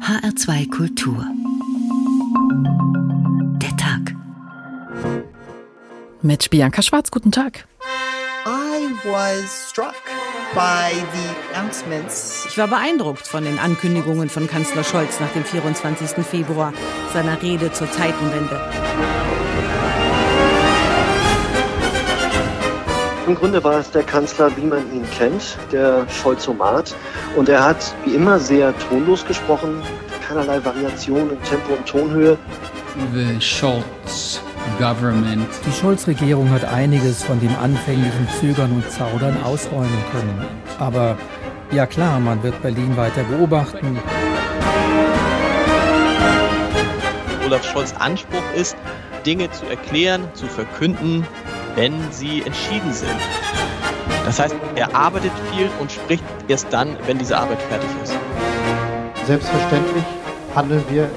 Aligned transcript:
HR2 0.00 0.70
Kultur. 0.70 1.24
Der 3.60 3.76
Tag. 3.76 4.14
Mit 6.22 6.50
Bianca 6.50 6.82
Schwarz, 6.82 7.10
guten 7.10 7.32
Tag. 7.32 7.66
I 8.46 8.94
was 9.04 9.68
struck 9.70 9.94
by 10.54 10.92
the 11.12 11.54
announcements. 11.54 12.46
Ich 12.48 12.58
war 12.58 12.68
beeindruckt 12.68 13.26
von 13.26 13.44
den 13.44 13.58
Ankündigungen 13.58 14.28
von 14.28 14.46
Kanzler 14.46 14.84
Scholz 14.84 15.20
nach 15.20 15.32
dem 15.32 15.44
24. 15.44 16.24
Februar, 16.24 16.72
seiner 17.12 17.40
Rede 17.42 17.72
zur 17.72 17.90
Zeitenwende. 17.90 18.60
Im 23.26 23.34
Grunde 23.34 23.62
war 23.64 23.80
es 23.80 23.90
der 23.90 24.04
Kanzler, 24.04 24.56
wie 24.56 24.66
man 24.66 24.78
ihn 24.92 25.04
kennt, 25.10 25.58
der 25.72 26.06
Scholzomat. 26.08 26.94
Und 27.34 27.48
er 27.48 27.64
hat 27.64 27.92
wie 28.04 28.14
immer 28.14 28.38
sehr 28.38 28.72
tonlos 28.88 29.26
gesprochen, 29.26 29.82
keinerlei 30.26 30.64
Variation 30.64 31.30
in 31.30 31.42
Tempo 31.42 31.74
und 31.74 31.86
Tonhöhe. 31.86 32.38
The 33.12 33.40
Scholz 33.40 34.40
government. 34.78 35.48
Die 35.66 35.72
Scholz-Regierung 35.72 36.50
hat 36.50 36.64
einiges 36.66 37.24
von 37.24 37.40
dem 37.40 37.54
anfänglichen 37.56 38.28
Zögern 38.40 38.70
und 38.70 38.88
Zaudern 38.92 39.42
ausräumen 39.42 40.04
können. 40.12 40.46
Aber 40.78 41.18
ja 41.72 41.84
klar, 41.86 42.20
man 42.20 42.42
wird 42.44 42.62
Berlin 42.62 42.96
weiter 42.96 43.24
beobachten. 43.24 43.98
Olaf 47.44 47.64
Scholz 47.64 47.92
Anspruch 47.98 48.42
ist, 48.54 48.76
Dinge 49.24 49.50
zu 49.50 49.66
erklären, 49.66 50.28
zu 50.34 50.46
verkünden, 50.46 51.26
wenn 51.76 52.10
sie 52.10 52.42
entschieden 52.42 52.92
sind. 52.92 53.16
Das 54.24 54.40
heißt, 54.40 54.56
er 54.74 54.94
arbeitet 54.96 55.30
viel 55.52 55.70
und 55.78 55.92
spricht 55.92 56.24
erst 56.48 56.72
dann, 56.72 56.96
wenn 57.06 57.18
diese 57.18 57.38
Arbeit 57.38 57.62
fertig 57.62 57.88
ist. 58.02 58.18
Selbstverständlich 59.26 60.04
handeln 60.54 60.84
wir 60.88 61.08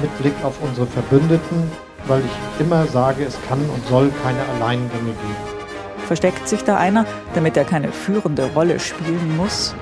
mit 0.00 0.18
Blick 0.18 0.34
auf 0.42 0.54
unsere 0.62 0.86
Verbündeten, 0.86 1.70
weil 2.06 2.20
ich 2.20 2.60
immer 2.60 2.86
sage, 2.86 3.24
es 3.24 3.36
kann 3.48 3.58
und 3.58 3.86
soll 3.88 4.10
keine 4.22 4.40
Alleingänge 4.54 5.04
geben. 5.04 5.56
Versteckt 6.06 6.48
sich 6.48 6.62
da 6.62 6.76
einer, 6.76 7.04
damit 7.34 7.56
er 7.56 7.64
keine 7.64 7.90
führende 7.92 8.48
Rolle 8.54 8.78
spielen 8.78 9.36
muss? 9.36 9.74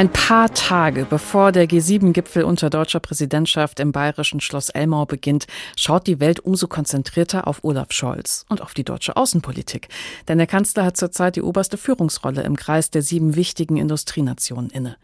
Ein 0.00 0.10
paar 0.10 0.50
Tage 0.54 1.04
bevor 1.04 1.52
der 1.52 1.68
G7-Gipfel 1.68 2.42
unter 2.42 2.70
deutscher 2.70 3.00
Präsidentschaft 3.00 3.80
im 3.80 3.92
bayerischen 3.92 4.40
Schloss 4.40 4.70
Elmau 4.70 5.04
beginnt, 5.04 5.46
schaut 5.76 6.06
die 6.06 6.20
Welt 6.20 6.40
umso 6.40 6.68
konzentrierter 6.68 7.46
auf 7.46 7.62
Olaf 7.64 7.92
Scholz 7.92 8.46
und 8.48 8.62
auf 8.62 8.72
die 8.72 8.82
deutsche 8.82 9.18
Außenpolitik. 9.18 9.88
Denn 10.26 10.38
der 10.38 10.46
Kanzler 10.46 10.86
hat 10.86 10.96
zurzeit 10.96 11.36
die 11.36 11.42
oberste 11.42 11.76
Führungsrolle 11.76 12.40
im 12.44 12.56
Kreis 12.56 12.88
der 12.88 13.02
sieben 13.02 13.36
wichtigen 13.36 13.76
Industrienationen 13.76 14.70
inne. 14.70 14.96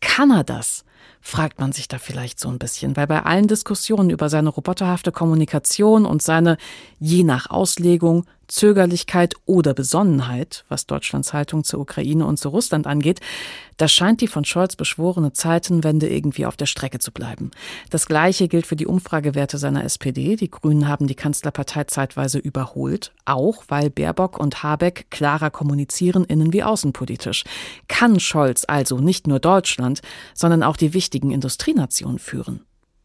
Kann 0.00 0.32
er 0.32 0.42
das? 0.42 0.84
fragt 1.20 1.60
man 1.60 1.70
sich 1.70 1.86
da 1.86 1.98
vielleicht 1.98 2.40
so 2.40 2.48
ein 2.48 2.58
bisschen, 2.58 2.96
weil 2.96 3.06
bei 3.06 3.22
allen 3.22 3.46
Diskussionen 3.46 4.10
über 4.10 4.28
seine 4.28 4.48
roboterhafte 4.48 5.12
Kommunikation 5.12 6.04
und 6.04 6.20
seine 6.20 6.56
je 6.98 7.22
nach 7.22 7.48
Auslegung 7.48 8.26
Zögerlichkeit 8.48 9.34
oder 9.46 9.74
Besonnenheit, 9.74 10.64
was 10.68 10.86
Deutschlands 10.86 11.32
Haltung 11.32 11.64
zur 11.64 11.80
Ukraine 11.80 12.26
und 12.26 12.38
zu 12.38 12.48
Russland 12.48 12.86
angeht, 12.86 13.20
da 13.76 13.88
scheint 13.88 14.20
die 14.20 14.28
von 14.28 14.44
Scholz 14.44 14.76
beschworene 14.76 15.32
Zeitenwende 15.32 16.08
irgendwie 16.08 16.46
auf 16.46 16.56
der 16.56 16.66
Strecke 16.66 16.98
zu 16.98 17.12
bleiben. 17.12 17.50
Das 17.90 18.06
Gleiche 18.06 18.48
gilt 18.48 18.66
für 18.66 18.76
die 18.76 18.86
Umfragewerte 18.86 19.58
seiner 19.58 19.84
SPD. 19.84 20.36
Die 20.36 20.50
Grünen 20.50 20.88
haben 20.88 21.06
die 21.06 21.14
Kanzlerpartei 21.14 21.84
zeitweise 21.84 22.38
überholt, 22.38 23.12
auch 23.24 23.64
weil 23.68 23.90
Baerbock 23.90 24.38
und 24.38 24.62
Habeck 24.62 25.06
klarer 25.10 25.50
kommunizieren, 25.50 26.24
innen- 26.24 26.52
wie 26.52 26.62
außenpolitisch. 26.62 27.44
Kann 27.88 28.20
Scholz 28.20 28.64
also 28.68 28.98
nicht 28.98 29.26
nur 29.26 29.40
Deutschland, 29.40 30.02
sondern 30.34 30.62
auch 30.62 30.76
die 30.76 30.94
wichtigen 30.94 31.30
Industrienationen 31.30 32.18
führen? 32.18 32.60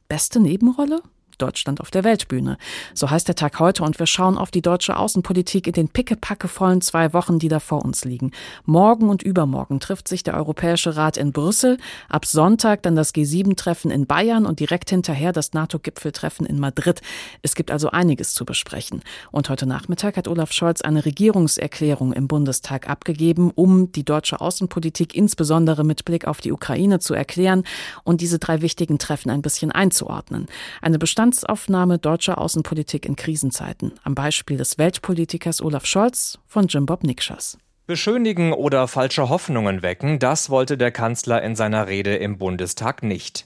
Beste 0.07 0.39
Nebenrolle? 0.39 1.01
Deutschland 1.37 1.81
auf 1.81 1.91
der 1.91 2.03
Weltbühne. 2.03 2.57
So 2.93 3.09
heißt 3.09 3.27
der 3.27 3.35
Tag 3.35 3.59
heute 3.59 3.83
und 3.83 3.99
wir 3.99 4.07
schauen 4.07 4.37
auf 4.37 4.51
die 4.51 4.61
deutsche 4.61 4.97
Außenpolitik 4.97 5.67
in 5.67 5.73
den 5.73 5.89
pickepackevollen 5.89 6.81
zwei 6.81 7.13
Wochen, 7.13 7.39
die 7.39 7.47
da 7.47 7.59
vor 7.59 7.83
uns 7.83 8.05
liegen. 8.05 8.31
Morgen 8.65 9.09
und 9.09 9.23
übermorgen 9.23 9.79
trifft 9.79 10.07
sich 10.07 10.23
der 10.23 10.35
Europäische 10.35 10.95
Rat 10.95 11.17
in 11.17 11.31
Brüssel, 11.31 11.77
ab 12.09 12.25
Sonntag 12.25 12.83
dann 12.83 12.95
das 12.95 13.13
G7-Treffen 13.13 13.91
in 13.91 14.07
Bayern 14.07 14.45
und 14.45 14.59
direkt 14.59 14.89
hinterher 14.89 15.31
das 15.31 15.53
NATO-Gipfeltreffen 15.53 16.45
in 16.45 16.59
Madrid. 16.59 17.01
Es 17.41 17.55
gibt 17.55 17.71
also 17.71 17.89
einiges 17.89 18.33
zu 18.33 18.45
besprechen. 18.45 19.01
Und 19.31 19.49
heute 19.49 19.65
Nachmittag 19.65 20.17
hat 20.17 20.27
Olaf 20.27 20.51
Scholz 20.51 20.81
eine 20.81 21.05
Regierungserklärung 21.05 22.13
im 22.13 22.27
Bundestag 22.27 22.89
abgegeben, 22.89 23.51
um 23.53 23.91
die 23.91 24.05
deutsche 24.05 24.41
Außenpolitik 24.41 25.15
insbesondere 25.15 25.83
mit 25.83 26.05
Blick 26.05 26.27
auf 26.27 26.41
die 26.41 26.51
Ukraine 26.51 26.99
zu 26.99 27.13
erklären 27.13 27.63
und 28.03 28.21
diese 28.21 28.39
drei 28.39 28.61
wichtigen 28.61 28.97
Treffen 28.99 29.29
ein 29.29 29.41
bisschen 29.41 29.71
einzuordnen. 29.71 30.47
Eine 30.81 30.99
Bestand 30.99 31.26
Bestandsaufnahme 31.27 31.97
deutscher 31.97 32.37
Außenpolitik 32.37 33.05
in 33.05 33.17
Krisenzeiten. 33.17 33.91
Am 34.03 34.15
Beispiel 34.15 34.55
des 34.55 34.77
Weltpolitikers 34.77 35.61
Olaf 35.61 35.85
Scholz 35.85 36.39
von 36.47 36.67
Jim 36.67 36.85
Bob 36.85 37.03
Nikschas. 37.03 37.57
Beschönigen 37.85 38.53
oder 38.53 38.87
falsche 38.87 39.27
Hoffnungen 39.27 39.81
wecken, 39.81 40.19
das 40.19 40.49
wollte 40.49 40.77
der 40.77 40.91
Kanzler 40.91 41.41
in 41.41 41.57
seiner 41.57 41.87
Rede 41.87 42.15
im 42.15 42.37
Bundestag 42.37 43.03
nicht. 43.03 43.45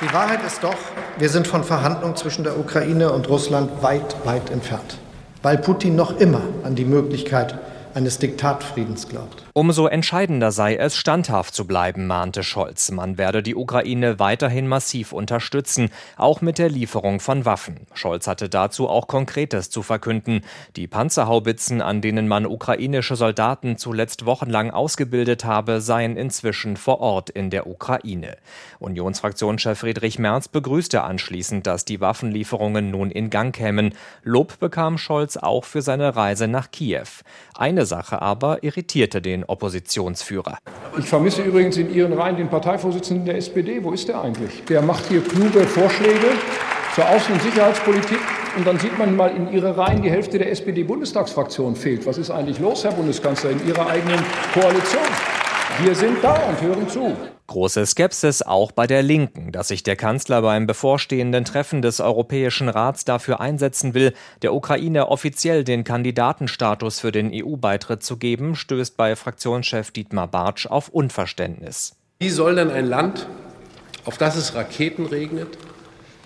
Die 0.00 0.12
Wahrheit 0.12 0.44
ist 0.46 0.62
doch, 0.62 0.76
wir 1.18 1.28
sind 1.28 1.48
von 1.48 1.64
Verhandlungen 1.64 2.14
zwischen 2.14 2.44
der 2.44 2.56
Ukraine 2.56 3.10
und 3.10 3.28
Russland 3.28 3.82
weit, 3.82 4.24
weit 4.24 4.50
entfernt, 4.50 4.98
weil 5.42 5.58
Putin 5.58 5.96
noch 5.96 6.20
immer 6.20 6.42
an 6.62 6.76
die 6.76 6.84
Möglichkeit 6.84 7.58
eines 7.94 8.18
Diktatfriedens 8.18 9.08
glaubt. 9.08 9.44
Umso 9.54 9.86
entscheidender 9.86 10.50
sei 10.50 10.76
es, 10.76 10.96
standhaft 10.96 11.54
zu 11.54 11.66
bleiben, 11.66 12.06
mahnte 12.06 12.42
Scholz. 12.42 12.90
Man 12.90 13.18
werde 13.18 13.42
die 13.42 13.54
Ukraine 13.54 14.18
weiterhin 14.18 14.66
massiv 14.66 15.12
unterstützen, 15.12 15.90
auch 16.16 16.40
mit 16.40 16.58
der 16.58 16.70
Lieferung 16.70 17.20
von 17.20 17.44
Waffen. 17.44 17.86
Scholz 17.92 18.26
hatte 18.26 18.48
dazu 18.48 18.88
auch 18.88 19.08
Konkretes 19.08 19.68
zu 19.68 19.82
verkünden. 19.82 20.40
Die 20.76 20.86
Panzerhaubitzen, 20.86 21.82
an 21.82 22.00
denen 22.00 22.28
man 22.28 22.46
ukrainische 22.46 23.14
Soldaten 23.14 23.76
zuletzt 23.76 24.24
wochenlang 24.24 24.70
ausgebildet 24.70 25.44
habe, 25.44 25.80
seien 25.82 26.16
inzwischen 26.16 26.78
vor 26.78 27.00
Ort 27.00 27.28
in 27.28 27.50
der 27.50 27.66
Ukraine. 27.66 28.38
Unionsfraktionschef 28.78 29.78
Friedrich 29.78 30.18
Merz 30.18 30.48
begrüßte 30.48 31.02
anschließend, 31.02 31.66
dass 31.66 31.84
die 31.84 32.00
Waffenlieferungen 32.00 32.90
nun 32.90 33.10
in 33.10 33.30
Gang 33.30 33.54
kämen. 33.54 33.94
Lob 34.22 34.58
bekam 34.60 34.96
Scholz 34.96 35.36
auch 35.36 35.64
für 35.64 35.82
seine 35.82 36.16
Reise 36.16 36.48
nach 36.48 36.70
Kiew. 36.70 37.06
Eine 37.54 37.81
Sache 37.86 38.20
aber 38.22 38.62
irritierte 38.62 39.22
den 39.22 39.44
Oppositionsführer. 39.44 40.58
Ich 40.98 41.06
vermisse 41.06 41.42
übrigens 41.42 41.76
in 41.76 41.92
Ihren 41.94 42.12
Reihen 42.12 42.36
den 42.36 42.48
Parteivorsitzenden 42.48 43.24
der 43.26 43.36
SPD. 43.36 43.82
Wo 43.82 43.92
ist 43.92 44.08
der 44.08 44.22
eigentlich? 44.22 44.64
Der 44.68 44.82
macht 44.82 45.06
hier 45.08 45.22
kluge 45.22 45.60
Vorschläge 45.66 46.28
zur 46.94 47.04
Außen- 47.04 47.32
und 47.32 47.42
Sicherheitspolitik. 47.42 48.18
Und 48.56 48.66
dann 48.66 48.78
sieht 48.78 48.98
man 48.98 49.16
mal 49.16 49.30
in 49.30 49.50
Ihre 49.50 49.76
Reihen, 49.76 50.02
die 50.02 50.10
Hälfte 50.10 50.38
der 50.38 50.50
SPD-Bundestagsfraktion 50.50 51.74
fehlt. 51.74 52.06
Was 52.06 52.18
ist 52.18 52.30
eigentlich 52.30 52.58
los, 52.58 52.84
Herr 52.84 52.92
Bundeskanzler, 52.92 53.50
in 53.50 53.66
Ihrer 53.66 53.86
eigenen 53.86 54.20
Koalition? 54.52 55.02
Wir 55.82 55.94
sind 55.94 56.18
da 56.22 56.34
und 56.34 56.60
hören 56.60 56.88
zu. 56.88 57.16
Große 57.52 57.84
Skepsis 57.84 58.40
auch 58.40 58.72
bei 58.72 58.86
der 58.86 59.02
Linken, 59.02 59.52
dass 59.52 59.68
sich 59.68 59.82
der 59.82 59.94
Kanzler 59.94 60.40
beim 60.40 60.66
bevorstehenden 60.66 61.44
Treffen 61.44 61.82
des 61.82 62.00
Europäischen 62.00 62.70
Rats 62.70 63.04
dafür 63.04 63.42
einsetzen 63.42 63.92
will, 63.92 64.14
der 64.40 64.54
Ukraine 64.54 65.08
offiziell 65.08 65.62
den 65.62 65.84
Kandidatenstatus 65.84 67.00
für 67.00 67.12
den 67.12 67.30
EU-Beitritt 67.30 68.02
zu 68.02 68.16
geben, 68.16 68.54
stößt 68.54 68.96
bei 68.96 69.16
Fraktionschef 69.16 69.90
Dietmar 69.90 70.28
Bartsch 70.28 70.66
auf 70.66 70.88
Unverständnis. 70.88 71.94
Wie 72.20 72.30
soll 72.30 72.54
denn 72.54 72.70
ein 72.70 72.86
Land, 72.86 73.26
auf 74.06 74.16
das 74.16 74.36
es 74.36 74.54
Raketen 74.54 75.04
regnet, 75.04 75.58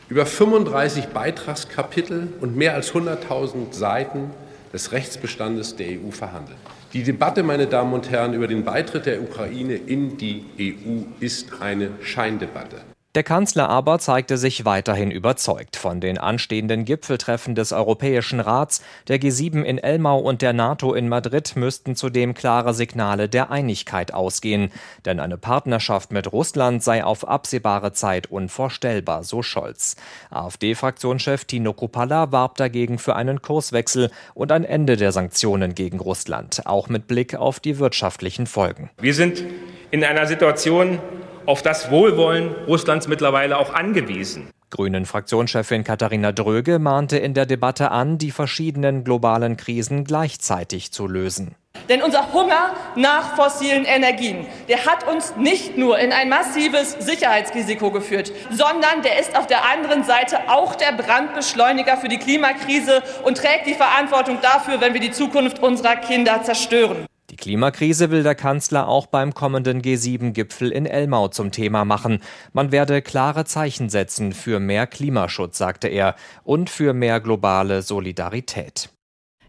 über 0.08 0.26
35 0.26 1.08
Beitragskapitel 1.08 2.34
und 2.40 2.54
mehr 2.56 2.74
als 2.74 2.92
100.000 2.92 3.72
Seiten 3.72 4.30
des 4.72 4.92
Rechtsbestandes 4.92 5.74
der 5.74 5.88
EU 5.88 6.12
verhandeln? 6.12 6.58
Die 6.96 7.02
Debatte, 7.02 7.42
meine 7.42 7.66
Damen 7.66 7.92
und 7.92 8.10
Herren, 8.10 8.32
über 8.32 8.46
den 8.46 8.64
Beitritt 8.64 9.04
der 9.04 9.20
Ukraine 9.20 9.74
in 9.74 10.16
die 10.16 10.46
EU 10.58 11.02
ist 11.20 11.60
eine 11.60 11.90
Scheindebatte. 12.00 12.95
Der 13.16 13.22
Kanzler 13.22 13.70
aber 13.70 13.98
zeigte 13.98 14.36
sich 14.36 14.66
weiterhin 14.66 15.10
überzeugt 15.10 15.76
von 15.76 16.02
den 16.02 16.18
anstehenden 16.18 16.84
Gipfeltreffen 16.84 17.54
des 17.54 17.72
Europäischen 17.72 18.40
Rats, 18.40 18.82
der 19.08 19.18
G7 19.18 19.62
in 19.62 19.78
Elmau 19.78 20.18
und 20.18 20.42
der 20.42 20.52
NATO 20.52 20.92
in 20.92 21.08
Madrid 21.08 21.56
müssten 21.56 21.96
zudem 21.96 22.34
klare 22.34 22.74
Signale 22.74 23.30
der 23.30 23.50
Einigkeit 23.50 24.12
ausgehen. 24.12 24.70
Denn 25.06 25.18
eine 25.18 25.38
Partnerschaft 25.38 26.12
mit 26.12 26.30
Russland 26.30 26.82
sei 26.82 27.02
auf 27.02 27.26
absehbare 27.26 27.94
Zeit 27.94 28.26
unvorstellbar, 28.26 29.24
so 29.24 29.40
Scholz. 29.40 29.96
AfD-Fraktionschef 30.28 31.46
Tino 31.46 31.72
Kupala 31.72 32.32
warb 32.32 32.58
dagegen 32.58 32.98
für 32.98 33.16
einen 33.16 33.40
Kurswechsel 33.40 34.10
und 34.34 34.52
ein 34.52 34.64
Ende 34.64 34.98
der 34.98 35.12
Sanktionen 35.12 35.74
gegen 35.74 36.00
Russland, 36.00 36.66
auch 36.66 36.90
mit 36.90 37.06
Blick 37.06 37.34
auf 37.34 37.60
die 37.60 37.78
wirtschaftlichen 37.78 38.46
Folgen. 38.46 38.90
Wir 38.98 39.14
sind 39.14 39.42
in 39.90 40.04
einer 40.04 40.26
Situation, 40.26 40.98
auf 41.46 41.62
das 41.62 41.90
Wohlwollen 41.90 42.54
Russlands 42.66 43.08
mittlerweile 43.08 43.58
auch 43.58 43.72
angewiesen. 43.72 44.50
Grünen-Fraktionschefin 44.70 45.84
Katharina 45.84 46.32
Dröge 46.32 46.78
mahnte 46.80 47.18
in 47.18 47.34
der 47.34 47.46
Debatte 47.46 47.92
an, 47.92 48.18
die 48.18 48.32
verschiedenen 48.32 49.04
globalen 49.04 49.56
Krisen 49.56 50.04
gleichzeitig 50.04 50.92
zu 50.92 51.06
lösen. 51.06 51.54
Denn 51.88 52.02
unser 52.02 52.32
Hunger 52.32 52.74
nach 52.96 53.36
fossilen 53.36 53.84
Energien, 53.84 54.46
der 54.68 54.86
hat 54.86 55.06
uns 55.06 55.36
nicht 55.36 55.78
nur 55.78 55.98
in 55.98 56.12
ein 56.12 56.28
massives 56.28 56.92
Sicherheitsrisiko 56.98 57.92
geführt, 57.92 58.32
sondern 58.50 59.02
der 59.04 59.20
ist 59.20 59.38
auf 59.38 59.46
der 59.46 59.64
anderen 59.64 60.02
Seite 60.02 60.48
auch 60.48 60.74
der 60.74 60.92
Brandbeschleuniger 60.92 61.96
für 61.96 62.08
die 62.08 62.18
Klimakrise 62.18 63.02
und 63.22 63.38
trägt 63.38 63.66
die 63.66 63.74
Verantwortung 63.74 64.38
dafür, 64.42 64.80
wenn 64.80 64.94
wir 64.94 65.00
die 65.00 65.12
Zukunft 65.12 65.62
unserer 65.62 65.96
Kinder 65.96 66.42
zerstören. 66.42 67.06
Die 67.30 67.36
Klimakrise 67.36 68.10
will 68.10 68.22
der 68.22 68.36
Kanzler 68.36 68.86
auch 68.86 69.06
beim 69.06 69.34
kommenden 69.34 69.82
G7-Gipfel 69.82 70.70
in 70.70 70.86
Elmau 70.86 71.26
zum 71.26 71.50
Thema 71.50 71.84
machen. 71.84 72.20
Man 72.52 72.70
werde 72.70 73.02
klare 73.02 73.44
Zeichen 73.44 73.88
setzen 73.88 74.32
für 74.32 74.60
mehr 74.60 74.86
Klimaschutz, 74.86 75.58
sagte 75.58 75.88
er, 75.88 76.14
und 76.44 76.70
für 76.70 76.92
mehr 76.92 77.20
globale 77.20 77.82
Solidarität. 77.82 78.90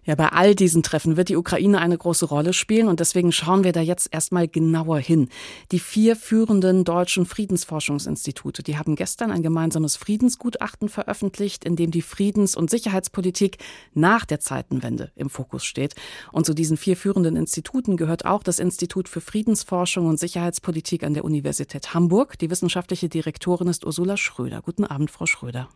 Ja, 0.07 0.15
bei 0.15 0.29
all 0.29 0.55
diesen 0.55 0.83
Treffen 0.83 1.17
wird 1.17 1.27
die 1.27 1.35
Ukraine 1.35 1.79
eine 1.79 1.97
große 1.97 2.27
Rolle 2.27 2.53
spielen 2.53 2.87
und 2.87 3.01
deswegen 3.01 3.33
schauen 3.33 3.65
wir 3.65 3.73
da 3.73 3.81
jetzt 3.81 4.07
erstmal 4.13 4.47
genauer 4.47 4.99
hin. 4.99 5.27
Die 5.73 5.79
vier 5.79 6.15
führenden 6.15 6.85
deutschen 6.85 7.25
Friedensforschungsinstitute, 7.25 8.63
die 8.63 8.77
haben 8.77 8.95
gestern 8.95 9.31
ein 9.31 9.43
gemeinsames 9.43 9.97
Friedensgutachten 9.97 10.87
veröffentlicht, 10.87 11.65
in 11.65 11.75
dem 11.75 11.91
die 11.91 12.01
Friedens- 12.01 12.55
und 12.55 12.69
Sicherheitspolitik 12.69 13.57
nach 13.93 14.23
der 14.23 14.39
Zeitenwende 14.39 15.11
im 15.17 15.29
Fokus 15.29 15.65
steht. 15.65 15.93
Und 16.31 16.45
zu 16.45 16.53
diesen 16.53 16.77
vier 16.77 16.95
führenden 16.95 17.35
Instituten 17.35 17.97
gehört 17.97 18.23
auch 18.23 18.43
das 18.43 18.59
Institut 18.59 19.09
für 19.09 19.19
Friedensforschung 19.19 20.05
und 20.05 20.21
Sicherheitspolitik 20.21 21.03
an 21.03 21.15
der 21.15 21.25
Universität 21.25 21.93
Hamburg. 21.93 22.39
Die 22.39 22.49
wissenschaftliche 22.49 23.09
Direktorin 23.09 23.67
ist 23.67 23.85
Ursula 23.85 24.15
Schröder. 24.15 24.61
Guten 24.61 24.85
Abend, 24.85 25.11
Frau 25.11 25.25
Schröder. 25.25 25.67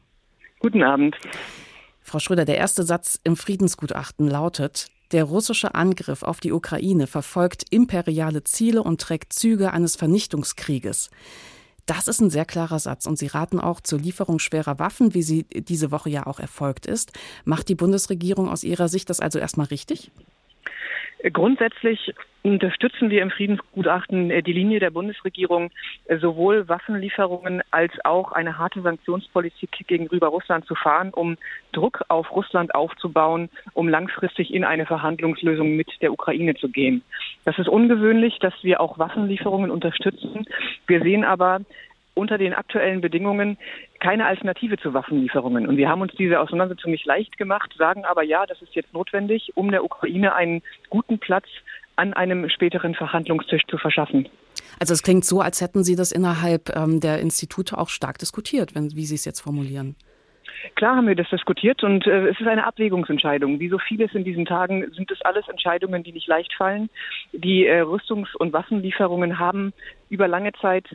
Guten 0.62 0.84
Abend. 0.84 1.18
Frau 2.12 2.20
Schröder, 2.20 2.44
der 2.44 2.58
erste 2.58 2.84
Satz 2.84 3.22
im 3.24 3.38
Friedensgutachten 3.38 4.28
lautet, 4.28 4.88
der 5.14 5.24
russische 5.24 5.76
Angriff 5.76 6.24
auf 6.24 6.42
die 6.42 6.52
Ukraine 6.52 7.08
verfolgt 7.08 7.64
imperiale 7.70 8.44
Ziele 8.44 8.84
und 8.84 9.00
trägt 9.00 9.32
Züge 9.32 9.72
eines 9.72 9.96
Vernichtungskrieges. 9.96 11.10
Das 11.86 12.10
ist 12.10 12.20
ein 12.20 12.30
sehr 12.30 12.44
klarer 12.44 12.80
Satz 12.80 13.06
und 13.06 13.18
Sie 13.18 13.28
raten 13.28 13.62
auch 13.62 13.80
zur 13.80 13.98
Lieferung 13.98 14.40
schwerer 14.40 14.78
Waffen, 14.78 15.14
wie 15.14 15.24
sie 15.24 15.44
diese 15.44 15.90
Woche 15.90 16.10
ja 16.10 16.28
auch 16.28 16.42
erfolgt 16.42 16.86
ist. 16.86 17.14
Macht 17.46 17.70
die 17.70 17.76
Bundesregierung 17.76 18.50
aus 18.50 18.66
Ihrer 18.66 18.90
Sicht 18.90 19.10
das 19.10 19.22
also 19.22 19.40
erstmal 19.40 19.68
richtig? 19.68 20.12
Grundsätzlich 21.34 22.14
unterstützen 22.44 23.12
wir 23.12 23.22
im 23.22 23.30
Friedensgutachten 23.30 24.32
äh, 24.32 24.42
die 24.42 24.54
Linie 24.54 24.80
der 24.80 24.90
Bundesregierung, 24.90 25.70
äh, 26.06 26.18
sowohl 26.18 26.68
Waffenlieferungen 26.68 27.62
als 27.70 27.94
auch 28.04 28.32
eine 28.32 28.58
harte 28.58 28.82
Sanktionspolitik 28.82 29.70
gegenüber 29.88 30.28
Russland 30.28 30.66
zu 30.66 30.74
fahren, 30.74 31.12
um 31.14 31.38
Druck 31.72 32.04
auf 32.08 32.32
Russland 32.32 32.74
aufzubauen, 32.74 33.50
um 33.74 33.88
langfristig 33.88 34.54
in 34.54 34.64
eine 34.64 34.88
Verhandlungslösung 34.88 35.76
mit 35.76 35.90
der 36.02 36.12
Ukraine 36.12 36.56
zu 36.56 36.70
gehen. 36.70 37.04
Das 37.46 37.60
ist 37.60 37.70
ungewöhnlich, 37.70 38.40
dass 38.40 38.54
wir 38.64 38.82
auch 38.82 38.98
Waffenlieferungen 38.98 39.70
unterstützen. 39.70 40.46
Wir 40.88 41.02
sehen 41.02 41.24
aber 41.24 41.62
unter 42.14 42.38
den 42.38 42.54
aktuellen 42.54 43.02
Bedingungen 43.02 43.58
keine 44.02 44.26
Alternative 44.26 44.78
zu 44.78 44.94
Waffenlieferungen. 44.94 45.68
Und 45.68 45.78
wir 45.78 45.88
haben 45.88 46.02
uns 46.02 46.12
diese 46.18 46.40
Auseinandersetzung 46.40 46.92
nicht 46.92 47.06
leicht 47.06 47.38
gemacht, 47.38 47.74
sagen 47.78 48.04
aber 48.04 48.24
ja, 48.24 48.46
das 48.46 48.62
ist 48.62 48.76
jetzt 48.76 48.94
notwendig, 48.94 49.52
um 49.56 49.72
der 49.72 49.86
Ukraine 49.86 50.36
einen 50.36 50.62
guten 50.90 51.20
Platz 51.20 51.46
an 51.96 52.14
einem 52.14 52.50
späteren 52.50 52.96
Verhandlungstisch 52.96 53.62
zu 53.70 53.78
verschaffen. 53.78 54.28
Also 54.80 54.94
es 54.94 55.04
klingt 55.04 55.24
so, 55.24 55.40
als 55.40 55.62
hätten 55.62 55.84
Sie 55.84 55.96
das 55.96 56.12
innerhalb 56.12 56.76
ähm, 56.76 57.00
der 57.00 57.20
Institute 57.20 57.78
auch 57.78 57.90
stark 57.90 58.18
diskutiert, 58.18 58.76
wenn, 58.76 58.96
wie 58.96 59.06
Sie 59.06 59.16
es 59.16 59.24
jetzt 59.24 59.40
formulieren. 59.40 59.96
Klar 60.76 60.96
haben 60.96 61.08
wir 61.08 61.16
das 61.16 61.30
diskutiert 61.30 61.84
und 61.84 62.06
äh, 62.08 62.30
es 62.30 62.40
ist 62.40 62.48
eine 62.48 62.66
Abwägungsentscheidung. 62.66 63.60
Wie 63.60 63.70
so 63.70 63.78
vieles 63.78 64.14
in 64.14 64.24
diesen 64.24 64.46
Tagen 64.46 64.92
sind 64.94 65.12
es 65.12 65.22
alles 65.22 65.48
Entscheidungen, 65.48 66.04
die 66.04 66.12
nicht 66.12 66.28
leicht 66.28 66.54
fallen. 66.56 66.90
Die 67.34 67.66
äh, 67.66 67.82
Rüstungs- 67.82 68.36
und 68.36 68.54
Waffenlieferungen 68.54 69.40
haben 69.40 69.74
über 70.10 70.28
lange 70.28 70.54
Zeit 70.54 70.88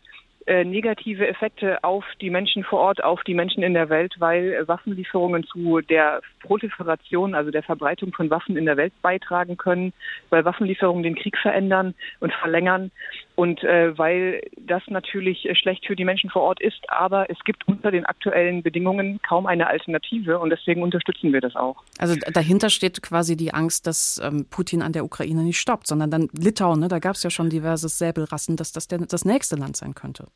äh, 0.47 0.65
negative 0.65 1.27
Effekte 1.27 1.83
auf 1.83 2.05
die 2.21 2.31
Menschen 2.31 2.63
vor 2.63 2.79
Ort, 2.79 3.03
auf 3.03 3.23
die 3.25 3.35
Menschen 3.35 3.63
in 3.63 3.75
der 3.75 3.89
Welt, 3.89 4.15
weil 4.19 4.67
Waffenlieferungen 4.69 5.45
zu 5.45 5.81
der 5.81 6.23
Proliferation, 6.41 7.35
also 7.35 7.51
der 7.51 7.65
Verbreitung 7.65 8.13
von 8.13 8.31
Waffen 8.31 8.57
in 8.57 8.67
der 8.67 8.77
Welt 8.77 8.93
beitragen 9.03 9.57
können, 9.57 9.93
weil 10.31 10.45
Waffenlieferungen 10.45 11.03
den 11.03 11.17
Krieg 11.17 11.37
verändern 11.37 11.95
und 12.21 12.33
verlängern 12.33 12.93
und 13.37 13.63
äh, 13.63 13.97
weil 13.97 14.43
das 14.57 14.83
natürlich 14.89 15.47
schlecht 15.59 15.87
für 15.87 15.95
die 15.95 16.05
Menschen 16.05 16.31
vor 16.31 16.43
Ort 16.43 16.61
ist. 16.61 16.79
Aber 16.89 17.31
es 17.31 17.39
gibt 17.45 17.69
unter 17.69 17.91
den 17.91 18.07
aktuellen 18.07 18.63
Bedingungen 18.63 19.21
kaum 19.23 19.47
eine 19.47 19.67
Alternative 19.69 20.39
und 20.39 20.51
deswegen 20.51 20.83
unterstützen 20.83 21.33
wir 21.33 21.41
das 21.41 21.55
auch. 21.55 21.77
Also 21.99 22.17
dahinter 22.33 22.71
steht 22.71 23.03
quasi 23.03 23.37
die 23.37 23.53
Angst, 23.53 23.87
dass 23.87 24.21
ähm, 24.25 24.47
Putin 24.51 24.83
an 24.83 24.93
der 24.93 25.05
Ukraine 25.05 25.43
nicht 25.43 25.61
stoppt, 25.61 25.87
sondern 25.87 26.11
dann 26.11 26.29
Litauen, 26.33 26.81
ne, 26.81 26.89
da 26.89 26.99
gab 26.99 27.15
es 27.15 27.23
ja 27.23 27.31
schon 27.31 27.51
diverse 27.51 27.89
Säbelrassen, 27.89 28.57
dass 28.57 28.73
das 28.73 28.89
der, 28.89 28.99
das 28.99 29.25
nächste 29.25 29.57
Land 29.57 29.77
sein 29.77 29.95
könnte. 29.95 30.27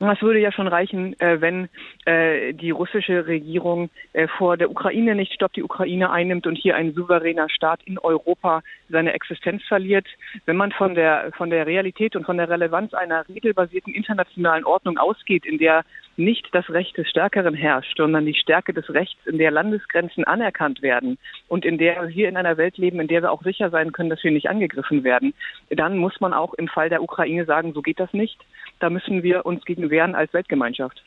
Es 0.00 0.22
würde 0.22 0.38
ja 0.38 0.52
schon 0.52 0.68
reichen, 0.68 1.18
äh, 1.20 1.40
wenn 1.40 1.68
äh, 2.04 2.52
die 2.54 2.70
russische 2.70 3.26
Regierung 3.26 3.90
äh, 4.12 4.28
vor 4.28 4.56
der 4.56 4.70
Ukraine 4.70 5.16
nicht 5.16 5.32
stoppt, 5.32 5.56
die 5.56 5.62
Ukraine 5.64 6.10
einnimmt 6.10 6.46
und 6.46 6.54
hier 6.54 6.76
ein 6.76 6.94
souveräner 6.94 7.48
Staat 7.48 7.80
in 7.84 7.98
Europa 7.98 8.62
seine 8.88 9.12
Existenz 9.12 9.64
verliert. 9.64 10.06
Wenn 10.46 10.56
man 10.56 10.70
von 10.70 10.94
der, 10.94 11.32
von 11.36 11.50
der 11.50 11.66
Realität 11.66 12.14
und 12.14 12.24
von 12.24 12.36
der 12.36 12.48
Relevanz 12.48 12.94
einer 12.94 13.28
regelbasierten 13.28 13.92
internationalen 13.92 14.64
Ordnung 14.64 14.98
ausgeht, 14.98 15.44
in 15.44 15.58
der 15.58 15.84
nicht 16.18 16.48
das 16.52 16.68
Recht 16.68 16.96
des 16.96 17.08
Stärkeren 17.08 17.54
herrscht, 17.54 17.96
sondern 17.96 18.26
die 18.26 18.34
Stärke 18.34 18.74
des 18.74 18.88
Rechts, 18.90 19.18
in 19.26 19.38
der 19.38 19.50
Landesgrenzen 19.50 20.24
anerkannt 20.24 20.82
werden 20.82 21.16
und 21.46 21.64
in 21.64 21.78
der 21.78 22.08
wir 22.08 22.28
in 22.28 22.36
einer 22.36 22.56
Welt 22.56 22.76
leben, 22.76 23.00
in 23.00 23.08
der 23.08 23.22
wir 23.22 23.32
auch 23.32 23.42
sicher 23.42 23.70
sein 23.70 23.92
können, 23.92 24.10
dass 24.10 24.22
wir 24.24 24.32
nicht 24.32 24.48
angegriffen 24.48 25.04
werden, 25.04 25.32
dann 25.70 25.96
muss 25.96 26.20
man 26.20 26.34
auch 26.34 26.54
im 26.54 26.68
Fall 26.68 26.88
der 26.88 27.02
Ukraine 27.02 27.44
sagen, 27.44 27.72
so 27.72 27.82
geht 27.82 28.00
das 28.00 28.12
nicht. 28.12 28.38
Da 28.80 28.90
müssen 28.90 29.22
wir 29.22 29.46
uns 29.46 29.64
gegen 29.64 29.90
wehren 29.90 30.14
als 30.14 30.32
Weltgemeinschaft. 30.32 31.02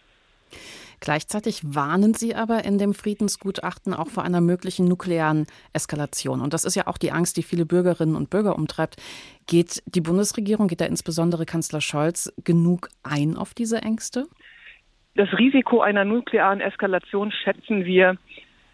Gleichzeitig 1.02 1.62
warnen 1.64 2.14
Sie 2.14 2.36
aber 2.36 2.64
in 2.64 2.78
dem 2.78 2.94
Friedensgutachten 2.94 3.96
auch 3.96 4.10
vor 4.10 4.24
einer 4.24 4.40
möglichen 4.40 4.86
nuklearen 4.86 5.48
Eskalation. 5.74 6.42
Und 6.42 6.54
das 6.54 6.64
ist 6.64 6.76
ja 6.76 6.86
auch 6.86 7.00
die 7.00 7.12
Angst, 7.12 7.38
die 7.38 7.44
viele 7.44 7.66
Bürgerinnen 7.66 8.16
und 8.16 8.30
Bürger 8.30 8.56
umtreibt. 8.56 8.98
Geht 9.48 9.82
die 9.88 10.02
Bundesregierung, 10.02 10.68
geht 10.68 10.80
da 10.80 10.86
insbesondere 10.86 11.48
Kanzler 11.48 11.82
Scholz 11.82 12.32
genug 12.44 12.90
ein 13.02 13.36
auf 13.36 13.56
diese 13.56 13.82
Ängste? 13.82 14.28
Das 15.16 15.30
Risiko 15.38 15.82
einer 15.82 16.06
nuklearen 16.06 16.62
Eskalation 16.62 17.32
schätzen 17.32 17.86
wir 17.86 18.18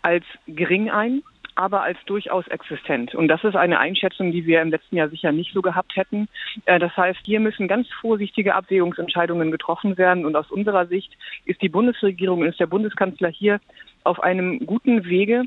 als 0.01 0.25
gering 0.47 0.89
ein 0.89 1.23
aber 1.57 1.81
als 1.81 1.97
durchaus 2.05 2.47
existent. 2.49 3.15
Und 3.15 3.27
das 3.29 3.43
ist 3.43 3.55
eine 3.55 3.79
Einschätzung, 3.79 4.31
die 4.31 4.45
wir 4.45 4.61
im 4.61 4.69
letzten 4.69 4.95
Jahr 4.95 5.09
sicher 5.09 5.31
nicht 5.31 5.53
so 5.53 5.63
gehabt 5.63 5.95
hätten. 5.95 6.29
Äh, 6.65 6.77
das 6.77 6.95
heißt, 6.95 7.19
hier 7.25 7.39
müssen 7.39 7.67
ganz 7.67 7.87
vorsichtige 7.99 8.53
Abwägungsentscheidungen 8.53 9.49
getroffen 9.49 9.97
werden. 9.97 10.25
Und 10.25 10.35
aus 10.35 10.51
unserer 10.51 10.85
Sicht 10.85 11.17
ist 11.45 11.61
die 11.63 11.69
Bundesregierung 11.69 12.41
und 12.41 12.47
ist 12.47 12.59
der 12.59 12.67
Bundeskanzler 12.67 13.29
hier 13.29 13.59
auf 14.03 14.19
einem 14.19 14.67
guten 14.67 15.05
Wege, 15.05 15.45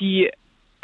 die 0.00 0.30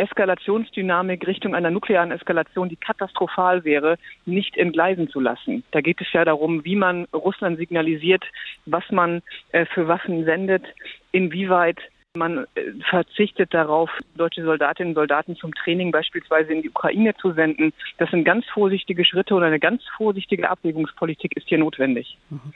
Eskalationsdynamik 0.00 1.26
Richtung 1.26 1.54
einer 1.54 1.70
nuklearen 1.70 2.10
Eskalation, 2.10 2.70
die 2.70 2.76
katastrophal 2.76 3.64
wäre, 3.64 3.98
nicht 4.24 4.56
entgleisen 4.56 5.08
zu 5.10 5.20
lassen. 5.20 5.62
Da 5.72 5.82
geht 5.82 6.00
es 6.00 6.10
ja 6.12 6.24
darum, 6.24 6.64
wie 6.64 6.76
man 6.76 7.06
Russland 7.12 7.58
signalisiert, 7.58 8.24
was 8.64 8.84
man 8.90 9.22
äh, 9.52 9.66
für 9.66 9.88
Waffen 9.88 10.24
sendet, 10.24 10.64
inwieweit 11.12 11.78
man 12.16 12.46
äh, 12.54 12.72
verzichtet 12.88 13.54
darauf, 13.54 13.88
deutsche 14.16 14.42
Soldatinnen 14.42 14.90
und 14.90 14.94
Soldaten 14.96 15.36
zum 15.36 15.54
Training 15.54 15.92
beispielsweise 15.92 16.52
in 16.52 16.62
die 16.62 16.70
Ukraine 16.70 17.14
zu 17.16 17.32
senden. 17.32 17.72
Das 17.98 18.10
sind 18.10 18.24
ganz 18.24 18.44
vorsichtige 18.52 19.04
Schritte 19.04 19.34
und 19.34 19.44
eine 19.44 19.60
ganz 19.60 19.82
vorsichtige 19.96 20.50
Abwägungspolitik 20.50 21.36
ist 21.36 21.48
hier 21.48 21.58
notwendig. 21.58 22.18
Mhm. 22.30 22.52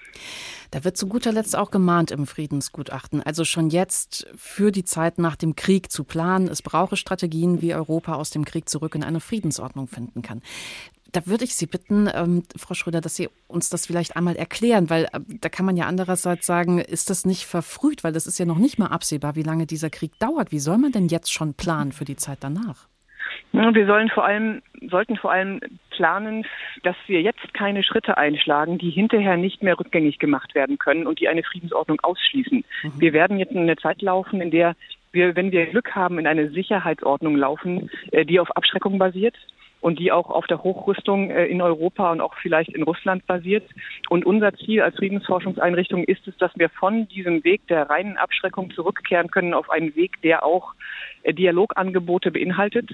Da 0.73 0.83
wird 0.83 0.97
zu 0.97 1.07
guter 1.07 1.31
Letzt 1.31 1.57
auch 1.57 1.71
gemahnt 1.71 2.11
im 2.11 2.27
Friedensgutachten, 2.27 3.23
also 3.23 3.45
schon 3.45 3.71
jetzt 3.71 4.27
für 4.35 4.73
die 4.73 4.83
Zeit 4.83 5.19
nach 5.19 5.37
dem 5.37 5.55
Krieg 5.55 5.93
zu 5.93 6.03
planen. 6.03 6.49
Es 6.49 6.63
brauche 6.63 6.97
Strategien, 6.97 7.63
wie 7.63 7.75
Europa 7.75 8.15
aus 8.15 8.31
dem 8.31 8.45
Krieg 8.45 8.69
zurück 8.69 8.97
in 8.97 9.05
eine 9.05 9.21
Friedensordnung 9.21 9.87
finden 9.87 10.23
kann. 10.23 10.43
Da 11.15 11.27
würde 11.27 11.45
ich 11.45 11.55
Sie 11.55 11.67
bitten, 11.67 12.11
ähm, 12.13 12.43
Frau 12.57 12.75
Schröder, 12.75 13.01
dass 13.01 13.15
Sie 13.15 13.29
uns 13.47 13.71
das 13.71 13.87
vielleicht 13.87 14.17
einmal 14.17 14.35
erklären, 14.35 14.91
weil 14.91 15.05
äh, 15.05 15.21
da 15.41 15.49
kann 15.49 15.65
man 15.65 15.77
ja 15.77 15.87
andererseits 15.87 16.45
sagen, 16.45 16.81
ist 16.81 17.09
das 17.09 17.25
nicht 17.25 17.45
verfrüht, 17.45 18.03
weil 18.03 18.13
das 18.13 18.27
ist 18.27 18.41
ja 18.41 18.47
noch 18.47 18.59
nicht 18.59 18.81
mal 18.81 18.89
absehbar, 18.89 19.37
wie 19.37 19.45
lange 19.45 19.65
dieser 19.67 19.91
Krieg 19.91 20.19
dauert. 20.19 20.51
Wie 20.51 20.59
soll 20.59 20.77
man 20.77 20.91
denn 20.91 21.07
jetzt 21.07 21.33
schon 21.33 21.55
planen 21.55 21.93
für 21.93 22.05
die 22.05 22.17
Zeit 22.17 22.39
danach? 22.41 22.89
Wir 23.53 23.87
sollen 23.87 24.11
vor 24.11 24.25
allem, 24.25 24.61
sollten 24.91 25.17
vor 25.17 25.31
allem 25.31 25.61
planen, 25.91 26.45
dass 26.83 26.97
wir 27.07 27.23
jetzt 27.23 27.55
keine 27.55 27.85
Schritte 27.85 28.19
einschlagen, 28.19 28.79
die 28.79 28.91
hinterher 28.91 29.37
nicht 29.37 29.63
mehr 29.63 29.79
rückgängig 29.79 30.19
gemacht 30.19 30.57
werden 30.57 30.79
können 30.79 31.07
und 31.07 31.21
die 31.21 31.29
eine 31.29 31.45
Friedensordnung 31.45 32.01
ausschließen. 32.01 32.65
Mhm. 32.83 32.93
Wir 32.99 33.13
werden 33.13 33.39
jetzt 33.39 33.53
in 33.53 33.59
eine 33.59 33.77
Zeit 33.77 34.03
laufen, 34.03 34.41
in 34.41 34.51
der 34.51 34.75
wir, 35.13 35.37
wenn 35.37 35.53
wir 35.53 35.67
Glück 35.67 35.95
haben, 35.95 36.19
in 36.19 36.27
eine 36.27 36.51
Sicherheitsordnung 36.51 37.37
laufen, 37.37 37.89
äh, 38.11 38.25
die 38.25 38.41
auf 38.41 38.51
Abschreckung 38.57 38.99
basiert 38.99 39.37
und 39.85 39.99
die 39.99 40.11
auch 40.13 40.31
auf 40.31 40.47
der 40.47 40.65
Hochrüstung 40.65 41.29
äh, 41.29 41.45
in 41.45 41.61
Europa 41.61 42.11
und 42.11 42.23
auch 42.23 42.35
vielleicht 42.41 42.71
in 42.71 42.85
Russland 42.85 43.27
basiert. 43.27 43.69
Und 44.09 44.25
unser 44.25 44.55
Ziel 44.55 44.81
als 44.81 44.97
Friedensforschungseinrichtung 44.97 46.05
ist 46.05 46.27
es, 46.27 46.35
dass 46.39 46.51
wir 46.57 46.71
von 46.71 47.07
diesem 47.09 47.45
Weg 47.45 47.67
der 47.67 47.91
reinen 47.91 48.17
Abschreckung 48.17 48.71
zurückkehren 48.71 49.31
können 49.31 49.53
auf 49.53 49.69
einen 49.69 49.95
Weg, 49.95 50.23
der 50.23 50.43
auch 50.43 50.73
äh, 51.23 51.35
Dialogangebote 51.35 52.31
beinhaltet 52.31 52.89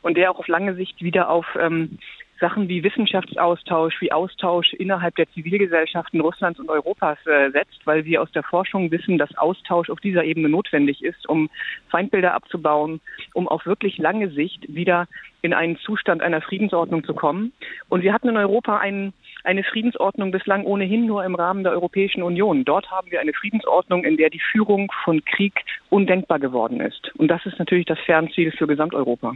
und 0.00 0.16
der 0.16 0.30
auch 0.30 0.38
auf 0.38 0.48
lange 0.48 0.74
Sicht 0.76 1.02
wieder 1.02 1.28
auf 1.28 1.44
ähm, 1.60 1.98
Sachen 2.40 2.68
wie 2.68 2.82
Wissenschaftsaustausch, 2.82 4.00
wie 4.00 4.12
Austausch 4.12 4.72
innerhalb 4.72 5.14
der 5.16 5.30
Zivilgesellschaften 5.32 6.20
Russlands 6.20 6.58
und 6.58 6.70
Europas 6.70 7.18
äh, 7.26 7.50
setzt, 7.50 7.86
weil 7.86 8.04
wir 8.04 8.22
aus 8.22 8.32
der 8.32 8.42
Forschung 8.42 8.90
wissen, 8.90 9.18
dass 9.18 9.36
Austausch 9.36 9.90
auf 9.90 10.00
dieser 10.00 10.24
Ebene 10.24 10.48
notwendig 10.48 11.04
ist, 11.04 11.28
um 11.28 11.50
Feindbilder 11.90 12.34
abzubauen, 12.34 13.00
um 13.34 13.46
auf 13.46 13.66
wirklich 13.66 13.98
lange 13.98 14.30
Sicht 14.30 14.74
wieder 14.74 15.06
in 15.42 15.54
einen 15.54 15.78
Zustand 15.78 16.22
einer 16.22 16.40
Friedensordnung 16.40 17.04
zu 17.04 17.14
kommen. 17.14 17.52
Und 17.88 18.02
wir 18.02 18.12
hatten 18.12 18.28
in 18.28 18.36
Europa 18.36 18.78
einen, 18.78 19.12
eine 19.44 19.62
Friedensordnung 19.62 20.30
bislang 20.30 20.64
ohnehin 20.64 21.06
nur 21.06 21.24
im 21.24 21.34
Rahmen 21.34 21.62
der 21.62 21.72
Europäischen 21.72 22.22
Union. 22.22 22.64
Dort 22.64 22.90
haben 22.90 23.10
wir 23.10 23.20
eine 23.20 23.32
Friedensordnung, 23.32 24.04
in 24.04 24.16
der 24.16 24.30
die 24.30 24.40
Führung 24.40 24.90
von 25.04 25.24
Krieg 25.24 25.54
undenkbar 25.88 26.38
geworden 26.38 26.80
ist. 26.80 27.14
Und 27.16 27.28
das 27.28 27.44
ist 27.46 27.58
natürlich 27.58 27.86
das 27.86 27.98
Fernziel 28.00 28.52
für 28.52 28.66
Gesamteuropa. 28.66 29.34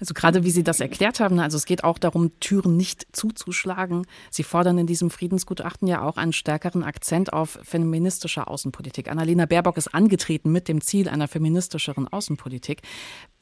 Also 0.00 0.14
gerade 0.14 0.44
wie 0.44 0.50
Sie 0.50 0.64
das 0.64 0.80
erklärt 0.80 1.20
haben, 1.20 1.38
also 1.38 1.56
es 1.56 1.66
geht 1.66 1.84
auch 1.84 1.98
darum, 1.98 2.38
Türen 2.40 2.76
nicht 2.76 3.06
zuzuschlagen. 3.12 4.06
Sie 4.30 4.42
fordern 4.42 4.78
in 4.78 4.86
diesem 4.86 5.10
Friedensgutachten 5.10 5.88
ja 5.88 6.02
auch 6.02 6.16
einen 6.16 6.32
stärkeren 6.32 6.82
Akzent 6.82 7.32
auf 7.32 7.58
feministische 7.62 8.46
Außenpolitik. 8.46 9.08
Annalena 9.08 9.46
Baerbock 9.46 9.76
ist 9.76 9.94
angetreten 9.94 10.50
mit 10.52 10.68
dem 10.68 10.80
Ziel 10.80 11.08
einer 11.08 11.28
feministischeren 11.28 12.08
Außenpolitik. 12.08 12.82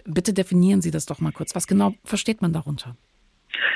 Bitte 0.05 0.33
definieren 0.33 0.83
Sie 0.83 0.91
das 0.91 1.07
doch 1.07 1.21
mal 1.21 1.33
kurz. 1.33 1.55
Was 1.55 1.67
genau 1.67 1.95
versteht 2.05 2.43
man 2.43 2.53
darunter? 2.53 2.97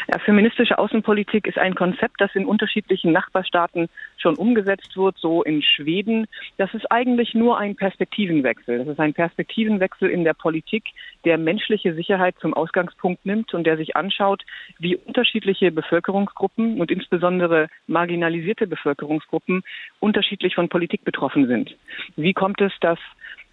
Ja, 0.09 0.19
feministische 0.19 0.79
Außenpolitik 0.79 1.47
ist 1.47 1.59
ein 1.59 1.75
Konzept, 1.75 2.21
das 2.21 2.35
in 2.35 2.47
unterschiedlichen 2.47 3.13
Nachbarstaaten 3.13 3.89
schon 4.17 4.37
umgesetzt 4.37 4.97
wird, 4.97 5.17
so 5.19 5.43
in 5.43 5.63
Schweden. 5.63 6.27
Das 6.57 6.73
ist 6.75 6.91
eigentlich 6.91 7.35
nur 7.35 7.59
ein 7.59 7.77
Perspektivenwechsel. 7.77 8.79
Das 8.79 8.89
ist 8.89 9.01
ein 9.01 9.15
Perspektivenwechsel 9.15 10.11
in 10.11 10.25
der 10.25 10.35
Politik, 10.35 10.85
der 11.25 11.39
menschliche 11.39 11.95
Sicherheit 11.95 12.37
zum 12.41 12.55
Ausgangspunkt 12.55 13.25
nimmt 13.27 13.55
und 13.55 13.65
der 13.65 13.77
sich 13.77 13.97
anschaut, 13.97 14.43
wie 14.79 14.97
unterschiedliche 14.97 15.71
Bevölkerungsgruppen 15.71 16.81
und 16.81 16.91
insbesondere 16.91 17.69
marginalisierte 17.87 18.67
Bevölkerungsgruppen 18.67 19.63
unterschiedlich 20.01 20.55
von 20.55 20.69
Politik 20.69 21.05
betroffen 21.05 21.47
sind. 21.47 21.77
Wie 22.17 22.33
kommt 22.33 22.61
es, 22.61 22.73
dass 22.81 22.99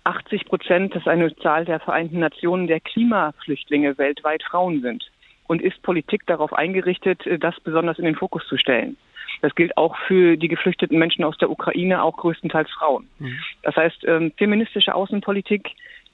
80 0.03 0.45
Prozent, 0.45 0.95
das 0.95 1.01
ist 1.01 1.07
eine 1.07 1.35
Zahl 1.35 1.65
der 1.65 1.81
Vereinten 1.81 2.19
Nationen, 2.19 2.67
der 2.67 2.79
Klimaflüchtlinge 2.79 3.97
weltweit 3.97 4.41
Frauen 4.43 4.81
sind? 4.81 5.11
Und 5.47 5.61
ist 5.61 5.81
Politik 5.81 6.25
darauf 6.27 6.53
eingerichtet, 6.53 7.25
äh, 7.25 7.39
das 7.39 7.59
besonders 7.61 7.99
in 7.99 8.05
den 8.05 8.15
Fokus 8.15 8.45
zu 8.47 8.57
stellen. 8.57 8.97
Das 9.41 9.53
gilt 9.55 9.77
auch 9.77 9.95
für 10.07 10.37
die 10.37 10.47
geflüchteten 10.47 10.97
Menschen 10.97 11.23
aus 11.23 11.37
der 11.37 11.49
Ukraine, 11.49 12.03
auch 12.03 12.17
größtenteils 12.17 12.69
Frauen. 12.71 13.07
Mhm. 13.19 13.39
Das 13.63 13.75
heißt, 13.75 14.03
ähm, 14.05 14.31
feministische 14.37 14.95
Außenpolitik 14.95 15.69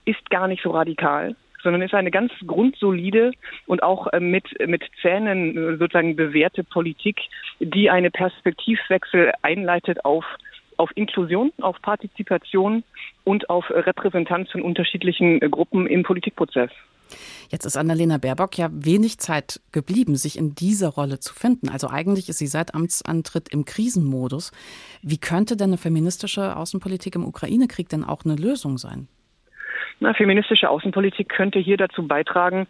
ist 0.05 0.29
gar 0.29 0.47
nicht 0.47 0.63
so 0.63 0.71
radikal, 0.71 1.35
sondern 1.61 1.81
ist 1.81 1.93
eine 1.93 2.11
ganz 2.11 2.31
grundsolide 2.45 3.31
und 3.65 3.83
auch 3.83 4.07
äh, 4.07 4.19
mit, 4.19 4.45
mit 4.67 4.83
Zähnen 5.01 5.57
äh, 5.57 5.77
sozusagen 5.77 6.15
bewährte 6.15 6.63
Politik, 6.63 7.21
die 7.59 7.89
eine 7.89 8.11
Perspektivwechsel 8.11 9.31
einleitet 9.41 10.05
auf 10.05 10.25
auf 10.77 10.89
Inklusion, 10.95 11.53
auf 11.61 11.79
Partizipation 11.83 12.83
und 13.23 13.47
auf 13.47 13.69
Repräsentanz 13.69 14.49
von 14.51 14.63
unterschiedlichen 14.63 15.39
Gruppen 15.51 15.85
im 15.85 16.01
Politikprozess. 16.01 16.71
Jetzt 17.49 17.65
ist 17.65 17.77
Annalena 17.77 18.17
Baerbock 18.17 18.57
ja 18.57 18.69
wenig 18.71 19.19
Zeit 19.19 19.61
geblieben, 19.71 20.15
sich 20.15 20.37
in 20.37 20.55
dieser 20.55 20.89
Rolle 20.89 21.19
zu 21.19 21.33
finden. 21.33 21.69
Also 21.69 21.89
eigentlich 21.89 22.29
ist 22.29 22.37
sie 22.37 22.47
seit 22.47 22.73
Amtsantritt 22.75 23.49
im 23.49 23.65
Krisenmodus. 23.65 24.51
Wie 25.01 25.17
könnte 25.17 25.55
denn 25.57 25.69
eine 25.69 25.77
feministische 25.77 26.55
Außenpolitik 26.55 27.15
im 27.15 27.25
Ukraine-Krieg 27.25 27.89
denn 27.89 28.03
auch 28.03 28.25
eine 28.25 28.35
Lösung 28.35 28.77
sein? 28.77 29.07
Na, 30.03 30.13
feministische 30.13 30.69
Außenpolitik 30.69 31.29
könnte 31.29 31.59
hier 31.59 31.77
dazu 31.77 32.05
beitragen, 32.05 32.67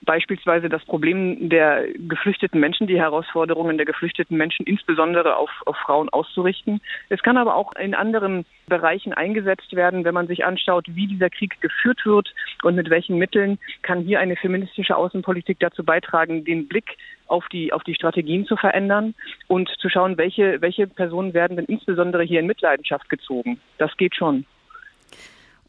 beispielsweise 0.00 0.68
das 0.68 0.84
Problem 0.84 1.48
der 1.48 1.86
geflüchteten 1.96 2.58
Menschen, 2.58 2.88
die 2.88 2.98
Herausforderungen 2.98 3.76
der 3.76 3.86
geflüchteten 3.86 4.36
Menschen 4.36 4.66
insbesondere 4.66 5.36
auf, 5.36 5.50
auf 5.64 5.76
Frauen 5.76 6.08
auszurichten. 6.08 6.80
Es 7.08 7.22
kann 7.22 7.36
aber 7.36 7.54
auch 7.54 7.72
in 7.76 7.94
anderen 7.94 8.44
Bereichen 8.66 9.12
eingesetzt 9.12 9.76
werden, 9.76 10.04
wenn 10.04 10.12
man 10.12 10.26
sich 10.26 10.44
anschaut, 10.44 10.86
wie 10.88 11.06
dieser 11.06 11.30
Krieg 11.30 11.60
geführt 11.60 12.04
wird 12.04 12.34
und 12.64 12.74
mit 12.74 12.90
welchen 12.90 13.16
Mitteln 13.16 13.60
kann 13.82 14.00
hier 14.00 14.18
eine 14.18 14.34
feministische 14.34 14.96
Außenpolitik 14.96 15.60
dazu 15.60 15.84
beitragen, 15.84 16.44
den 16.44 16.66
Blick 16.66 16.96
auf 17.28 17.46
die, 17.52 17.72
auf 17.72 17.84
die 17.84 17.94
Strategien 17.94 18.44
zu 18.44 18.56
verändern 18.56 19.14
und 19.46 19.68
zu 19.78 19.88
schauen, 19.88 20.18
welche, 20.18 20.60
welche 20.60 20.88
Personen 20.88 21.32
werden 21.32 21.56
denn 21.58 21.66
insbesondere 21.66 22.24
hier 22.24 22.40
in 22.40 22.46
Mitleidenschaft 22.48 23.08
gezogen. 23.08 23.60
Das 23.78 23.96
geht 23.96 24.16
schon. 24.16 24.46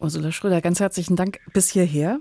Ursula 0.03 0.33
Schröder, 0.33 0.59
ganz 0.59 0.81
herzlichen 0.81 1.15
Dank 1.15 1.39
bis 1.53 1.69
hierher. 1.69 2.19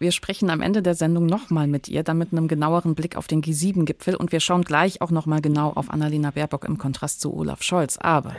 Wir 0.00 0.10
sprechen 0.10 0.50
am 0.50 0.60
Ende 0.60 0.82
der 0.82 0.96
Sendung 0.96 1.26
nochmal 1.26 1.68
mit 1.68 1.86
ihr, 1.86 2.02
dann 2.02 2.18
mit 2.18 2.32
einem 2.32 2.48
genaueren 2.48 2.96
Blick 2.96 3.16
auf 3.16 3.28
den 3.28 3.40
G7-Gipfel 3.40 4.16
und 4.16 4.32
wir 4.32 4.40
schauen 4.40 4.62
gleich 4.62 5.00
auch 5.00 5.12
nochmal 5.12 5.40
genau 5.40 5.70
auf 5.70 5.90
Annalena 5.90 6.32
Baerbock 6.32 6.64
im 6.64 6.76
Kontrast 6.76 7.20
zu 7.20 7.32
Olaf 7.32 7.62
Scholz. 7.62 7.98
Aber 7.98 8.34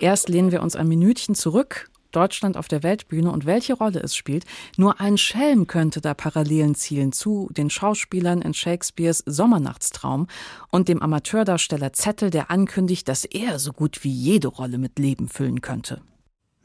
erst 0.00 0.30
lehnen 0.30 0.52
wir 0.52 0.62
uns 0.62 0.74
ein 0.74 0.88
Minütchen 0.88 1.34
zurück. 1.34 1.90
Deutschland 2.12 2.56
auf 2.56 2.66
der 2.66 2.82
Weltbühne 2.82 3.30
und 3.30 3.44
welche 3.44 3.74
Rolle 3.74 4.00
es 4.00 4.16
spielt. 4.16 4.46
Nur 4.78 5.00
ein 5.00 5.18
Schelm 5.18 5.66
könnte 5.66 6.00
da 6.00 6.14
Parallelen 6.14 6.74
zielen 6.74 7.12
zu 7.12 7.50
den 7.50 7.68
Schauspielern 7.68 8.40
in 8.40 8.54
Shakespeares 8.54 9.22
Sommernachtstraum 9.26 10.28
und 10.70 10.88
dem 10.88 11.02
Amateurdarsteller 11.02 11.92
Zettel, 11.92 12.30
der 12.30 12.50
ankündigt, 12.50 13.06
dass 13.06 13.26
er 13.26 13.58
so 13.58 13.74
gut 13.74 14.02
wie 14.02 14.12
jede 14.12 14.48
Rolle 14.48 14.78
mit 14.78 14.98
Leben 14.98 15.28
füllen 15.28 15.60
könnte. 15.60 16.00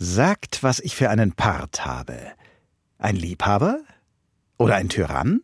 Sagt, 0.02 0.64
was 0.64 0.80
ich 0.80 0.96
für 0.96 1.10
einen 1.10 1.34
Part 1.34 1.86
habe. 1.86 2.18
Ein 3.00 3.18
Liebhaber? 3.18 3.82
Oder 4.58 4.76
ein 4.76 4.88
Tyrann? 4.88 5.42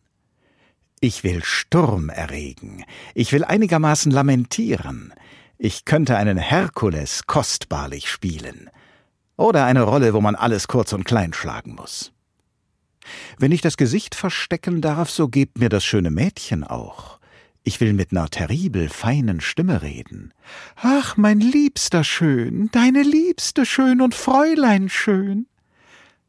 Ich 1.01 1.25
will 1.25 1.43
Sturm 1.43 2.07
erregen. 2.07 2.85
Ich 3.13 3.33
will 3.33 3.43
einigermaßen 3.43 4.13
lamentieren. 4.13 5.13
Ich 5.57 5.83
könnte 5.83 6.15
einen 6.15 6.37
Herkules 6.37 7.25
kostbarlich 7.27 8.09
spielen. 8.09 8.69
Oder 9.35 9.65
eine 9.65 9.81
Rolle, 9.81 10.13
wo 10.13 10.21
man 10.21 10.35
alles 10.35 10.69
kurz 10.69 10.93
und 10.93 11.03
klein 11.03 11.33
schlagen 11.33 11.75
muss. 11.75 12.13
Wenn 13.37 13.51
ich 13.51 13.59
das 13.59 13.75
Gesicht 13.75 14.15
verstecken 14.15 14.79
darf, 14.79 15.09
so 15.09 15.27
gebt 15.27 15.57
mir 15.57 15.67
das 15.67 15.83
schöne 15.83 16.11
Mädchen 16.11 16.63
auch. 16.63 17.19
Ich 17.67 17.81
will 17.81 17.93
mit 17.93 18.11
ner 18.11 18.29
terribel 18.29 18.89
feinen 18.89 19.41
Stimme 19.41 19.81
reden. 19.81 20.33
Ach, 20.75 21.17
mein 21.17 21.39
Liebster 21.39 22.03
schön, 22.03 22.69
deine 22.71 23.01
Liebste 23.01 23.65
schön 23.65 24.01
und 24.01 24.13
Fräulein 24.13 24.87
schön. 24.87 25.47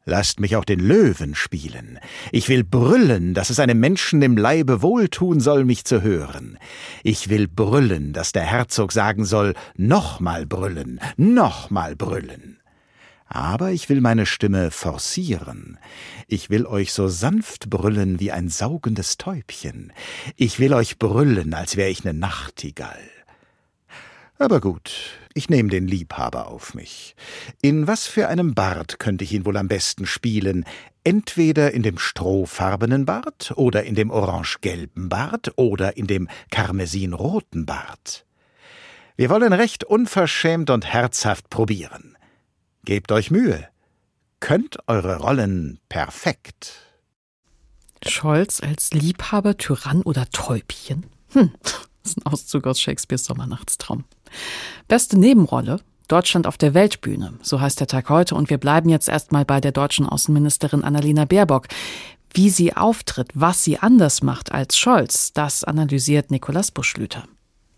Lasst 0.07 0.41
mich 0.41 0.57
auch 0.57 0.65
den 0.65 0.81
Löwen 0.81 1.35
spielen. 1.35 1.99
Ich 2.33 2.49
will 2.49 2.65
brüllen, 2.65 3.35
dass 3.35 3.51
es 3.51 3.61
einem 3.61 3.79
Menschen 3.79 4.23
im 4.23 4.39
Leibe 4.39 4.81
wohltun 4.81 5.41
soll, 5.41 5.67
mich 5.67 5.85
zu 5.85 6.01
hören. 6.01 6.59
Ich 7.03 7.29
will 7.29 7.49
brüllen, 7.49 8.15
dass 8.15 8.33
der 8.33 8.45
Herzog 8.45 8.93
sagen 8.93 9.27
soll, 9.27 9.53
nochmal 9.77 10.47
brüllen, 10.47 11.01
nochmal 11.19 11.97
brüllen. 11.97 12.56
Aber 13.29 13.73
ich 13.73 13.89
will 13.89 14.01
meine 14.01 14.25
Stimme 14.25 14.71
forcieren. 14.71 15.79
Ich 16.29 16.49
will 16.49 16.65
euch 16.65 16.93
so 16.93 17.09
sanft 17.09 17.69
brüllen 17.69 18.21
wie 18.21 18.31
ein 18.31 18.49
saugendes 18.49 19.17
Täubchen. 19.17 19.93
Ich 20.37 20.61
will 20.61 20.73
euch 20.75 20.99
brüllen, 20.99 21.53
als 21.53 21.77
wär 21.77 21.91
ich 21.91 22.05
ne 22.05 22.15
Nachtigall. 22.15 23.11
Aber 24.39 24.61
gut, 24.61 25.19
ich 25.35 25.49
nehme 25.49 25.71
den 25.71 25.89
Liebhaber 25.89 26.49
auf 26.49 26.75
mich. 26.75 27.17
In 27.63 27.87
was 27.87 28.07
für 28.07 28.29
einem 28.29 28.55
Bart 28.55 28.99
könnte 28.99 29.25
ich 29.25 29.33
ihn 29.33 29.47
wohl 29.47 29.57
am 29.57 29.67
besten 29.67 30.07
spielen? 30.07 30.65
Entweder 31.05 31.73
in 31.73 31.83
dem 31.83 31.99
strohfarbenen 31.99 33.07
Bart 33.07 33.53
oder 33.57 33.85
in 33.85 33.95
dem 33.95 34.11
orange-gelben 34.11 35.09
Bart 35.09 35.53
oder 35.57 35.97
in 35.97 36.07
dem 36.07 36.29
karmesinroten 36.51 37.65
Bart. 37.65 38.27
Wir 39.17 39.31
wollen 39.31 39.55
recht 39.55 39.85
unverschämt 39.85 40.69
und 40.69 40.85
herzhaft 40.85 41.49
probieren. 41.49 42.16
Gebt 42.87 43.11
euch 43.11 43.33
Mühe. 43.33 43.67
Könnt 44.39 44.79
eure 44.87 45.17
Rollen 45.17 45.81
perfekt. 45.89 46.73
Scholz 48.07 48.61
als 48.61 48.93
Liebhaber, 48.93 49.57
Tyrann 49.57 50.03
oder 50.03 50.31
Täubchen? 50.31 51.05
Hm, 51.33 51.53
das 51.65 51.89
ist 52.05 52.19
ein 52.19 52.27
Auszug 52.27 52.65
aus 52.69 52.81
Shakespeares 52.81 53.25
Sommernachtstraum. 53.25 54.05
Beste 54.87 55.19
Nebenrolle 55.19 55.81
Deutschland 56.07 56.47
auf 56.47 56.59
der 56.59 56.75
Weltbühne, 56.75 57.35
so 57.43 57.61
heißt 57.61 57.81
der 57.81 57.89
Tag 57.89 58.09
heute. 58.09 58.37
Und 58.37 58.51
wir 58.51 58.59
bleiben 58.59 58.89
jetzt 58.89 59.09
erstmal 59.09 59.45
bei 59.45 59.61
der 59.61 59.73
deutschen 59.73 60.07
Außenministerin 60.07 60.85
Annalena 60.85 61.25
Baerbock. 61.25 61.67
Wie 62.33 62.51
sie 62.51 62.77
auftritt, 62.77 63.31
was 63.35 63.65
sie 63.65 63.79
anders 63.81 64.23
macht 64.23 64.53
als 64.53 64.79
Scholz, 64.79 65.33
das 65.33 65.65
analysiert 65.65 66.31
Nikolaus 66.31 66.71
Buschlüter. 66.71 67.25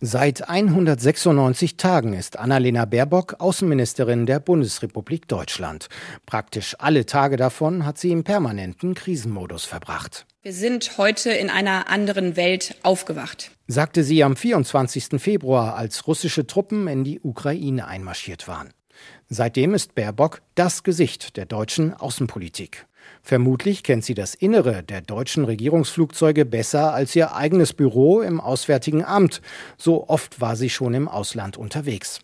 Seit 0.01 0.49
196 0.49 1.77
Tagen 1.77 2.13
ist 2.13 2.39
Annalena 2.39 2.85
Baerbock 2.85 3.35
Außenministerin 3.41 4.27
der 4.27 4.39
Bundesrepublik 4.39 5.27
Deutschland. 5.27 5.89
Praktisch 6.25 6.77
alle 6.79 7.05
Tage 7.05 7.37
davon 7.37 7.85
hat 7.85 7.99
sie 7.99 8.13
im 8.13 8.23
permanenten 8.23 8.95
Krisenmodus 8.95 9.65
verbracht. 9.65 10.25
Wir 10.43 10.53
sind 10.53 10.99
heute 10.99 11.33
in 11.33 11.51
einer 11.51 11.91
anderen 11.91 12.37
Welt 12.37 12.77
aufgewacht, 12.85 13.51
sagte 13.67 14.05
sie 14.05 14.23
am 14.23 14.37
24. 14.37 15.21
Februar, 15.21 15.75
als 15.75 16.07
russische 16.07 16.47
Truppen 16.47 16.87
in 16.87 17.03
die 17.03 17.19
Ukraine 17.19 17.89
einmarschiert 17.89 18.47
waren. 18.47 18.71
Seitdem 19.29 19.75
ist 19.75 19.97
Baerbock 19.97 20.43
das 20.55 20.85
Gesicht 20.85 21.37
der 21.37 21.47
deutschen 21.47 21.93
Außenpolitik. 21.93 22.87
Vermutlich 23.23 23.83
kennt 23.83 24.05
sie 24.05 24.15
das 24.15 24.35
Innere 24.35 24.83
der 24.83 25.01
deutschen 25.01 25.45
Regierungsflugzeuge 25.45 26.45
besser 26.45 26.95
als 26.95 27.15
ihr 27.15 27.35
eigenes 27.35 27.73
Büro 27.73 28.21
im 28.21 28.41
Auswärtigen 28.41 29.05
Amt. 29.05 29.41
So 29.77 30.09
oft 30.09 30.41
war 30.41 30.57
sie 30.57 30.71
schon 30.71 30.95
im 30.95 31.09
Ausland 31.09 31.57
unterwegs. 31.57 32.21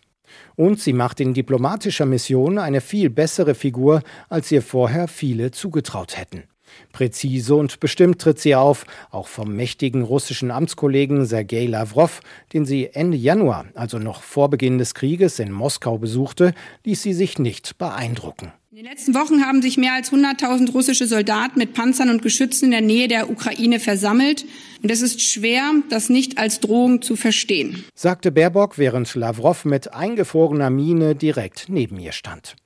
Und 0.55 0.81
sie 0.81 0.93
macht 0.93 1.19
in 1.19 1.33
diplomatischer 1.33 2.05
Mission 2.05 2.57
eine 2.57 2.81
viel 2.81 3.09
bessere 3.09 3.55
Figur, 3.55 4.01
als 4.29 4.51
ihr 4.51 4.61
vorher 4.61 5.07
viele 5.07 5.51
zugetraut 5.51 6.17
hätten. 6.17 6.43
Präzise 6.91 7.55
und 7.55 7.79
bestimmt 7.79 8.19
tritt 8.19 8.39
sie 8.39 8.55
auf, 8.55 8.85
auch 9.11 9.27
vom 9.27 9.55
mächtigen 9.55 10.01
russischen 10.01 10.51
Amtskollegen 10.51 11.25
Sergei 11.25 11.65
Lavrov, 11.65 12.21
den 12.53 12.65
sie 12.65 12.89
Ende 12.93 13.17
Januar, 13.17 13.65
also 13.75 13.99
noch 13.99 14.23
vor 14.23 14.49
Beginn 14.49 14.77
des 14.77 14.93
Krieges, 14.93 15.39
in 15.39 15.51
Moskau 15.51 15.97
besuchte, 15.97 16.53
ließ 16.83 17.01
sie 17.01 17.13
sich 17.13 17.39
nicht 17.39 17.77
beeindrucken. 17.77 18.51
In 18.75 18.83
den 18.83 18.91
letzten 18.91 19.15
Wochen 19.15 19.45
haben 19.45 19.61
sich 19.61 19.77
mehr 19.77 19.93
als 19.93 20.11
100.000 20.11 20.73
russische 20.73 21.07
Soldaten 21.07 21.59
mit 21.59 21.73
Panzern 21.73 22.09
und 22.09 22.21
Geschützen 22.21 22.65
in 22.65 22.71
der 22.71 22.81
Nähe 22.81 23.07
der 23.07 23.29
Ukraine 23.29 23.79
versammelt. 23.79 24.43
Und 24.83 24.91
es 24.91 25.01
ist 25.01 25.21
schwer, 25.21 25.71
das 25.89 26.09
nicht 26.09 26.37
als 26.37 26.59
Drohung 26.59 27.01
zu 27.01 27.15
verstehen, 27.15 27.85
sagte 27.93 28.33
Baerbock, 28.33 28.77
während 28.77 29.15
Lavrov 29.15 29.63
mit 29.63 29.93
eingefrorener 29.93 30.69
Miene 30.71 31.15
direkt 31.15 31.67
neben 31.69 31.97
ihr 31.99 32.11
stand. 32.11 32.57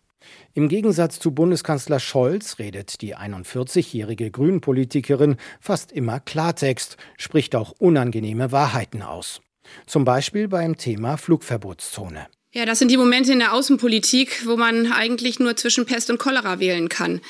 Im 0.55 0.67
Gegensatz 0.67 1.19
zu 1.19 1.29
Bundeskanzler 1.29 1.99
Scholz 1.99 2.57
redet 2.57 3.03
die 3.03 3.15
41-jährige 3.15 4.31
Grünpolitikerin 4.31 5.35
fast 5.59 5.91
immer 5.91 6.19
Klartext, 6.19 6.97
spricht 7.19 7.55
auch 7.55 7.75
unangenehme 7.77 8.51
Wahrheiten 8.51 9.03
aus. 9.03 9.41
Zum 9.85 10.05
Beispiel 10.05 10.47
beim 10.47 10.75
Thema 10.75 11.17
Flugverbotszone. 11.17 12.25
Ja, 12.51 12.65
das 12.65 12.79
sind 12.79 12.89
die 12.89 12.97
Momente 12.97 13.31
in 13.31 13.39
der 13.39 13.53
Außenpolitik, 13.53 14.47
wo 14.47 14.57
man 14.57 14.91
eigentlich 14.91 15.39
nur 15.39 15.55
zwischen 15.55 15.85
Pest 15.85 16.09
und 16.09 16.17
Cholera 16.17 16.59
wählen 16.59 16.89
kann. 16.89 17.21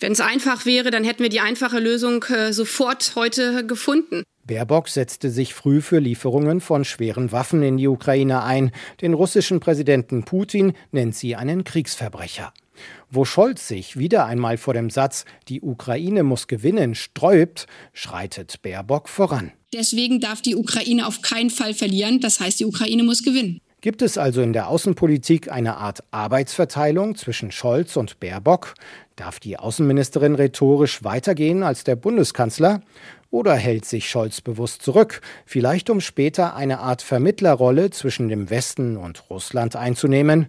Wenn 0.00 0.12
es 0.12 0.20
einfach 0.20 0.64
wäre, 0.64 0.90
dann 0.90 1.04
hätten 1.04 1.22
wir 1.22 1.28
die 1.28 1.40
einfache 1.40 1.78
Lösung 1.78 2.22
äh, 2.24 2.52
sofort 2.52 3.12
heute 3.16 3.66
gefunden. 3.66 4.22
Baerbock 4.46 4.88
setzte 4.88 5.30
sich 5.30 5.52
früh 5.54 5.80
für 5.82 5.98
Lieferungen 5.98 6.60
von 6.60 6.84
schweren 6.84 7.32
Waffen 7.32 7.62
in 7.62 7.76
die 7.76 7.88
Ukraine 7.88 8.44
ein. 8.44 8.70
Den 9.00 9.12
russischen 9.12 9.60
Präsidenten 9.60 10.24
Putin 10.24 10.72
nennt 10.90 11.14
sie 11.14 11.36
einen 11.36 11.64
Kriegsverbrecher. 11.64 12.52
Wo 13.10 13.24
Scholz 13.24 13.68
sich 13.68 13.98
wieder 13.98 14.26
einmal 14.26 14.56
vor 14.56 14.74
dem 14.74 14.90
Satz, 14.90 15.24
die 15.48 15.60
Ukraine 15.60 16.22
muss 16.22 16.46
gewinnen, 16.46 16.94
sträubt, 16.94 17.66
schreitet 17.92 18.62
Baerbock 18.62 19.08
voran. 19.08 19.52
Deswegen 19.72 20.20
darf 20.20 20.42
die 20.42 20.56
Ukraine 20.56 21.06
auf 21.06 21.22
keinen 21.22 21.50
Fall 21.50 21.74
verlieren. 21.74 22.20
Das 22.20 22.40
heißt, 22.40 22.60
die 22.60 22.64
Ukraine 22.64 23.02
muss 23.02 23.22
gewinnen. 23.22 23.60
Gibt 23.82 24.00
es 24.00 24.16
also 24.16 24.40
in 24.40 24.54
der 24.54 24.68
Außenpolitik 24.68 25.52
eine 25.52 25.76
Art 25.76 26.02
Arbeitsverteilung 26.10 27.14
zwischen 27.14 27.52
Scholz 27.52 27.96
und 27.96 28.18
Baerbock? 28.20 28.74
Darf 29.16 29.38
die 29.38 29.58
Außenministerin 29.58 30.34
rhetorisch 30.34 31.04
weitergehen 31.04 31.62
als 31.62 31.84
der 31.84 31.94
Bundeskanzler? 31.94 32.80
Oder 33.30 33.54
hält 33.54 33.84
sich 33.84 34.08
Scholz 34.08 34.40
bewusst 34.40 34.80
zurück, 34.82 35.20
vielleicht 35.44 35.90
um 35.90 36.00
später 36.00 36.56
eine 36.56 36.78
Art 36.78 37.02
Vermittlerrolle 37.02 37.90
zwischen 37.90 38.28
dem 38.28 38.48
Westen 38.48 38.96
und 38.96 39.28
Russland 39.28 39.76
einzunehmen? 39.76 40.46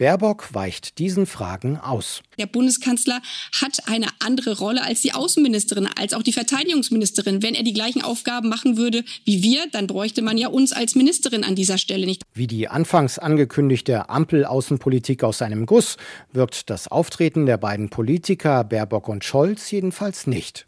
Baerbock 0.00 0.54
weicht 0.54 0.98
diesen 0.98 1.26
Fragen 1.26 1.76
aus. 1.76 2.22
Der 2.38 2.46
Bundeskanzler 2.46 3.20
hat 3.60 3.82
eine 3.86 4.06
andere 4.20 4.56
Rolle 4.56 4.82
als 4.82 5.02
die 5.02 5.12
Außenministerin, 5.12 5.86
als 5.94 6.14
auch 6.14 6.22
die 6.22 6.32
Verteidigungsministerin. 6.32 7.42
Wenn 7.42 7.54
er 7.54 7.64
die 7.64 7.74
gleichen 7.74 8.00
Aufgaben 8.00 8.48
machen 8.48 8.78
würde 8.78 9.04
wie 9.26 9.42
wir, 9.42 9.66
dann 9.72 9.86
bräuchte 9.86 10.22
man 10.22 10.38
ja 10.38 10.48
uns 10.48 10.72
als 10.72 10.94
Ministerin 10.94 11.44
an 11.44 11.54
dieser 11.54 11.76
Stelle 11.76 12.06
nicht. 12.06 12.22
Wie 12.32 12.46
die 12.46 12.66
anfangs 12.66 13.18
angekündigte 13.18 14.08
Ampel-Außenpolitik 14.08 15.22
aus 15.22 15.42
einem 15.42 15.66
Guss 15.66 15.98
wirkt 16.32 16.70
das 16.70 16.88
Auftreten 16.88 17.44
der 17.44 17.58
beiden 17.58 17.90
Politiker 17.90 18.64
Baerbock 18.64 19.06
und 19.06 19.22
Scholz 19.22 19.70
jedenfalls 19.70 20.26
nicht. 20.26 20.66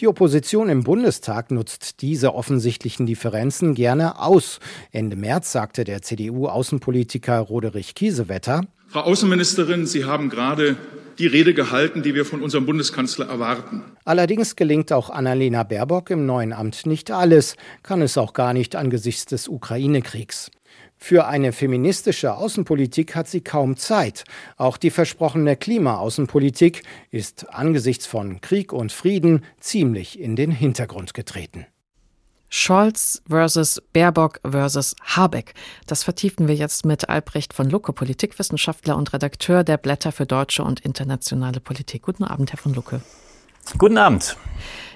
Die 0.00 0.08
Opposition 0.08 0.68
im 0.68 0.82
Bundestag 0.82 1.50
nutzt 1.50 2.02
diese 2.02 2.34
offensichtlichen 2.34 3.06
Differenzen 3.06 3.74
gerne 3.74 4.18
aus. 4.20 4.60
Ende 4.92 5.16
März 5.16 5.52
sagte 5.52 5.84
der 5.84 6.02
CDU-Außenpolitiker 6.02 7.38
Roderich 7.38 7.94
Kiesewetter, 7.94 8.62
Frau 8.90 9.02
Außenministerin, 9.02 9.86
Sie 9.86 10.04
haben 10.04 10.30
gerade 10.30 10.76
die 11.20 11.28
Rede 11.28 11.54
gehalten, 11.54 12.02
die 12.02 12.16
wir 12.16 12.24
von 12.24 12.42
unserem 12.42 12.66
Bundeskanzler 12.66 13.28
erwarten. 13.28 13.84
Allerdings 14.04 14.56
gelingt 14.56 14.92
auch 14.92 15.10
Annalena 15.10 15.62
Baerbock 15.62 16.10
im 16.10 16.26
neuen 16.26 16.52
Amt 16.52 16.86
nicht 16.86 17.12
alles, 17.12 17.54
kann 17.84 18.02
es 18.02 18.18
auch 18.18 18.32
gar 18.32 18.52
nicht 18.52 18.74
angesichts 18.74 19.26
des 19.26 19.46
Ukraine-Kriegs. 19.46 20.50
Für 20.98 21.28
eine 21.28 21.52
feministische 21.52 22.34
Außenpolitik 22.34 23.14
hat 23.14 23.28
sie 23.28 23.42
kaum 23.42 23.76
Zeit. 23.76 24.24
Auch 24.56 24.76
die 24.76 24.90
versprochene 24.90 25.54
Klimaaußenpolitik 25.54 26.82
ist 27.12 27.48
angesichts 27.48 28.06
von 28.06 28.40
Krieg 28.40 28.72
und 28.72 28.90
Frieden 28.90 29.44
ziemlich 29.60 30.18
in 30.18 30.34
den 30.34 30.50
Hintergrund 30.50 31.14
getreten. 31.14 31.64
Scholz 32.50 33.22
versus 33.28 33.80
Baerbock 33.92 34.40
versus 34.44 34.96
Habeck. 35.02 35.54
Das 35.86 36.02
vertiefen 36.02 36.48
wir 36.48 36.56
jetzt 36.56 36.84
mit 36.84 37.08
Albrecht 37.08 37.54
von 37.54 37.70
Lucke, 37.70 37.92
Politikwissenschaftler 37.92 38.96
und 38.96 39.12
Redakteur 39.12 39.62
der 39.62 39.76
Blätter 39.76 40.10
für 40.10 40.26
deutsche 40.26 40.64
und 40.64 40.80
internationale 40.80 41.60
Politik. 41.60 42.02
Guten 42.02 42.24
Abend, 42.24 42.52
Herr 42.52 42.58
von 42.58 42.74
Lucke. 42.74 43.00
Guten 43.78 43.98
Abend. 43.98 44.36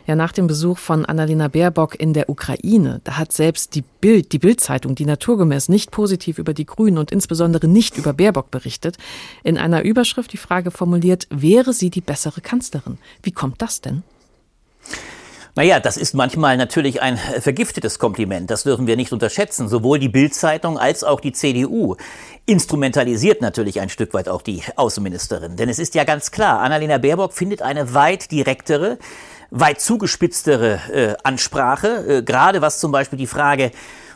Ja, 0.06 0.16
nach 0.16 0.32
dem 0.32 0.48
Besuch 0.48 0.78
von 0.78 1.06
Annalena 1.06 1.48
Baerbock 1.48 1.98
in 1.98 2.12
der 2.12 2.28
Ukraine, 2.28 3.00
da 3.04 3.16
hat 3.16 3.32
selbst 3.32 3.74
die 3.74 3.82
Bild, 3.82 4.32
die 4.32 4.38
Bildzeitung, 4.38 4.94
die 4.94 5.06
naturgemäß 5.06 5.70
nicht 5.70 5.92
positiv 5.92 6.38
über 6.38 6.52
die 6.52 6.66
Grünen 6.66 6.98
und 6.98 7.10
insbesondere 7.10 7.68
nicht 7.68 7.96
über 7.96 8.12
Baerbock 8.12 8.50
berichtet, 8.50 8.98
in 9.44 9.56
einer 9.56 9.82
Überschrift 9.82 10.32
die 10.32 10.38
Frage 10.38 10.70
formuliert, 10.70 11.26
wäre 11.30 11.72
sie 11.72 11.88
die 11.88 12.02
bessere 12.02 12.42
Kanzlerin? 12.42 12.98
Wie 13.22 13.32
kommt 13.32 13.62
das 13.62 13.80
denn? 13.80 14.02
Naja, 15.56 15.78
das 15.78 15.96
ist 15.96 16.14
manchmal 16.14 16.56
natürlich 16.56 17.00
ein 17.00 17.16
vergiftetes 17.16 18.00
Kompliment. 18.00 18.50
Das 18.50 18.64
dürfen 18.64 18.88
wir 18.88 18.96
nicht 18.96 19.12
unterschätzen. 19.12 19.68
Sowohl 19.68 20.00
die 20.00 20.08
Bildzeitung 20.08 20.78
als 20.78 21.04
auch 21.04 21.20
die 21.20 21.30
CDU 21.30 21.94
instrumentalisiert 22.44 23.40
natürlich 23.40 23.80
ein 23.80 23.88
Stück 23.88 24.14
weit 24.14 24.28
auch 24.28 24.42
die 24.42 24.64
Außenministerin. 24.74 25.56
Denn 25.56 25.68
es 25.68 25.78
ist 25.78 25.94
ja 25.94 26.02
ganz 26.02 26.32
klar, 26.32 26.58
Annalena 26.58 26.98
Baerbock 26.98 27.32
findet 27.32 27.62
eine 27.62 27.94
weit 27.94 28.32
direktere, 28.32 28.98
weit 29.50 29.80
zugespitztere 29.80 30.80
äh, 30.92 31.14
Ansprache, 31.22 32.18
äh, 32.18 32.22
gerade 32.22 32.60
was 32.60 32.80
zum 32.80 32.90
Beispiel 32.90 33.18
die 33.18 33.28
Frage 33.28 33.70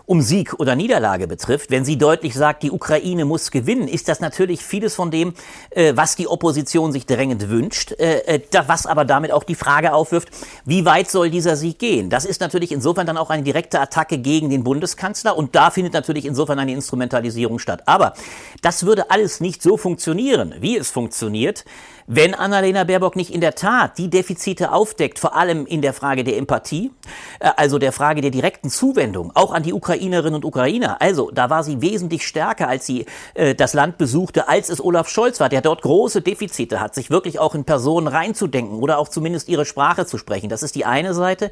um 0.08 0.22
Sieg 0.22 0.54
oder 0.58 0.74
Niederlage 0.74 1.26
betrifft, 1.26 1.70
wenn 1.70 1.84
sie 1.84 1.98
deutlich 1.98 2.34
sagt, 2.34 2.62
die 2.62 2.70
Ukraine 2.70 3.26
muss 3.26 3.50
gewinnen, 3.50 3.86
ist 3.88 4.08
das 4.08 4.20
natürlich 4.20 4.64
vieles 4.64 4.94
von 4.94 5.10
dem, 5.10 5.34
äh, 5.70 5.92
was 5.94 6.16
die 6.16 6.26
Opposition 6.26 6.92
sich 6.92 7.04
drängend 7.04 7.50
wünscht, 7.50 7.92
äh, 7.92 8.20
äh 8.20 8.40
was 8.66 8.86
aber 8.86 9.04
damit 9.04 9.32
auch 9.32 9.44
die 9.44 9.54
Frage 9.54 9.92
aufwirft, 9.92 10.30
wie 10.64 10.86
weit 10.86 11.10
soll 11.10 11.28
dieser 11.28 11.56
Sieg 11.56 11.78
gehen? 11.78 12.08
Das 12.08 12.24
ist 12.24 12.40
natürlich 12.40 12.72
insofern 12.72 13.06
dann 13.06 13.18
auch 13.18 13.28
eine 13.28 13.42
direkte 13.42 13.80
Attacke 13.80 14.16
gegen 14.16 14.48
den 14.48 14.64
Bundeskanzler 14.64 15.36
und 15.36 15.54
da 15.54 15.70
findet 15.70 15.92
natürlich 15.92 16.24
insofern 16.24 16.58
eine 16.58 16.72
Instrumentalisierung 16.72 17.58
statt. 17.58 17.82
Aber 17.84 18.14
das 18.62 18.86
würde 18.86 19.10
alles 19.10 19.40
nicht 19.40 19.62
so 19.62 19.76
funktionieren, 19.76 20.54
wie 20.58 20.78
es 20.78 20.90
funktioniert, 20.90 21.66
wenn 22.10 22.34
Annalena 22.34 22.84
Baerbock 22.84 23.16
nicht 23.16 23.32
in 23.32 23.42
der 23.42 23.54
Tat 23.54 23.98
die 23.98 24.08
Defizite 24.08 24.72
aufdeckt, 24.72 25.18
vor 25.18 25.36
allem 25.36 25.66
in 25.66 25.82
der 25.82 25.92
Frage 25.92 26.24
der 26.24 26.38
Empathie, 26.38 26.90
äh, 27.38 27.50
also 27.56 27.78
der 27.78 27.92
Frage 27.92 28.22
der 28.22 28.30
direkten 28.30 28.70
Zuwendung, 28.70 29.30
auch 29.34 29.52
an 29.52 29.62
die 29.62 29.74
Ukrainerinnen 29.74 30.34
und 30.34 30.44
Ukrainer. 30.46 31.02
Also 31.02 31.30
da 31.30 31.50
war 31.50 31.62
sie 31.62 31.82
wesentlich 31.82 32.26
stärker, 32.26 32.66
als 32.66 32.86
sie 32.86 33.04
äh, 33.34 33.54
das 33.54 33.74
Land 33.74 33.98
besuchte, 33.98 34.48
als 34.48 34.70
es 34.70 34.82
Olaf 34.82 35.08
Scholz 35.08 35.38
war, 35.38 35.50
der 35.50 35.60
dort 35.60 35.82
große 35.82 36.22
Defizite 36.22 36.80
hat, 36.80 36.94
sich 36.94 37.10
wirklich 37.10 37.38
auch 37.38 37.54
in 37.54 37.64
Personen 37.64 38.08
reinzudenken 38.08 38.78
oder 38.78 38.98
auch 38.98 39.08
zumindest 39.08 39.50
ihre 39.50 39.66
Sprache 39.66 40.06
zu 40.06 40.16
sprechen. 40.16 40.48
Das 40.48 40.62
ist 40.62 40.74
die 40.74 40.86
eine 40.86 41.12
Seite. 41.12 41.50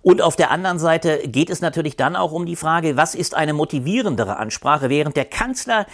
Und 0.00 0.22
auf 0.22 0.36
der 0.36 0.52
anderen 0.52 0.78
Seite 0.78 1.18
geht 1.26 1.50
es 1.50 1.60
natürlich 1.60 1.96
dann 1.96 2.14
auch 2.14 2.30
um 2.30 2.46
die 2.46 2.54
Frage, 2.54 2.96
was 2.96 3.16
ist 3.16 3.34
eine 3.34 3.52
motivierendere 3.52 4.36
Ansprache, 4.36 4.90
während 4.90 5.16
der 5.16 5.24
Kanzler 5.24 5.86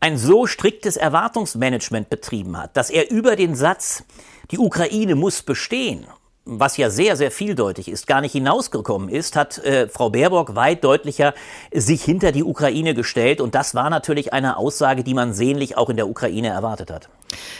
ein 0.00 0.18
so 0.18 0.46
striktes 0.46 0.96
Erwartungsmanagement 0.96 2.10
betrieben 2.10 2.56
hat, 2.56 2.76
dass 2.76 2.90
er 2.90 3.10
über 3.10 3.36
den 3.36 3.54
Satz, 3.54 4.04
die 4.50 4.58
Ukraine 4.58 5.14
muss 5.14 5.42
bestehen, 5.42 6.06
was 6.46 6.76
ja 6.78 6.90
sehr, 6.90 7.16
sehr 7.16 7.30
vieldeutig 7.30 7.88
ist, 7.88 8.06
gar 8.06 8.20
nicht 8.20 8.32
hinausgekommen 8.32 9.08
ist, 9.08 9.36
hat 9.36 9.58
äh, 9.58 9.88
Frau 9.88 10.10
Baerbock 10.10 10.56
weit 10.56 10.82
deutlicher 10.82 11.34
sich 11.72 12.02
hinter 12.02 12.32
die 12.32 12.42
Ukraine 12.42 12.94
gestellt. 12.94 13.40
Und 13.40 13.54
das 13.54 13.74
war 13.74 13.90
natürlich 13.90 14.32
eine 14.32 14.56
Aussage, 14.56 15.04
die 15.04 15.14
man 15.14 15.34
sehnlich 15.34 15.76
auch 15.76 15.90
in 15.90 15.96
der 15.96 16.08
Ukraine 16.08 16.48
erwartet 16.48 16.90
hat. 16.90 17.08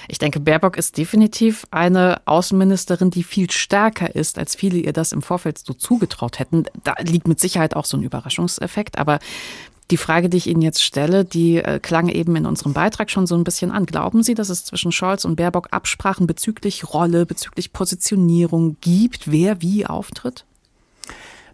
Ich 0.08 0.18
denke, 0.18 0.40
Baerbock 0.40 0.76
ist 0.76 0.96
definitiv 0.96 1.66
eine 1.70 2.22
Außenministerin, 2.24 3.10
die 3.10 3.22
viel 3.22 3.50
stärker 3.50 4.14
ist, 4.14 4.38
als 4.38 4.56
viele 4.56 4.78
ihr 4.78 4.92
das 4.92 5.12
im 5.12 5.22
Vorfeld 5.22 5.58
so 5.58 5.74
zugetraut 5.74 6.38
hätten. 6.38 6.64
Da 6.82 6.94
liegt 7.00 7.28
mit 7.28 7.38
Sicherheit 7.38 7.76
auch 7.76 7.84
so 7.84 7.96
ein 7.96 8.02
Überraschungseffekt. 8.02 8.98
Aber 8.98 9.20
Die 9.90 9.96
Frage, 9.96 10.28
die 10.28 10.36
ich 10.36 10.46
Ihnen 10.46 10.62
jetzt 10.62 10.82
stelle, 10.82 11.24
die 11.24 11.56
äh, 11.56 11.80
klang 11.80 12.08
eben 12.08 12.36
in 12.36 12.46
unserem 12.46 12.72
Beitrag 12.72 13.10
schon 13.10 13.26
so 13.26 13.34
ein 13.34 13.42
bisschen 13.42 13.72
an. 13.72 13.86
Glauben 13.86 14.22
Sie, 14.22 14.34
dass 14.34 14.48
es 14.48 14.64
zwischen 14.64 14.92
Scholz 14.92 15.24
und 15.24 15.34
Baerbock 15.36 15.68
Absprachen 15.72 16.28
bezüglich 16.28 16.92
Rolle, 16.94 17.26
bezüglich 17.26 17.72
Positionierung 17.72 18.76
gibt, 18.80 19.30
wer 19.30 19.60
wie 19.62 19.86
auftritt? 19.86 20.44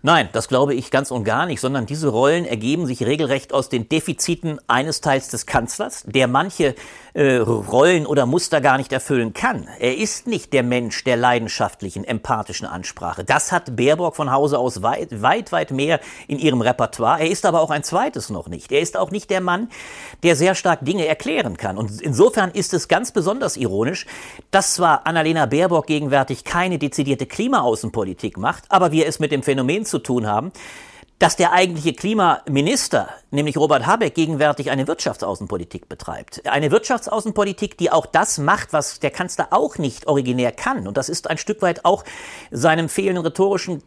Nein, 0.03 0.29
das 0.33 0.46
glaube 0.46 0.75
ich 0.75 0.92
ganz 0.92 1.11
und 1.11 1.25
gar 1.25 1.46
nicht, 1.46 1.61
sondern 1.61 1.87
diese 1.87 2.09
Rollen 2.09 2.44
ergeben 2.44 2.87
sich 2.87 3.03
regelrecht 3.03 3.53
aus 3.53 3.68
den 3.68 3.88
Defiziten 3.88 4.61
eines 4.68 5.01
Teils 5.01 5.31
des 5.31 5.46
Kanzlers, 5.46 6.05
der 6.07 6.29
manche 6.29 6.77
äh, 7.17 7.37
Rollen 7.37 8.05
oder 8.05 8.27
Muster 8.27 8.61
gar 8.61 8.77
nicht 8.77 8.93
erfüllen 8.93 9.33
kann. 9.33 9.69
Er 9.81 9.97
ist 9.97 10.27
nicht 10.27 10.53
der 10.53 10.63
Mensch 10.63 11.03
der 11.05 11.17
leidenschaftlichen, 11.17 12.05
empathischen 12.05 12.67
Ansprache. 12.67 13.25
Das 13.25 13.53
hat 13.53 13.75
Baerbock 13.75 14.17
von 14.17 14.31
Hause 14.31 14.59
aus 14.59 14.83
weit, 14.83 15.23
weit, 15.23 15.51
weit 15.51 15.71
mehr 15.71 16.01
in 16.29 16.39
ihrem 16.39 16.61
Repertoire. 16.61 17.21
Er 17.21 17.31
ist 17.31 17.47
aber 17.47 17.63
auch 17.63 17.71
ein 17.71 17.83
zweites 17.83 18.29
noch 18.29 18.49
nicht. 18.49 18.71
Er 18.71 18.81
ist 18.81 18.99
auch 18.99 19.11
nicht 19.11 19.31
der 19.31 19.41
Mann, 19.41 19.71
der 20.23 20.37
sehr 20.37 20.55
stark 20.55 20.85
Dinge 20.85 21.07
erklären 21.07 21.57
kann. 21.57 21.79
Und 21.79 22.03
insofern 22.03 22.51
ist 22.51 22.75
es 22.75 22.87
ganz 22.87 23.13
besonders 23.13 23.57
ironisch, 23.57 24.05
dass 24.51 24.75
zwar 24.75 25.07
Annalena 25.07 25.47
Baerbock 25.47 25.87
gegenwärtig 25.87 26.45
keine 26.45 26.79
dezidierte 26.79 27.25
Klimaaußenpolitik 27.25 28.37
macht, 28.37 28.65
aber 28.69 28.93
wir 28.93 29.07
es 29.07 29.21
mit 29.21 29.33
dem 29.33 29.43
Phänomen 29.43 29.87
zu 29.87 30.01
tun 30.01 30.27
haben, 30.27 30.53
dass 31.19 31.37
der 31.37 31.53
eigentliche 31.53 31.95
Klimaminister, 31.95 33.09
nämlich 33.31 33.57
Robert 33.57 33.87
Habeck, 33.87 34.15
gegenwärtig 34.15 34.71
eine 34.71 34.87
Wirtschaftsaußenpolitik 34.87 35.89
betreibt. 35.89 36.47
Eine 36.47 36.71
Wirtschaftsaußenpolitik, 36.71 37.79
die 37.79 37.91
auch 37.91 38.07
das 38.07 38.39
macht, 38.39 38.73
was 38.73 39.01
der 39.01 39.11
Kanzler 39.11 39.49
auch 39.51 39.79
nicht 39.79 40.07
originär 40.07 40.53
kann. 40.53 40.87
Und 40.87 40.97
das 40.97 41.09
ist 41.09 41.31
ein 41.31 41.39
Stück 41.39 41.63
weit 41.63 41.85
auch 41.87 42.05
seinem 42.51 42.89
fehlenden 42.89 43.25
rhetorischen 43.25 43.83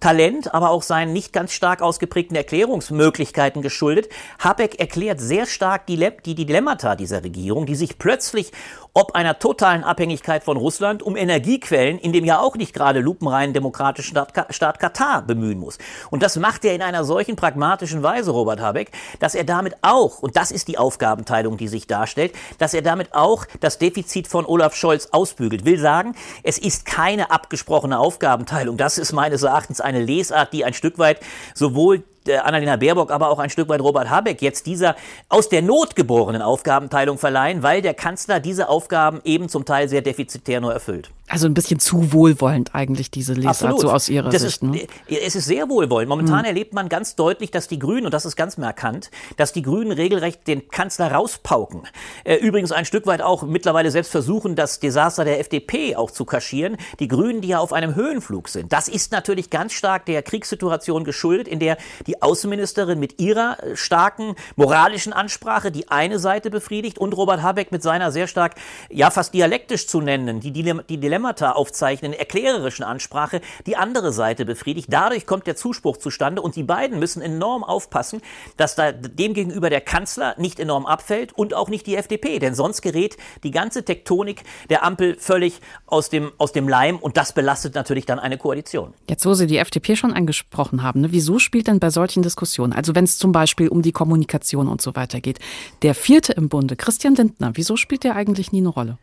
Talent, 0.00 0.54
aber 0.54 0.70
auch 0.70 0.82
seinen 0.82 1.12
nicht 1.12 1.32
ganz 1.32 1.52
stark 1.52 1.82
ausgeprägten 1.82 2.36
Erklärungsmöglichkeiten 2.36 3.62
geschuldet. 3.62 4.08
Habeck 4.38 4.78
erklärt 4.80 5.20
sehr 5.20 5.46
stark 5.46 5.86
die, 5.86 6.10
die 6.24 6.34
Dilemmata 6.34 6.96
dieser 6.96 7.24
Regierung, 7.24 7.66
die 7.66 7.74
sich 7.74 7.98
plötzlich 7.98 8.52
ob 8.94 9.14
einer 9.14 9.38
totalen 9.38 9.84
Abhängigkeit 9.84 10.44
von 10.44 10.56
Russland 10.56 11.02
um 11.02 11.16
Energiequellen 11.16 11.98
in 11.98 12.12
dem 12.12 12.24
ja 12.24 12.40
auch 12.40 12.56
nicht 12.56 12.74
gerade 12.74 13.00
lupenreinen 13.00 13.54
demokratischen 13.54 14.10
Staat, 14.10 14.54
Staat 14.54 14.78
Katar 14.78 15.22
bemühen 15.22 15.58
muss. 15.58 15.78
Und 16.10 16.22
das 16.22 16.36
macht 16.36 16.64
er 16.64 16.74
in 16.74 16.82
einer 16.82 17.04
solchen 17.04 17.36
pragmatischen 17.36 18.02
Weise, 18.02 18.32
Robert 18.32 18.60
Habeck, 18.60 18.90
dass 19.18 19.34
er 19.34 19.44
damit 19.44 19.76
auch, 19.80 20.18
und 20.18 20.36
das 20.36 20.50
ist 20.50 20.68
die 20.68 20.76
Aufgabenteilung, 20.76 21.56
die 21.56 21.68
sich 21.68 21.86
darstellt, 21.86 22.32
dass 22.58 22.74
er 22.74 22.82
damit 22.82 23.14
auch 23.14 23.46
das 23.60 23.78
Defizit 23.78 24.28
von 24.28 24.44
Olaf 24.44 24.74
Scholz 24.74 25.08
ausbügelt. 25.10 25.64
Will 25.64 25.78
sagen, 25.78 26.14
es 26.42 26.58
ist 26.58 26.84
keine 26.84 27.30
abgesprochene 27.30 27.98
Aufgabenteilung. 27.98 28.76
Das 28.76 28.98
ist 28.98 29.12
meines 29.12 29.41
Erachtens 29.42 29.80
eine 29.80 30.00
Lesart, 30.00 30.52
die 30.52 30.64
ein 30.64 30.74
Stück 30.74 30.98
weit 30.98 31.20
sowohl 31.54 32.02
Annalena 32.28 32.76
Baerbock, 32.76 33.10
aber 33.10 33.30
auch 33.30 33.38
ein 33.38 33.50
Stück 33.50 33.68
weit 33.68 33.80
Robert 33.80 34.10
Habeck 34.10 34.42
jetzt 34.42 34.66
dieser 34.66 34.96
aus 35.28 35.48
der 35.48 35.62
Not 35.62 35.96
geborenen 35.96 36.42
Aufgabenteilung 36.42 37.18
verleihen, 37.18 37.62
weil 37.62 37.82
der 37.82 37.94
Kanzler 37.94 38.40
diese 38.40 38.68
Aufgaben 38.68 39.20
eben 39.24 39.48
zum 39.48 39.64
Teil 39.64 39.88
sehr 39.88 40.02
defizitär 40.02 40.60
nur 40.60 40.72
erfüllt. 40.72 41.10
Also 41.32 41.46
ein 41.46 41.54
bisschen 41.54 41.80
zu 41.80 42.12
wohlwollend 42.12 42.74
eigentlich 42.74 43.10
diese 43.10 43.32
Lesart 43.32 43.72
Absolut. 43.72 43.80
so 43.80 43.90
aus 43.90 44.10
Ihrer 44.10 44.28
das 44.28 44.42
Sicht. 44.42 44.62
Ist, 44.62 44.62
ne? 44.64 44.86
Es 45.08 45.34
ist 45.34 45.46
sehr 45.46 45.70
wohlwollend. 45.70 46.10
Momentan 46.10 46.40
mhm. 46.40 46.44
erlebt 46.44 46.74
man 46.74 46.90
ganz 46.90 47.16
deutlich, 47.16 47.50
dass 47.50 47.68
die 47.68 47.78
Grünen, 47.78 48.04
und 48.04 48.12
das 48.12 48.26
ist 48.26 48.36
ganz 48.36 48.58
markant, 48.58 49.10
dass 49.38 49.54
die 49.54 49.62
Grünen 49.62 49.92
regelrecht 49.92 50.46
den 50.46 50.68
Kanzler 50.68 51.10
rauspauken. 51.10 51.84
Äh, 52.24 52.34
übrigens 52.36 52.70
ein 52.70 52.84
Stück 52.84 53.06
weit 53.06 53.22
auch 53.22 53.44
mittlerweile 53.44 53.90
selbst 53.90 54.12
versuchen, 54.12 54.56
das 54.56 54.78
Desaster 54.78 55.24
der 55.24 55.40
FDP 55.40 55.96
auch 55.96 56.10
zu 56.10 56.26
kaschieren. 56.26 56.76
Die 56.98 57.08
Grünen, 57.08 57.40
die 57.40 57.48
ja 57.48 57.60
auf 57.60 57.72
einem 57.72 57.94
Höhenflug 57.94 58.48
sind. 58.48 58.70
Das 58.70 58.88
ist 58.88 59.10
natürlich 59.12 59.48
ganz 59.48 59.72
stark 59.72 60.04
der 60.04 60.22
Kriegssituation 60.22 61.04
geschuldet, 61.04 61.48
in 61.48 61.60
der 61.60 61.78
die 62.06 62.11
Außenministerin 62.20 62.98
mit 62.98 63.20
ihrer 63.20 63.62
äh, 63.62 63.76
starken 63.76 64.34
moralischen 64.56 65.12
Ansprache 65.12 65.70
die 65.70 65.88
eine 65.88 66.18
Seite 66.18 66.50
befriedigt 66.50 66.98
und 66.98 67.16
Robert 67.16 67.42
Habeck 67.42 67.72
mit 67.72 67.82
seiner 67.82 68.10
sehr 68.10 68.26
stark, 68.26 68.56
ja 68.90 69.10
fast 69.10 69.32
dialektisch 69.32 69.86
zu 69.86 70.00
nennen, 70.00 70.40
die, 70.40 70.50
die 70.50 70.62
Dilemma 70.62 71.22
Dilemmata 71.22 71.52
aufzeichnen, 71.52 72.12
erklärerischen 72.12 72.84
Ansprache 72.84 73.40
die 73.66 73.76
andere 73.76 74.12
Seite 74.12 74.44
befriedigt. 74.44 74.88
Dadurch 74.90 75.26
kommt 75.26 75.46
der 75.46 75.56
Zuspruch 75.56 75.96
zustande 75.96 76.42
und 76.42 76.56
die 76.56 76.62
beiden 76.62 76.98
müssen 76.98 77.22
enorm 77.22 77.64
aufpassen, 77.64 78.20
dass 78.56 78.74
da 78.74 78.92
demgegenüber 78.92 79.70
der 79.70 79.80
Kanzler 79.80 80.34
nicht 80.38 80.58
enorm 80.58 80.86
abfällt 80.86 81.32
und 81.32 81.54
auch 81.54 81.68
nicht 81.68 81.86
die 81.86 81.96
FDP, 81.96 82.38
denn 82.38 82.54
sonst 82.54 82.82
gerät 82.82 83.16
die 83.42 83.50
ganze 83.50 83.84
Tektonik 83.84 84.42
der 84.70 84.84
Ampel 84.84 85.16
völlig 85.18 85.60
aus 85.86 86.08
dem, 86.08 86.32
aus 86.38 86.52
dem 86.52 86.68
Leim 86.68 86.96
und 86.96 87.16
das 87.16 87.32
belastet 87.32 87.74
natürlich 87.74 88.06
dann 88.06 88.18
eine 88.18 88.38
Koalition. 88.38 88.94
Jetzt, 89.08 89.24
wo 89.26 89.34
Sie 89.34 89.46
die 89.46 89.58
FDP 89.58 89.96
schon 89.96 90.12
angesprochen 90.12 90.82
haben, 90.82 91.02
ne, 91.02 91.12
wieso 91.12 91.38
spielt 91.38 91.66
denn 91.66 91.78
bei 91.78 91.90
solchen 91.90 92.01
Diskussionen, 92.22 92.72
also 92.72 92.94
wenn 92.94 93.04
es 93.04 93.18
zum 93.18 93.32
Beispiel 93.32 93.68
um 93.68 93.82
die 93.82 93.92
Kommunikation 93.92 94.68
und 94.68 94.80
so 94.82 94.94
weiter 94.96 95.20
geht, 95.20 95.38
der 95.82 95.94
vierte 95.94 96.32
im 96.32 96.48
Bunde, 96.48 96.76
Christian 96.76 97.14
Lindner, 97.14 97.52
wieso 97.54 97.76
spielt 97.76 98.04
der 98.04 98.16
eigentlich 98.16 98.52
nie 98.52 98.58
eine 98.58 98.68
Rolle? 98.68 98.98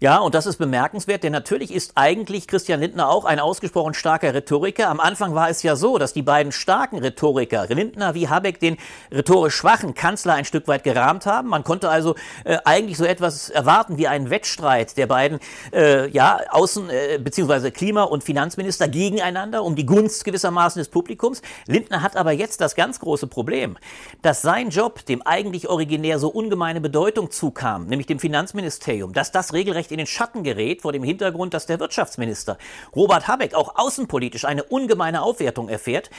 Ja, 0.00 0.18
und 0.18 0.36
das 0.36 0.46
ist 0.46 0.58
bemerkenswert, 0.58 1.24
denn 1.24 1.32
natürlich 1.32 1.74
ist 1.74 1.94
eigentlich 1.96 2.46
Christian 2.46 2.78
Lindner 2.78 3.08
auch 3.08 3.24
ein 3.24 3.40
ausgesprochen 3.40 3.94
starker 3.94 4.32
Rhetoriker. 4.32 4.88
Am 4.90 5.00
Anfang 5.00 5.34
war 5.34 5.50
es 5.50 5.64
ja 5.64 5.74
so, 5.74 5.98
dass 5.98 6.12
die 6.12 6.22
beiden 6.22 6.52
starken 6.52 6.98
Rhetoriker, 6.98 7.66
Lindner 7.66 8.14
wie 8.14 8.28
Habeck, 8.28 8.60
den 8.60 8.76
rhetorisch 9.10 9.56
schwachen 9.56 9.94
Kanzler 9.94 10.34
ein 10.34 10.44
Stück 10.44 10.68
weit 10.68 10.84
gerahmt 10.84 11.26
haben. 11.26 11.48
Man 11.48 11.64
konnte 11.64 11.88
also 11.88 12.14
äh, 12.44 12.58
eigentlich 12.64 12.96
so 12.96 13.04
etwas 13.04 13.50
erwarten 13.50 13.98
wie 13.98 14.06
einen 14.06 14.30
Wettstreit 14.30 14.96
der 14.96 15.08
beiden 15.08 15.40
äh, 15.72 16.08
ja, 16.10 16.42
Außen- 16.52 16.90
äh, 16.90 17.18
bzw. 17.18 17.72
Klima- 17.72 18.04
und 18.04 18.22
Finanzminister 18.22 18.86
gegeneinander 18.86 19.64
um 19.64 19.74
die 19.74 19.84
Gunst 19.84 20.24
gewissermaßen 20.24 20.78
des 20.78 20.90
Publikums. 20.90 21.42
Lindner 21.66 22.02
hat 22.02 22.14
aber 22.14 22.30
jetzt 22.30 22.60
das 22.60 22.76
ganz 22.76 23.00
große 23.00 23.26
Problem, 23.26 23.76
dass 24.22 24.42
sein 24.42 24.70
Job, 24.70 25.04
dem 25.06 25.22
eigentlich 25.22 25.68
originär 25.68 26.20
so 26.20 26.28
ungemeine 26.28 26.80
Bedeutung 26.80 27.32
zukam, 27.32 27.86
nämlich 27.86 28.06
dem 28.06 28.20
Finanzministerium, 28.20 29.12
dass 29.12 29.32
das 29.32 29.52
regelrecht 29.52 29.87
leicht 29.88 29.92
in 29.92 29.98
den 29.98 30.06
Schatten 30.06 30.42
gerät 30.42 30.82
vor 30.82 30.92
dem 30.92 31.02
Hintergrund, 31.02 31.54
dass 31.54 31.66
der 31.66 31.80
Wirtschaftsminister 31.80 32.58
Robert 32.94 33.28
Habeck 33.28 33.54
auch 33.54 33.76
außenpolitisch 33.76 34.44
eine 34.44 34.64
ungemeine 34.64 35.22
Aufwertung 35.22 35.68
erfährt, 35.68 36.10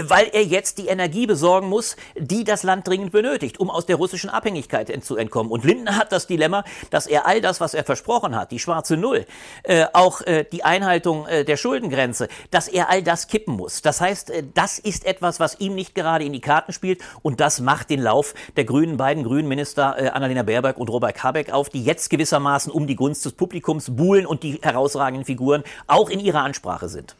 weil 0.00 0.28
er 0.32 0.44
jetzt 0.44 0.78
die 0.78 0.88
Energie 0.88 1.26
besorgen 1.26 1.68
muss, 1.68 1.96
die 2.16 2.44
das 2.44 2.62
Land 2.62 2.86
dringend 2.86 3.12
benötigt, 3.12 3.58
um 3.58 3.70
aus 3.70 3.86
der 3.86 3.96
russischen 3.96 4.30
Abhängigkeit 4.30 4.86
zu 5.02 5.16
entkommen. 5.16 5.50
Und 5.50 5.64
Lindner 5.64 5.96
hat 5.96 6.12
das 6.12 6.26
Dilemma, 6.26 6.64
dass 6.90 7.06
er 7.06 7.26
all 7.26 7.40
das, 7.40 7.60
was 7.60 7.74
er 7.74 7.84
versprochen 7.84 8.36
hat, 8.36 8.50
die 8.50 8.58
schwarze 8.58 8.96
Null, 8.96 9.26
äh, 9.62 9.86
auch 9.92 10.20
äh, 10.22 10.44
die 10.44 10.64
Einhaltung 10.64 11.26
äh, 11.26 11.44
der 11.44 11.56
Schuldengrenze, 11.56 12.28
dass 12.50 12.68
er 12.68 12.88
all 12.88 13.02
das 13.02 13.26
kippen 13.26 13.54
muss. 13.54 13.82
Das 13.82 14.00
heißt, 14.00 14.30
äh, 14.30 14.44
das 14.54 14.78
ist 14.78 15.04
etwas, 15.06 15.40
was 15.40 15.58
ihm 15.60 15.74
nicht 15.74 15.94
gerade 15.94 16.24
in 16.24 16.32
die 16.32 16.40
Karten 16.40 16.72
spielt 16.72 17.00
und 17.22 17.40
das 17.40 17.60
macht 17.60 17.90
den 17.90 18.00
Lauf 18.02 18.34
der 18.56 18.64
grünen, 18.64 18.96
beiden 18.96 19.24
grünen 19.24 19.48
Minister 19.48 19.96
äh, 19.98 20.08
Annalena 20.08 20.42
Baerbock 20.42 20.78
und 20.78 20.88
Robert 20.88 21.22
Habeck 21.22 21.52
auf, 21.52 21.68
die 21.68 21.82
jetzt 21.82 22.10
gewissermaßen 22.10 22.70
um 22.70 22.86
die 22.86 22.96
Gunst 22.96 23.15
Gunst 23.16 23.24
des 23.24 23.32
Publikums 23.32 23.90
buhlen 23.96 24.26
und 24.26 24.42
die 24.42 24.58
herausragenden 24.62 25.24
Figuren 25.24 25.62
auch 25.86 26.10
in 26.10 26.20
ihrer 26.20 26.42
Ansprache 26.42 26.88
sind. 26.88 27.16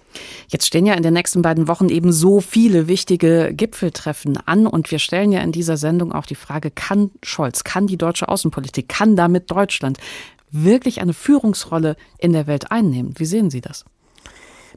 Jetzt 0.49 0.67
stehen 0.67 0.87
ja 0.87 0.95
in 0.95 1.03
den 1.03 1.15
nächsten 1.15 1.43
beiden 1.43 1.69
Wochen 1.69 1.89
eben 1.89 2.13
so 2.13 2.41
viele 2.41 2.87
wichtige 2.89 3.53
Gipfeltreffen 3.55 4.39
an 4.47 4.67
und 4.67 4.91
wir 4.91 4.99
stellen 4.99 5.33
ja 5.33 5.41
in 5.41 5.53
dieser 5.53 5.77
Sendung 5.77 6.13
auch 6.13 6.27
die 6.27 6.35
Frage, 6.35 6.71
kann 6.71 7.11
Scholz, 7.23 7.65
kann 7.65 7.87
die 7.87 7.97
deutsche 7.97 8.29
Außenpolitik, 8.29 8.89
kann 8.89 9.17
damit 9.17 9.51
Deutschland 9.51 9.99
wirklich 10.51 11.01
eine 11.01 11.15
Führungsrolle 11.15 11.97
in 12.19 12.33
der 12.33 12.47
Welt 12.47 12.71
einnehmen? 12.71 13.15
Wie 13.17 13.27
sehen 13.27 13.51
Sie 13.51 13.61
das? 13.61 13.85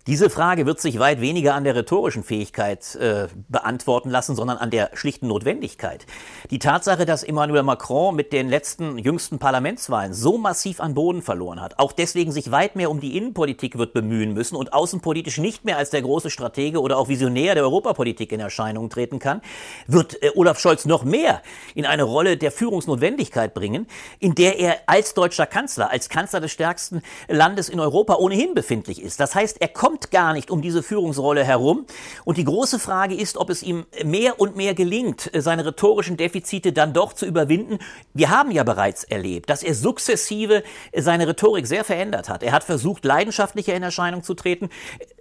Diese 0.07 0.29
Frage 0.29 0.65
wird 0.65 0.79
sich 0.79 0.99
weit 0.99 1.19
weniger 1.19 1.55
an 1.55 1.63
der 1.63 1.75
rhetorischen 1.75 2.23
Fähigkeit 2.23 2.95
äh, 2.95 3.27
beantworten 3.49 4.09
lassen, 4.09 4.35
sondern 4.35 4.57
an 4.57 4.71
der 4.71 4.91
schlichten 4.93 5.27
Notwendigkeit. 5.27 6.05
Die 6.51 6.59
Tatsache, 6.59 7.05
dass 7.05 7.23
Emmanuel 7.23 7.63
Macron 7.63 8.15
mit 8.15 8.31
den 8.31 8.47
letzten 8.49 8.97
jüngsten 8.97 9.39
Parlamentswahlen 9.39 10.13
so 10.13 10.37
massiv 10.37 10.79
an 10.79 10.93
Boden 10.93 11.21
verloren 11.21 11.61
hat, 11.61 11.79
auch 11.79 11.91
deswegen 11.91 12.31
sich 12.31 12.51
weit 12.51 12.75
mehr 12.75 12.89
um 12.89 13.01
die 13.01 13.17
Innenpolitik 13.17 13.77
wird 13.77 13.93
bemühen 13.93 14.33
müssen 14.33 14.55
und 14.55 14.73
außenpolitisch 14.73 15.37
nicht 15.37 15.65
mehr 15.65 15.77
als 15.77 15.89
der 15.89 16.01
große 16.01 16.29
Stratege 16.29 16.81
oder 16.81 16.97
auch 16.97 17.09
Visionär 17.09 17.53
der 17.53 17.63
Europapolitik 17.63 18.31
in 18.31 18.39
Erscheinung 18.39 18.89
treten 18.89 19.19
kann, 19.19 19.41
wird 19.87 20.21
äh, 20.23 20.31
Olaf 20.35 20.59
Scholz 20.59 20.85
noch 20.85 21.03
mehr 21.03 21.41
in 21.75 21.85
eine 21.85 22.03
Rolle 22.03 22.37
der 22.37 22.51
Führungsnotwendigkeit 22.51 23.53
bringen, 23.53 23.85
in 24.19 24.33
der 24.33 24.59
er 24.59 24.77
als 24.85 25.13
deutscher 25.13 25.45
Kanzler, 25.45 25.91
als 25.91 26.09
Kanzler 26.09 26.39
des 26.39 26.51
stärksten 26.51 27.01
Landes 27.27 27.69
in 27.69 27.79
Europa 27.79 28.15
ohnehin 28.15 28.53
befindlich 28.53 29.01
ist. 29.01 29.19
Das 29.19 29.35
heißt, 29.35 29.61
er 29.61 29.67
kommt 29.67 29.88
kommt 29.89 30.11
gar 30.11 30.33
nicht 30.33 30.51
um 30.51 30.61
diese 30.61 30.83
Führungsrolle 30.83 31.43
herum. 31.43 31.87
Und 32.23 32.37
die 32.37 32.43
große 32.43 32.77
Frage 32.77 33.15
ist, 33.15 33.37
ob 33.37 33.49
es 33.49 33.63
ihm 33.63 33.87
mehr 34.05 34.39
und 34.39 34.55
mehr 34.55 34.75
gelingt, 34.75 35.31
seine 35.35 35.65
rhetorischen 35.65 36.15
Defizite 36.15 36.73
dann 36.73 36.93
doch 36.93 37.13
zu 37.13 37.25
überwinden. 37.25 37.79
Wir 38.13 38.29
haben 38.29 38.51
ja 38.51 38.63
bereits 38.63 39.03
erlebt, 39.03 39.49
dass 39.49 39.63
er 39.63 39.73
sukzessive 39.73 40.61
seine 40.95 41.27
Rhetorik 41.27 41.65
sehr 41.65 41.83
verändert 41.83 42.29
hat. 42.29 42.43
Er 42.43 42.51
hat 42.51 42.63
versucht, 42.63 43.03
leidenschaftlicher 43.03 43.73
in 43.73 43.81
Erscheinung 43.81 44.21
zu 44.21 44.35
treten. 44.35 44.69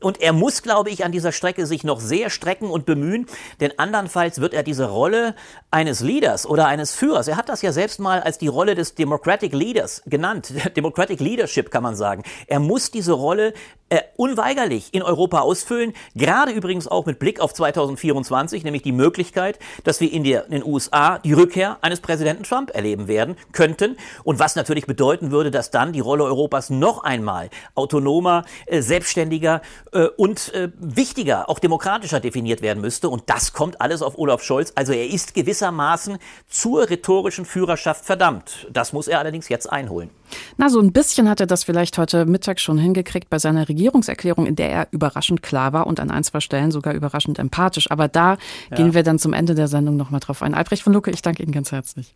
Und 0.02 0.20
er 0.20 0.34
muss, 0.34 0.62
glaube 0.62 0.90
ich, 0.90 1.02
an 1.02 1.12
dieser 1.12 1.32
Strecke 1.32 1.64
sich 1.64 1.82
noch 1.82 2.00
sehr 2.00 2.28
strecken 2.28 2.68
und 2.68 2.84
bemühen, 2.84 3.24
denn 3.60 3.72
andernfalls 3.78 4.38
wird 4.38 4.52
er 4.52 4.62
diese 4.62 4.90
Rolle 4.90 5.34
eines 5.70 6.00
Leaders 6.00 6.46
oder 6.46 6.66
eines 6.66 6.94
Führers, 6.94 7.26
er 7.26 7.36
hat 7.36 7.48
das 7.48 7.62
ja 7.62 7.72
selbst 7.72 8.00
mal 8.00 8.20
als 8.20 8.38
die 8.38 8.48
Rolle 8.48 8.74
des 8.74 8.94
Democratic 8.94 9.54
Leaders 9.54 10.02
genannt, 10.06 10.52
Democratic 10.76 11.20
Leadership 11.20 11.70
kann 11.70 11.82
man 11.82 11.96
sagen. 11.96 12.22
Er 12.46 12.60
muss 12.60 12.90
diese 12.90 13.12
Rolle 13.12 13.54
äh, 13.90 14.02
unweigerlich 14.16 14.57
unweigerlich 14.58 14.88
in 14.92 15.02
Europa 15.02 15.40
ausfüllen, 15.40 15.92
gerade 16.14 16.52
übrigens 16.52 16.88
auch 16.88 17.06
mit 17.06 17.18
Blick 17.18 17.40
auf 17.40 17.54
2024, 17.54 18.64
nämlich 18.64 18.82
die 18.82 18.92
Möglichkeit, 18.92 19.58
dass 19.84 20.00
wir 20.00 20.12
in, 20.12 20.24
der, 20.24 20.46
in 20.46 20.50
den 20.50 20.64
USA 20.64 21.18
die 21.18 21.32
Rückkehr 21.32 21.78
eines 21.80 22.00
Präsidenten 22.00 22.42
Trump 22.42 22.74
erleben 22.74 23.06
werden 23.06 23.36
könnten 23.52 23.96
und 24.24 24.38
was 24.40 24.56
natürlich 24.56 24.86
bedeuten 24.86 25.30
würde, 25.30 25.50
dass 25.50 25.70
dann 25.70 25.92
die 25.92 26.00
Rolle 26.00 26.24
Europas 26.24 26.70
noch 26.70 27.04
einmal 27.04 27.50
autonomer, 27.76 28.44
äh, 28.66 28.82
selbstständiger 28.82 29.62
äh, 29.92 30.06
und 30.16 30.52
äh, 30.54 30.70
wichtiger, 30.78 31.48
auch 31.48 31.60
demokratischer 31.60 32.18
definiert 32.18 32.60
werden 32.60 32.80
müsste 32.80 33.08
und 33.08 33.24
das 33.26 33.52
kommt 33.52 33.80
alles 33.80 34.02
auf 34.02 34.18
Olaf 34.18 34.42
Scholz. 34.42 34.72
Also 34.74 34.92
er 34.92 35.06
ist 35.06 35.34
gewissermaßen 35.34 36.18
zur 36.48 36.90
rhetorischen 36.90 37.44
Führerschaft 37.44 38.04
verdammt. 38.04 38.66
Das 38.72 38.92
muss 38.92 39.06
er 39.06 39.20
allerdings 39.20 39.48
jetzt 39.48 39.70
einholen. 39.70 40.10
Na, 40.56 40.68
so 40.68 40.80
ein 40.80 40.92
bisschen 40.92 41.28
hat 41.28 41.40
er 41.40 41.46
das 41.46 41.64
vielleicht 41.64 41.98
heute 41.98 42.26
Mittag 42.26 42.60
schon 42.60 42.78
hingekriegt 42.78 43.30
bei 43.30 43.38
seiner 43.38 43.68
Regierungserklärung, 43.68 44.46
in 44.46 44.56
der 44.56 44.70
er 44.70 44.88
überraschend 44.90 45.42
klar 45.42 45.72
war 45.72 45.86
und 45.86 46.00
an 46.00 46.10
ein, 46.10 46.24
zwei 46.24 46.40
Stellen 46.40 46.70
sogar 46.70 46.94
überraschend 46.94 47.38
empathisch. 47.38 47.90
Aber 47.90 48.08
da 48.08 48.36
ja. 48.70 48.76
gehen 48.76 48.94
wir 48.94 49.02
dann 49.02 49.18
zum 49.18 49.32
Ende 49.32 49.54
der 49.54 49.68
Sendung 49.68 49.96
nochmal 49.96 50.20
drauf 50.20 50.42
ein. 50.42 50.54
Albrecht 50.54 50.82
von 50.82 50.92
Lucke, 50.92 51.10
ich 51.10 51.22
danke 51.22 51.42
Ihnen 51.42 51.52
ganz 51.52 51.72
herzlich. 51.72 52.14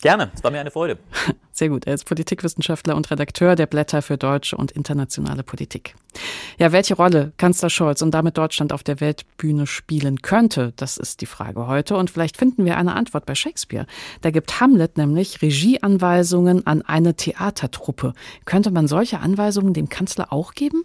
Gerne, 0.00 0.30
es 0.34 0.42
war 0.42 0.50
mir 0.50 0.60
eine 0.60 0.70
Freude. 0.70 0.98
Sehr 1.52 1.68
gut. 1.68 1.86
Er 1.86 1.94
ist 1.94 2.04
Politikwissenschaftler 2.04 2.96
und 2.96 3.10
Redakteur 3.10 3.54
der 3.54 3.66
Blätter 3.66 4.00
für 4.00 4.16
deutsche 4.16 4.56
und 4.56 4.72
internationale 4.72 5.42
Politik. 5.42 5.94
Ja, 6.58 6.72
welche 6.72 6.94
Rolle 6.94 7.32
Kanzler 7.36 7.68
Scholz 7.68 8.00
und 8.00 8.12
damit 8.12 8.38
Deutschland 8.38 8.72
auf 8.72 8.82
der 8.82 9.00
Weltbühne 9.00 9.66
spielen 9.66 10.22
könnte, 10.22 10.72
das 10.76 10.96
ist 10.96 11.20
die 11.20 11.26
Frage 11.26 11.66
heute. 11.66 11.96
Und 11.96 12.10
vielleicht 12.10 12.38
finden 12.38 12.64
wir 12.64 12.78
eine 12.78 12.94
Antwort 12.94 13.26
bei 13.26 13.34
Shakespeare. 13.34 13.86
Da 14.22 14.30
gibt 14.30 14.60
Hamlet 14.60 14.96
nämlich 14.96 15.42
Regieanweisungen 15.42 16.66
an 16.66 16.82
eine 16.82 17.14
Theatertruppe. 17.14 18.14
Könnte 18.46 18.70
man 18.70 18.88
solche 18.88 19.20
Anweisungen 19.20 19.74
dem 19.74 19.90
Kanzler 19.90 20.32
auch 20.32 20.54
geben? 20.54 20.84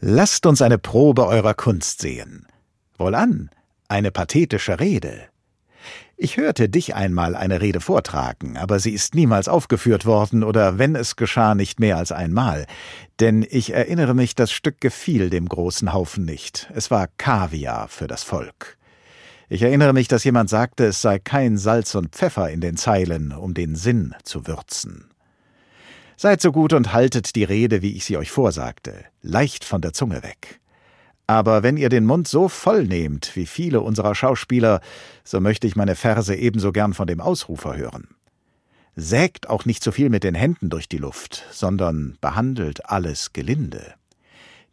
Lasst 0.00 0.46
uns 0.46 0.62
eine 0.62 0.78
Probe 0.78 1.26
eurer 1.26 1.54
Kunst 1.54 2.02
sehen. 2.02 2.46
Wohlan, 2.98 3.50
eine 3.88 4.12
pathetische 4.12 4.78
Rede. 4.78 5.28
Ich 6.16 6.36
hörte 6.36 6.68
dich 6.68 6.94
einmal 6.94 7.34
eine 7.34 7.60
Rede 7.60 7.80
vortragen, 7.80 8.56
aber 8.56 8.78
sie 8.78 8.92
ist 8.92 9.16
niemals 9.16 9.48
aufgeführt 9.48 10.06
worden 10.06 10.44
oder 10.44 10.78
wenn 10.78 10.94
es 10.94 11.16
geschah, 11.16 11.56
nicht 11.56 11.80
mehr 11.80 11.96
als 11.96 12.12
einmal. 12.12 12.66
Denn 13.18 13.44
ich 13.48 13.72
erinnere 13.72 14.14
mich, 14.14 14.36
das 14.36 14.52
Stück 14.52 14.80
gefiel 14.80 15.28
dem 15.28 15.48
großen 15.48 15.92
Haufen 15.92 16.24
nicht. 16.24 16.70
Es 16.72 16.90
war 16.90 17.08
Kaviar 17.18 17.88
für 17.88 18.06
das 18.06 18.22
Volk. 18.22 18.78
Ich 19.48 19.62
erinnere 19.62 19.92
mich, 19.92 20.06
dass 20.06 20.22
jemand 20.22 20.50
sagte, 20.50 20.86
es 20.86 21.02
sei 21.02 21.18
kein 21.18 21.58
Salz 21.58 21.96
und 21.96 22.14
Pfeffer 22.14 22.48
in 22.48 22.60
den 22.60 22.76
Zeilen, 22.76 23.32
um 23.32 23.52
den 23.52 23.74
Sinn 23.74 24.14
zu 24.22 24.46
würzen. 24.46 25.10
Seid 26.16 26.40
so 26.40 26.52
gut 26.52 26.72
und 26.72 26.92
haltet 26.92 27.34
die 27.34 27.44
Rede, 27.44 27.82
wie 27.82 27.96
ich 27.96 28.04
sie 28.04 28.16
euch 28.16 28.30
vorsagte, 28.30 29.04
leicht 29.20 29.64
von 29.64 29.80
der 29.80 29.92
Zunge 29.92 30.22
weg. 30.22 30.60
Aber 31.26 31.62
wenn 31.62 31.76
ihr 31.76 31.88
den 31.88 32.04
Mund 32.04 32.28
so 32.28 32.48
voll 32.48 32.84
nehmt, 32.84 33.34
wie 33.34 33.46
viele 33.46 33.80
unserer 33.80 34.14
Schauspieler, 34.14 34.80
so 35.24 35.40
möchte 35.40 35.66
ich 35.66 35.76
meine 35.76 35.96
Verse 35.96 36.34
ebenso 36.34 36.70
gern 36.70 36.92
von 36.92 37.06
dem 37.06 37.20
Ausrufer 37.20 37.76
hören. 37.76 38.08
Sägt 38.94 39.48
auch 39.48 39.64
nicht 39.64 39.82
so 39.82 39.90
viel 39.90 40.10
mit 40.10 40.22
den 40.22 40.34
Händen 40.34 40.70
durch 40.70 40.88
die 40.88 40.98
Luft, 40.98 41.44
sondern 41.50 42.16
behandelt 42.20 42.88
alles 42.90 43.32
gelinde. 43.32 43.94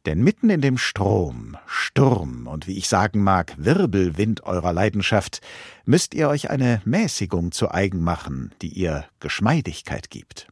Denn 0.05 0.23
mitten 0.23 0.49
in 0.49 0.61
dem 0.61 0.77
Strom, 0.77 1.57
Sturm 1.67 2.47
und 2.47 2.67
wie 2.67 2.77
ich 2.77 2.87
sagen 2.89 3.23
mag, 3.23 3.53
Wirbelwind 3.57 4.43
eurer 4.43 4.73
Leidenschaft, 4.73 5.41
müsst 5.85 6.13
ihr 6.15 6.27
euch 6.27 6.49
eine 6.49 6.81
Mäßigung 6.85 7.51
zu 7.51 7.71
eigen 7.71 8.03
machen, 8.03 8.51
die 8.61 8.69
ihr 8.69 9.05
Geschmeidigkeit 9.19 10.09
gibt. 10.09 10.50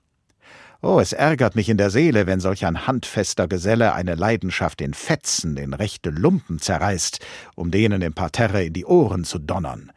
Oh, 0.81 1.01
es 1.01 1.11
ärgert 1.11 1.55
mich 1.55 1.67
in 1.67 1.77
der 1.77 1.89
Seele, 1.89 2.25
wenn 2.25 2.39
solch 2.39 2.65
ein 2.65 2.87
handfester 2.87 3.49
Geselle 3.49 3.93
eine 3.93 4.15
Leidenschaft 4.15 4.79
in 4.79 4.93
Fetzen, 4.93 5.57
in 5.57 5.73
rechte 5.73 6.09
Lumpen 6.09 6.59
zerreißt, 6.59 7.19
um 7.55 7.69
denen 7.69 8.01
im 8.01 8.13
Parterre 8.13 8.63
in 8.63 8.71
die 8.71 8.85
Ohren 8.85 9.25
zu 9.25 9.39
donnern. 9.39 9.91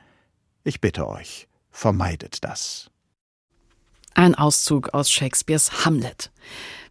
Ich 0.64 0.80
bitte 0.80 1.08
euch, 1.08 1.46
vermeidet 1.70 2.42
das. 2.42 2.90
Ein 4.14 4.34
Auszug 4.34 4.92
aus 4.92 5.08
Shakespeares 5.08 5.84
Hamlet. 5.84 6.32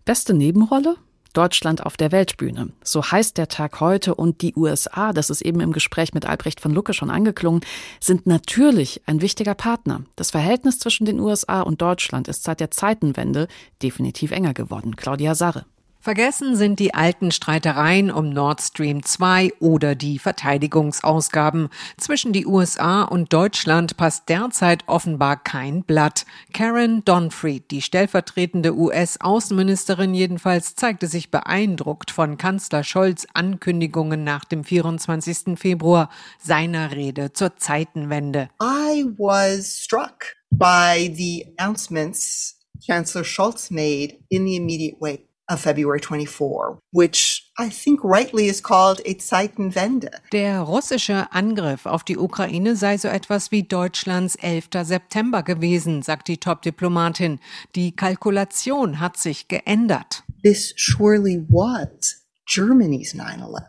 Beste 0.06 0.34
Nebenrolle? 0.34 0.96
Deutschland 1.34 1.86
auf 1.86 1.98
der 1.98 2.12
Weltbühne. 2.12 2.70
So 2.84 3.04
heißt 3.04 3.38
der 3.38 3.48
Tag 3.48 3.80
heute 3.80 4.16
und 4.16 4.42
die 4.42 4.54
USA, 4.56 5.14
das 5.14 5.30
ist 5.30 5.42
eben 5.42 5.60
im 5.60 5.72
Gespräch 5.72 6.14
mit 6.14 6.26
Albrecht 6.26 6.60
von 6.60 6.74
Lucke 6.74 6.94
schon 6.94 7.10
angeklungen, 7.10 7.62
sind 8.00 8.28
natürlich 8.28 9.02
ein 9.06 9.22
wichtiger 9.22 9.56
Partner. 9.56 10.04
Das 10.16 10.32
Verhältnis 10.32 10.80
zwischen 10.80 11.06
den 11.06 11.20
USA 11.20 11.62
und 11.62 11.82
Deutschland 11.82 12.28
ist 12.28 12.44
seit 12.44 12.60
der 12.60 12.72
Zeitenwende 12.72 13.48
definitiv 13.82 14.32
enger 14.32 14.54
geworden. 14.54 14.96
Claudia 14.96 15.36
Sarre. 15.36 15.66
Vergessen 16.04 16.56
sind 16.56 16.80
die 16.80 16.96
alten 16.96 17.30
Streitereien 17.30 18.10
um 18.10 18.32
Nord 18.32 18.60
Stream 18.60 19.04
2 19.04 19.54
oder 19.60 19.94
die 19.94 20.18
Verteidigungsausgaben. 20.18 21.70
Zwischen 21.96 22.34
die 22.34 22.48
USA 22.48 23.04
und 23.04 23.32
Deutschland 23.32 23.98
passt 23.98 24.28
derzeit 24.28 24.84
offenbar 24.88 25.38
kein 25.38 25.84
Blatt. 25.84 26.26
Karen 26.54 27.06
Donfried, 27.06 27.70
die 27.70 27.84
stellvertretende 27.84 28.76
US-Außenministerin 28.76 30.16
jedenfalls, 30.16 30.74
zeigte 30.74 31.06
sich 31.06 31.30
beeindruckt 31.30 32.10
von 32.10 32.40
Kanzler 32.40 32.84
Scholz 32.84 33.28
Ankündigungen 33.36 34.24
nach 34.24 34.44
dem 34.44 34.64
24. 34.64 35.56
Februar 35.56 36.10
seiner 36.40 36.94
Rede 36.94 37.32
zur 37.34 37.58
Zeitenwende. 37.58 38.50
I 38.60 39.06
was 39.20 39.78
struck 39.84 40.36
by 40.50 41.14
the 41.16 41.54
announcements 41.60 42.58
Chancellor 42.84 43.24
Scholz 43.24 43.70
made 43.70 44.18
in 44.30 44.48
the 44.48 44.56
immediate 44.56 45.00
wake 45.00 45.31
February 45.58 46.00
24, 46.00 46.80
which 46.92 47.52
I 47.58 47.70
think 47.70 48.00
rightly 48.04 48.48
is 48.48 48.62
called 48.62 49.02
a 49.06 49.16
Zeitenwende. 49.18 50.12
Der 50.32 50.62
russische 50.62 51.32
Angriff 51.32 51.86
auf 51.86 52.04
die 52.04 52.18
Ukraine 52.18 52.76
sei 52.76 52.98
so 52.98 53.08
etwas 53.08 53.52
wie 53.52 53.64
Deutschlands 53.64 54.36
11. 54.36 54.70
September 54.84 55.44
gewesen, 55.44 56.02
sagt 56.02 56.28
die 56.28 56.38
Top-Diplomatin. 56.38 57.40
Die 57.76 57.96
Kalkulation 57.96 59.00
hat 59.00 59.18
sich 59.18 59.48
geändert. 59.48 60.24
This 60.44 60.74
surely 60.76 61.46
was 61.50 62.26
Germany's 62.46 63.14
9-11. 63.14 63.64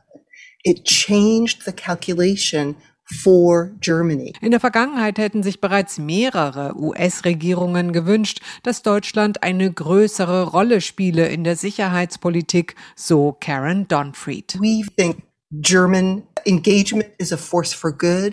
It 0.64 0.84
changed 0.84 1.64
the 1.64 1.72
calculation 1.72 2.76
for 3.04 3.70
Germany. 3.80 4.32
In 4.40 4.50
der 4.50 4.60
Vergangenheit 4.60 5.18
hätten 5.18 5.42
sich 5.42 5.60
bereits 5.60 5.98
mehrere 5.98 6.74
US-Regierungen 6.76 7.92
gewünscht, 7.92 8.40
dass 8.62 8.82
Deutschland 8.82 9.42
eine 9.42 9.72
größere 9.72 10.44
Rolle 10.44 10.80
spiele 10.80 11.28
in 11.28 11.44
der 11.44 11.56
Sicherheitspolitik, 11.56 12.76
so 12.96 13.36
Karen 13.38 13.88
Donfried. 13.88 14.58
We 14.60 14.82
think 14.96 15.22
German 15.50 16.22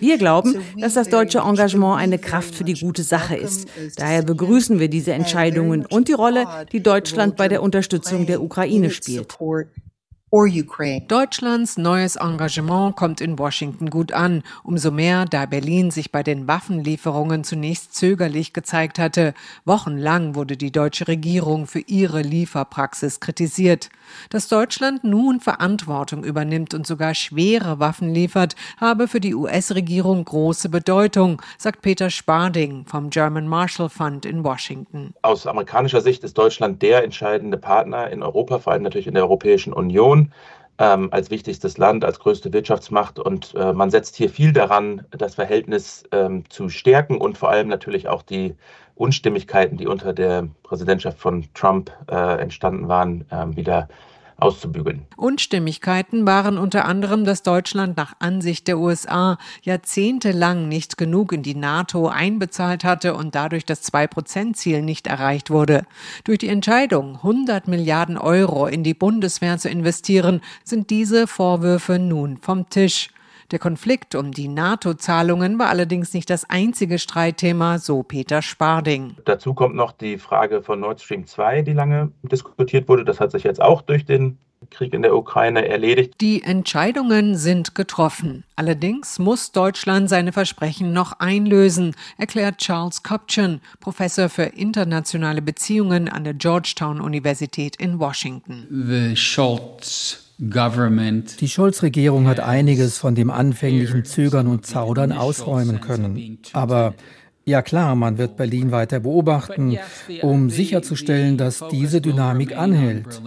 wir 0.00 0.18
glauben, 0.18 0.56
dass 0.78 0.94
das 0.94 1.08
deutsche 1.08 1.38
Engagement 1.38 1.98
eine 1.98 2.18
Kraft 2.18 2.54
für 2.54 2.64
die 2.64 2.74
gute 2.74 3.02
Sache 3.02 3.36
ist. 3.36 3.68
Daher 3.96 4.22
begrüßen 4.22 4.80
wir 4.80 4.88
diese 4.88 5.12
Entscheidungen 5.12 5.86
und 5.86 6.08
die 6.08 6.12
Rolle, 6.12 6.46
die 6.72 6.82
Deutschland 6.82 7.36
bei 7.36 7.48
der 7.48 7.62
Unterstützung 7.62 8.26
der 8.26 8.42
Ukraine 8.42 8.90
spielt. 8.90 9.38
Deutschlands 11.08 11.76
neues 11.76 12.14
Engagement 12.14 12.94
kommt 12.94 13.20
in 13.20 13.36
Washington 13.36 13.90
gut 13.90 14.12
an, 14.12 14.44
umso 14.62 14.92
mehr, 14.92 15.24
da 15.24 15.44
Berlin 15.44 15.90
sich 15.90 16.12
bei 16.12 16.22
den 16.22 16.46
Waffenlieferungen 16.46 17.42
zunächst 17.42 17.96
zögerlich 17.96 18.52
gezeigt 18.52 19.00
hatte. 19.00 19.34
Wochenlang 19.64 20.36
wurde 20.36 20.56
die 20.56 20.70
deutsche 20.70 21.08
Regierung 21.08 21.66
für 21.66 21.80
ihre 21.80 22.22
Lieferpraxis 22.22 23.18
kritisiert. 23.18 23.90
Dass 24.30 24.48
Deutschland 24.48 25.04
nun 25.04 25.40
Verantwortung 25.40 26.24
übernimmt 26.24 26.74
und 26.74 26.86
sogar 26.86 27.14
schwere 27.14 27.78
Waffen 27.78 28.12
liefert, 28.12 28.56
habe 28.80 29.08
für 29.08 29.20
die 29.20 29.34
US-Regierung 29.34 30.24
große 30.24 30.68
Bedeutung, 30.68 31.42
sagt 31.58 31.82
Peter 31.82 32.10
Sparding 32.10 32.84
vom 32.86 33.10
German 33.10 33.48
Marshall 33.48 33.88
Fund 33.88 34.26
in 34.26 34.44
Washington. 34.44 35.14
Aus 35.22 35.46
amerikanischer 35.46 36.00
Sicht 36.00 36.24
ist 36.24 36.36
Deutschland 36.38 36.82
der 36.82 37.04
entscheidende 37.04 37.58
Partner 37.58 38.10
in 38.10 38.22
Europa, 38.22 38.58
vor 38.58 38.72
allem 38.72 38.82
natürlich 38.82 39.06
in 39.06 39.14
der 39.14 39.24
Europäischen 39.24 39.72
Union 39.72 40.32
ähm, 40.80 41.08
als 41.12 41.30
wichtigstes 41.30 41.78
Land, 41.78 42.04
als 42.04 42.18
größte 42.18 42.52
Wirtschaftsmacht. 42.52 43.18
Und 43.18 43.54
äh, 43.54 43.72
man 43.72 43.90
setzt 43.90 44.16
hier 44.16 44.30
viel 44.30 44.52
daran, 44.52 45.06
das 45.10 45.34
Verhältnis 45.34 46.04
ähm, 46.10 46.44
zu 46.48 46.68
stärken 46.70 47.18
und 47.18 47.38
vor 47.38 47.50
allem 47.50 47.68
natürlich 47.68 48.08
auch 48.08 48.22
die 48.22 48.54
Unstimmigkeiten, 49.00 49.78
die 49.78 49.86
unter 49.86 50.12
der 50.12 50.48
Präsidentschaft 50.62 51.18
von 51.18 51.46
Trump 51.54 51.90
äh, 52.10 52.40
entstanden 52.40 52.88
waren, 52.88 53.24
äh, 53.30 53.56
wieder 53.56 53.88
auszubügeln. 54.36 55.06
Unstimmigkeiten 55.16 56.26
waren 56.26 56.58
unter 56.58 56.84
anderem, 56.84 57.24
dass 57.24 57.42
Deutschland 57.42 57.96
nach 57.96 58.14
Ansicht 58.18 58.68
der 58.68 58.78
USA 58.78 59.38
jahrzehntelang 59.62 60.68
nicht 60.68 60.96
genug 60.96 61.32
in 61.32 61.42
die 61.42 61.54
NATO 61.54 62.08
einbezahlt 62.08 62.84
hatte 62.84 63.14
und 63.14 63.34
dadurch 63.34 63.64
das 63.64 63.90
2-Prozent-Ziel 63.92 64.82
nicht 64.82 65.06
erreicht 65.06 65.50
wurde. 65.50 65.84
Durch 66.24 66.38
die 66.38 66.48
Entscheidung, 66.48 67.16
100 67.16 67.68
Milliarden 67.68 68.18
Euro 68.18 68.66
in 68.66 68.82
die 68.82 68.94
Bundeswehr 68.94 69.58
zu 69.58 69.68
investieren, 69.68 70.40
sind 70.64 70.90
diese 70.90 71.26
Vorwürfe 71.26 71.98
nun 71.98 72.38
vom 72.38 72.68
Tisch. 72.70 73.10
Der 73.50 73.58
Konflikt 73.58 74.14
um 74.14 74.30
die 74.30 74.46
NATO-Zahlungen 74.46 75.58
war 75.58 75.70
allerdings 75.70 76.14
nicht 76.14 76.30
das 76.30 76.48
einzige 76.48 77.00
Streitthema, 77.00 77.78
so 77.78 78.04
Peter 78.04 78.42
Sparding. 78.42 79.16
Dazu 79.24 79.54
kommt 79.54 79.74
noch 79.74 79.90
die 79.90 80.18
Frage 80.18 80.62
von 80.62 80.78
Nord 80.78 81.00
Stream 81.00 81.26
2, 81.26 81.62
die 81.62 81.72
lange 81.72 82.12
diskutiert 82.22 82.88
wurde. 82.88 83.04
Das 83.04 83.18
hat 83.18 83.32
sich 83.32 83.42
jetzt 83.42 83.60
auch 83.60 83.82
durch 83.82 84.04
den 84.04 84.38
Krieg 84.70 84.94
in 84.94 85.02
der 85.02 85.16
Ukraine 85.16 85.66
erledigt. 85.66 86.14
Die 86.20 86.42
Entscheidungen 86.42 87.36
sind 87.36 87.74
getroffen. 87.74 88.44
Allerdings 88.54 89.18
muss 89.18 89.50
Deutschland 89.50 90.08
seine 90.08 90.32
Versprechen 90.32 90.92
noch 90.92 91.18
einlösen, 91.18 91.96
erklärt 92.18 92.58
Charles 92.58 93.02
Kopchen, 93.02 93.62
Professor 93.80 94.28
für 94.28 94.44
internationale 94.44 95.42
Beziehungen 95.42 96.08
an 96.08 96.22
der 96.22 96.34
Georgetown 96.34 97.00
Universität 97.00 97.76
in 97.76 97.98
Washington. 97.98 98.68
The 98.70 99.16
Scholz 99.16 100.29
die 101.40 101.48
Scholz-Regierung 101.48 102.26
hat 102.26 102.40
einiges 102.40 102.96
von 102.96 103.14
dem 103.14 103.30
anfänglichen 103.30 104.04
Zögern 104.06 104.46
und 104.46 104.64
Zaudern 104.64 105.12
ausräumen 105.12 105.80
können. 105.80 106.38
Aber 106.54 106.94
ja 107.44 107.60
klar, 107.62 107.94
man 107.94 108.16
wird 108.16 108.36
Berlin 108.36 108.70
weiter 108.70 109.00
beobachten, 109.00 109.76
um 110.22 110.48
sicherzustellen, 110.48 111.36
dass 111.36 111.62
diese 111.70 112.00
Dynamik 112.00 112.56
anhält. 112.56 113.20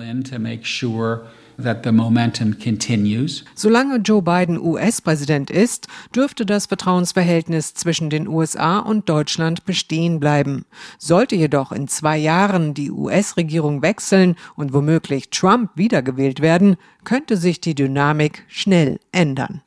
Solange 3.56 3.98
Joe 3.98 4.22
Biden 4.22 4.60
US-Präsident 4.60 5.50
ist, 5.50 5.88
dürfte 6.16 6.46
das 6.46 6.66
Vertrauensverhältnis 6.66 7.74
zwischen 7.74 8.10
den 8.10 8.28
USA 8.28 8.80
und 8.80 9.10
Deutschland 9.10 9.66
bestehen 9.66 10.20
bleiben. 10.20 10.66
Sollte 10.98 11.36
jedoch 11.36 11.72
in 11.72 11.88
zwei 11.88 12.18
Jahren 12.18 12.74
die 12.74 12.92
US-Regierung 12.92 13.82
wechseln 13.82 14.36
und 14.56 14.74
womöglich 14.74 15.30
Trump 15.30 15.72
wiedergewählt 15.76 16.42
werden, 16.42 16.78
könnte 17.04 17.38
sich 17.38 17.62
die 17.62 17.76
Dynamik 17.76 18.46
schnell 18.48 19.00
ändern. 19.12 19.62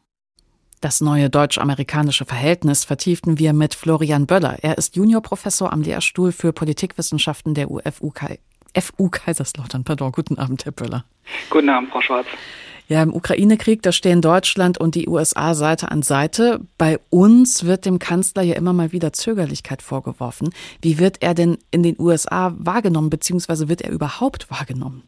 Das 0.81 1.01
neue 1.01 1.31
deutsch-amerikanische 1.31 2.27
Verhältnis 2.27 2.85
vertieften 2.85 3.38
wir 3.38 3.53
mit 3.53 3.75
Florian 3.75 4.27
Böller. 4.27 4.59
Er 4.62 4.77
ist 4.77 4.94
Juniorprofessor 4.94 5.72
am 5.72 5.83
Lehrstuhl 5.83 6.33
für 6.33 6.53
Politikwissenschaften 6.53 7.55
der 7.55 7.70
UFUK 7.70 8.38
FU 8.81 9.09
Kaiserslautern. 9.09 9.85
Pardon, 9.85 10.12
guten 10.12 10.39
Abend, 10.39 10.65
Herr 10.65 10.73
Böller. 10.73 11.05
Guten 11.51 11.69
Abend, 11.69 11.91
Frau 11.91 12.01
Schwarz. 12.01 12.27
Ja, 12.89 13.03
im 13.03 13.12
Ukraine-Krieg, 13.12 13.83
da 13.83 13.91
stehen 13.91 14.23
Deutschland 14.23 14.79
und 14.79 14.95
die 14.95 15.09
USA 15.09 15.55
Seite 15.55 15.91
an 15.91 16.03
Seite. 16.03 16.61
Bei 16.79 17.01
uns 17.11 17.65
wird 17.65 17.85
dem 17.85 17.99
Kanzler 17.99 18.43
ja 18.43 18.55
immer 18.55 18.73
mal 18.73 18.93
wieder 18.93 19.12
Zögerlichkeit 19.12 19.83
vorgeworfen. 19.83 20.51
Wie 20.83 20.99
wird 20.99 21.21
er 21.21 21.35
denn 21.35 21.59
in 21.73 21.83
den 21.83 21.97
USA 21.99 22.55
wahrgenommen, 22.57 23.11
beziehungsweise 23.11 23.69
wird 23.69 23.83
er 23.83 23.91
überhaupt 23.91 24.51
wahrgenommen? 24.53 25.03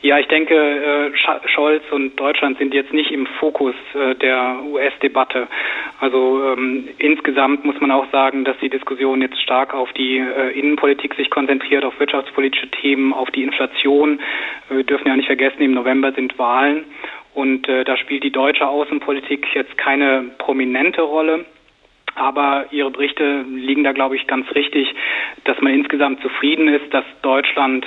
Ja, 0.00 0.16
ich 0.20 0.28
denke, 0.28 0.54
äh, 0.54 1.10
Scholz 1.48 1.82
und 1.90 2.14
Deutschland 2.20 2.56
sind 2.58 2.72
jetzt 2.72 2.92
nicht 2.92 3.10
im 3.10 3.26
Fokus 3.40 3.74
äh, 3.94 4.14
der 4.14 4.60
US-Debatte. 4.64 5.48
Also 5.98 6.52
ähm, 6.52 6.88
insgesamt 6.98 7.64
muss 7.64 7.80
man 7.80 7.90
auch 7.90 8.08
sagen, 8.12 8.44
dass 8.44 8.56
die 8.58 8.68
Diskussion 8.68 9.20
jetzt 9.22 9.42
stark 9.42 9.74
auf 9.74 9.92
die 9.94 10.18
äh, 10.18 10.56
Innenpolitik 10.56 11.14
sich 11.14 11.30
konzentriert, 11.30 11.84
auf 11.84 11.98
wirtschaftspolitische 11.98 12.70
Themen, 12.70 13.12
auf 13.12 13.32
die 13.32 13.42
Inflation. 13.42 14.20
Wir 14.68 14.84
dürfen 14.84 15.08
ja 15.08 15.16
nicht 15.16 15.26
vergessen, 15.26 15.62
im 15.62 15.74
November 15.74 16.12
sind 16.12 16.38
Wahlen 16.38 16.84
und 17.34 17.68
äh, 17.68 17.82
da 17.82 17.96
spielt 17.96 18.22
die 18.22 18.30
deutsche 18.30 18.68
Außenpolitik 18.68 19.48
jetzt 19.54 19.76
keine 19.78 20.30
prominente 20.38 21.02
Rolle. 21.02 21.44
Aber 22.14 22.66
Ihre 22.70 22.90
Berichte 22.90 23.44
liegen 23.48 23.84
da, 23.84 23.92
glaube 23.92 24.16
ich, 24.16 24.26
ganz 24.26 24.52
richtig, 24.54 24.92
dass 25.44 25.60
man 25.60 25.72
insgesamt 25.72 26.20
zufrieden 26.20 26.68
ist, 26.68 26.92
dass 26.92 27.04
Deutschland 27.22 27.86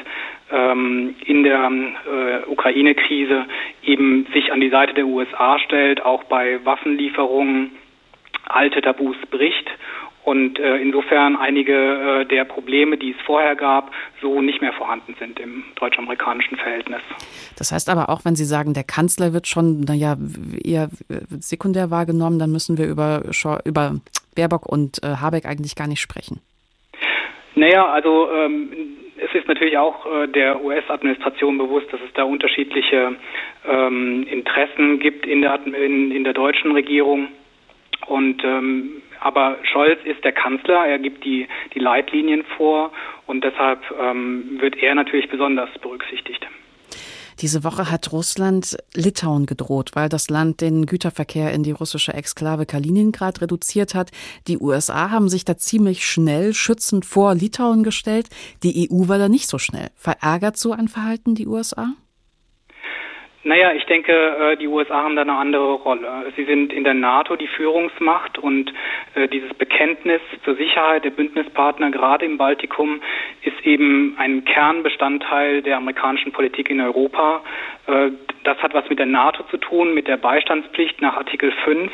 ähm, 0.51 1.15
in 1.25 1.43
der 1.43 1.71
äh, 1.71 2.49
Ukraine-Krise 2.49 3.45
eben 3.83 4.27
sich 4.33 4.51
an 4.51 4.61
die 4.61 4.69
Seite 4.69 4.93
der 4.93 5.05
USA 5.05 5.59
stellt, 5.59 6.03
auch 6.03 6.23
bei 6.25 6.63
Waffenlieferungen 6.65 7.71
alte 8.47 8.81
Tabus 8.81 9.15
bricht 9.29 9.69
und 10.23 10.59
äh, 10.59 10.77
insofern 10.77 11.35
einige 11.35 11.73
äh, 11.73 12.25
der 12.25 12.45
Probleme, 12.45 12.97
die 12.97 13.11
es 13.11 13.17
vorher 13.25 13.55
gab, 13.55 13.91
so 14.21 14.41
nicht 14.41 14.61
mehr 14.61 14.73
vorhanden 14.73 15.15
sind 15.19 15.39
im 15.39 15.63
deutsch-amerikanischen 15.75 16.57
Verhältnis. 16.57 17.01
Das 17.57 17.71
heißt 17.71 17.89
aber 17.89 18.09
auch, 18.09 18.23
wenn 18.23 18.35
Sie 18.35 18.45
sagen, 18.45 18.73
der 18.73 18.83
Kanzler 18.83 19.33
wird 19.33 19.47
schon, 19.47 19.81
naja, 19.81 20.17
eher 20.63 20.89
sekundär 21.39 21.89
wahrgenommen, 21.89 22.37
dann 22.37 22.51
müssen 22.51 22.77
wir 22.77 22.87
über, 22.87 23.23
über 23.65 23.95
Baerbock 24.35 24.67
und 24.67 25.03
äh, 25.03 25.15
Habeck 25.21 25.45
eigentlich 25.45 25.75
gar 25.75 25.87
nicht 25.87 26.01
sprechen. 26.01 26.39
Naja, 27.55 27.85
also 27.87 28.29
ähm, 28.31 28.69
es 29.23 29.33
ist 29.35 29.47
natürlich 29.47 29.77
auch 29.77 30.05
äh, 30.05 30.27
der 30.27 30.63
US-Administration 30.63 31.57
bewusst, 31.57 31.91
dass 31.93 32.01
es 32.01 32.11
da 32.13 32.23
unterschiedliche 32.23 33.15
ähm, 33.67 34.25
Interessen 34.29 34.99
gibt 34.99 35.25
in 35.25 35.41
der, 35.41 35.59
in, 35.65 36.11
in 36.11 36.23
der 36.23 36.33
deutschen 36.33 36.71
Regierung. 36.71 37.27
Und 38.07 38.43
ähm, 38.43 39.03
aber 39.19 39.57
Scholz 39.71 39.99
ist 40.03 40.23
der 40.23 40.31
Kanzler, 40.31 40.87
er 40.87 40.97
gibt 40.97 41.23
die, 41.23 41.47
die 41.75 41.79
Leitlinien 41.79 42.43
vor 42.57 42.91
und 43.27 43.43
deshalb 43.43 43.79
ähm, 44.01 44.57
wird 44.59 44.81
er 44.81 44.95
natürlich 44.95 45.29
besonders 45.29 45.69
berücksichtigt. 45.77 46.45
Diese 47.41 47.63
Woche 47.63 47.89
hat 47.89 48.11
Russland 48.11 48.77
Litauen 48.93 49.47
gedroht, 49.47 49.91
weil 49.93 50.09
das 50.09 50.29
Land 50.29 50.61
den 50.61 50.85
Güterverkehr 50.85 51.51
in 51.51 51.63
die 51.63 51.71
russische 51.71 52.13
Exklave 52.13 52.67
Kaliningrad 52.67 53.41
reduziert 53.41 53.95
hat. 53.95 54.11
Die 54.47 54.59
USA 54.59 55.09
haben 55.09 55.27
sich 55.27 55.43
da 55.43 55.57
ziemlich 55.57 56.05
schnell 56.05 56.53
schützend 56.53 57.03
vor 57.03 57.33
Litauen 57.33 57.81
gestellt. 57.81 58.29
Die 58.61 58.91
EU 58.91 59.07
war 59.07 59.17
da 59.17 59.27
nicht 59.27 59.49
so 59.49 59.57
schnell. 59.57 59.89
Verärgert 59.95 60.57
so 60.57 60.71
ein 60.71 60.87
Verhalten 60.87 61.33
die 61.33 61.47
USA? 61.47 61.93
Naja, 63.43 63.71
ich 63.73 63.85
denke, 63.85 64.11
äh, 64.11 64.57
die 64.57 64.67
USA 64.67 65.01
haben 65.01 65.15
da 65.15 65.23
eine 65.23 65.33
andere 65.33 65.73
Rolle. 65.73 66.31
Sie 66.35 66.45
sind 66.45 66.71
in 66.71 66.83
der 66.83 66.93
NATO 66.93 67.35
die 67.35 67.47
Führungsmacht 67.47 68.37
und 68.37 68.71
äh, 69.15 69.27
dieses 69.27 69.51
Bekenntnis 69.55 70.21
zur 70.45 70.55
Sicherheit 70.55 71.05
der 71.05 71.09
Bündnispartner 71.09 71.89
gerade 71.89 72.25
im 72.25 72.37
Baltikum 72.37 73.01
ist 73.41 73.65
eben 73.65 74.15
ein 74.19 74.45
Kernbestandteil 74.45 75.63
der 75.63 75.77
amerikanischen 75.77 76.31
Politik 76.31 76.69
in 76.69 76.81
Europa. 76.81 77.41
Äh, 77.87 78.11
das 78.43 78.59
hat 78.59 78.75
was 78.75 78.87
mit 78.89 78.99
der 78.99 79.07
NATO 79.07 79.43
zu 79.49 79.57
tun, 79.57 79.95
mit 79.95 80.07
der 80.07 80.17
Beistandspflicht 80.17 81.01
nach 81.01 81.17
Artikel 81.17 81.51
5. 81.63 81.91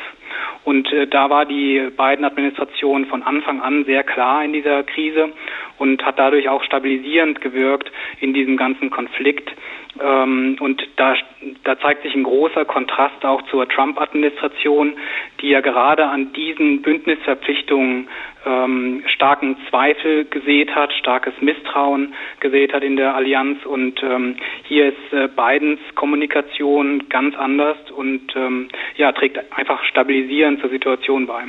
Und 0.64 0.88
da 1.10 1.30
war 1.30 1.46
die 1.46 1.88
beiden 1.96 2.24
Administrationen 2.24 3.06
von 3.06 3.22
Anfang 3.22 3.60
an 3.60 3.84
sehr 3.84 4.02
klar 4.02 4.44
in 4.44 4.52
dieser 4.52 4.82
Krise 4.82 5.30
und 5.78 6.04
hat 6.04 6.18
dadurch 6.18 6.48
auch 6.48 6.62
stabilisierend 6.62 7.40
gewirkt 7.40 7.90
in 8.20 8.34
diesem 8.34 8.56
ganzen 8.56 8.90
Konflikt. 8.90 9.50
Ähm, 10.00 10.56
und 10.60 10.86
da, 10.96 11.14
da 11.64 11.78
zeigt 11.80 12.02
sich 12.02 12.14
ein 12.14 12.24
großer 12.24 12.64
Kontrast 12.64 13.24
auch 13.24 13.42
zur 13.50 13.68
Trump-Administration, 13.68 14.96
die 15.40 15.48
ja 15.48 15.60
gerade 15.60 16.06
an 16.06 16.32
diesen 16.32 16.82
Bündnisverpflichtungen 16.82 18.08
ähm, 18.46 19.02
starken 19.06 19.56
Zweifel 19.68 20.24
gesät 20.24 20.74
hat, 20.74 20.92
starkes 20.92 21.34
Misstrauen 21.40 22.14
gesät 22.40 22.72
hat 22.72 22.82
in 22.82 22.96
der 22.96 23.14
Allianz. 23.14 23.64
Und 23.66 24.02
ähm, 24.02 24.36
hier 24.64 24.88
ist 24.88 25.12
äh, 25.12 25.28
Bidens 25.28 25.80
Kommunikation 25.94 27.08
ganz 27.08 27.36
anders 27.36 27.76
und 27.90 28.34
ähm, 28.36 28.68
ja, 28.96 29.12
trägt 29.12 29.38
einfach 29.56 29.82
stabilisierend 29.84 30.60
zur 30.60 30.70
Situation 30.70 31.26
bei. 31.26 31.44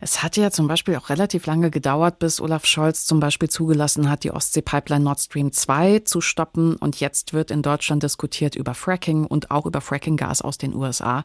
Es 0.00 0.22
hat 0.22 0.36
ja 0.36 0.50
zum 0.50 0.68
Beispiel 0.68 0.96
auch 0.96 1.08
relativ 1.08 1.46
lange 1.46 1.70
gedauert, 1.70 2.18
bis 2.18 2.40
Olaf 2.40 2.66
Scholz 2.66 3.06
zum 3.06 3.20
Beispiel 3.20 3.48
zugelassen 3.48 4.10
hat, 4.10 4.24
die 4.24 4.30
Ostsee-Pipeline 4.30 5.04
Nord 5.04 5.20
Stream 5.20 5.52
2 5.52 6.00
zu 6.00 6.20
stoppen. 6.20 6.76
Und 6.76 7.00
jetzt 7.00 7.32
wird 7.32 7.50
in 7.50 7.62
Deutschland 7.62 8.02
diskutiert 8.02 8.56
über 8.56 8.74
Fracking 8.74 9.24
und 9.24 9.50
auch 9.50 9.66
über 9.66 9.80
Fracking-Gas 9.80 10.42
aus 10.42 10.58
den 10.58 10.74
USA. 10.74 11.24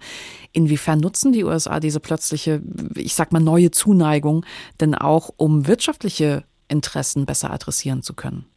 Inwiefern 0.51 0.99
nutzen 0.99 1.31
die 1.31 1.43
USA 1.43 1.79
diese 1.79 1.99
plötzliche, 1.99 2.61
ich 2.95 3.15
sag 3.15 3.31
mal, 3.31 3.39
neue 3.39 3.71
Zuneigung 3.71 4.45
denn 4.79 4.95
auch, 4.95 5.29
um 5.37 5.67
wirtschaftliche 5.67 6.43
Interessen 6.67 7.25
besser 7.25 7.51
adressieren 7.51 8.01
zu 8.01 8.13
können? 8.13 8.50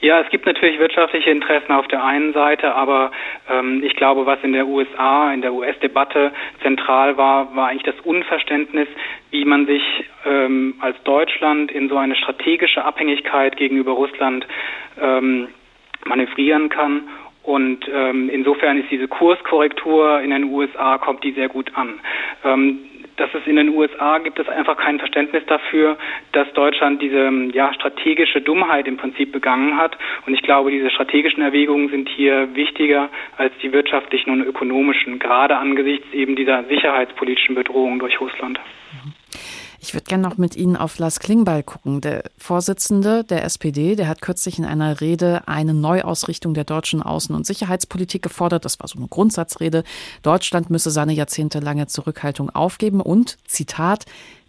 Ja, 0.00 0.20
es 0.20 0.28
gibt 0.30 0.46
natürlich 0.46 0.78
wirtschaftliche 0.78 1.30
Interessen 1.30 1.72
auf 1.72 1.88
der 1.88 2.04
einen 2.04 2.32
Seite, 2.32 2.72
aber 2.72 3.10
ähm, 3.50 3.82
ich 3.82 3.96
glaube, 3.96 4.26
was 4.26 4.38
in 4.44 4.52
der 4.52 4.68
USA, 4.68 5.32
in 5.32 5.42
der 5.42 5.52
US-Debatte 5.52 6.32
zentral 6.62 7.16
war, 7.16 7.54
war 7.56 7.68
eigentlich 7.68 7.94
das 7.94 8.04
Unverständnis, 8.04 8.86
wie 9.30 9.44
man 9.44 9.66
sich 9.66 9.82
ähm, 10.24 10.74
als 10.80 11.02
Deutschland 11.02 11.72
in 11.72 11.88
so 11.88 11.96
eine 11.96 12.14
strategische 12.14 12.84
Abhängigkeit 12.84 13.56
gegenüber 13.56 13.92
Russland 13.92 14.46
ähm, 15.00 15.48
manövrieren 16.04 16.68
kann. 16.68 17.08
Und 17.42 17.88
ähm, 17.92 18.28
insofern 18.28 18.78
ist 18.78 18.90
diese 18.90 19.08
Kurskorrektur 19.08 20.20
in 20.20 20.30
den 20.30 20.44
USA 20.44 20.98
kommt 20.98 21.24
die 21.24 21.32
sehr 21.32 21.48
gut 21.48 21.72
an. 21.74 21.98
Ähm, 22.44 22.80
dass 23.18 23.30
es 23.34 23.46
in 23.46 23.56
den 23.56 23.70
USA 23.70 24.18
gibt 24.18 24.38
es 24.38 24.48
einfach 24.48 24.76
kein 24.76 24.98
Verständnis 24.98 25.44
dafür, 25.46 25.98
dass 26.32 26.50
Deutschland 26.54 27.02
diese 27.02 27.30
ja, 27.52 27.72
strategische 27.74 28.40
Dummheit 28.40 28.86
im 28.86 28.96
Prinzip 28.96 29.32
begangen 29.32 29.76
hat. 29.76 29.96
Und 30.26 30.34
ich 30.34 30.42
glaube, 30.42 30.70
diese 30.70 30.90
strategischen 30.90 31.42
Erwägungen 31.42 31.88
sind 31.90 32.08
hier 32.08 32.54
wichtiger 32.54 33.10
als 33.36 33.52
die 33.62 33.72
wirtschaftlichen 33.72 34.30
und 34.30 34.42
ökonomischen, 34.42 35.18
gerade 35.18 35.56
angesichts 35.56 36.06
eben 36.12 36.36
dieser 36.36 36.64
sicherheitspolitischen 36.64 37.54
Bedrohung 37.54 37.98
durch 37.98 38.20
Russland. 38.20 38.58
Mhm. 38.92 39.12
Ich 39.80 39.94
würde 39.94 40.04
gerne 40.04 40.24
noch 40.24 40.38
mit 40.38 40.56
Ihnen 40.56 40.76
auf 40.76 40.98
Lars 40.98 41.20
Klingbeil 41.20 41.62
gucken. 41.62 42.00
Der 42.00 42.24
Vorsitzende 42.36 43.22
der 43.22 43.44
SPD, 43.44 43.94
der 43.94 44.08
hat 44.08 44.20
kürzlich 44.20 44.58
in 44.58 44.64
einer 44.64 45.00
Rede 45.00 45.46
eine 45.46 45.72
Neuausrichtung 45.72 46.52
der 46.52 46.64
deutschen 46.64 47.02
Außen- 47.02 47.34
und 47.34 47.46
Sicherheitspolitik 47.46 48.22
gefordert. 48.22 48.64
Das 48.64 48.80
war 48.80 48.88
so 48.88 48.98
eine 48.98 49.06
Grundsatzrede. 49.06 49.84
Deutschland 50.22 50.68
müsse 50.68 50.90
seine 50.90 51.12
jahrzehntelange 51.12 51.86
Zurückhaltung 51.86 52.50
aufgeben 52.50 53.00
und, 53.00 53.38
Zitat, 53.46 54.06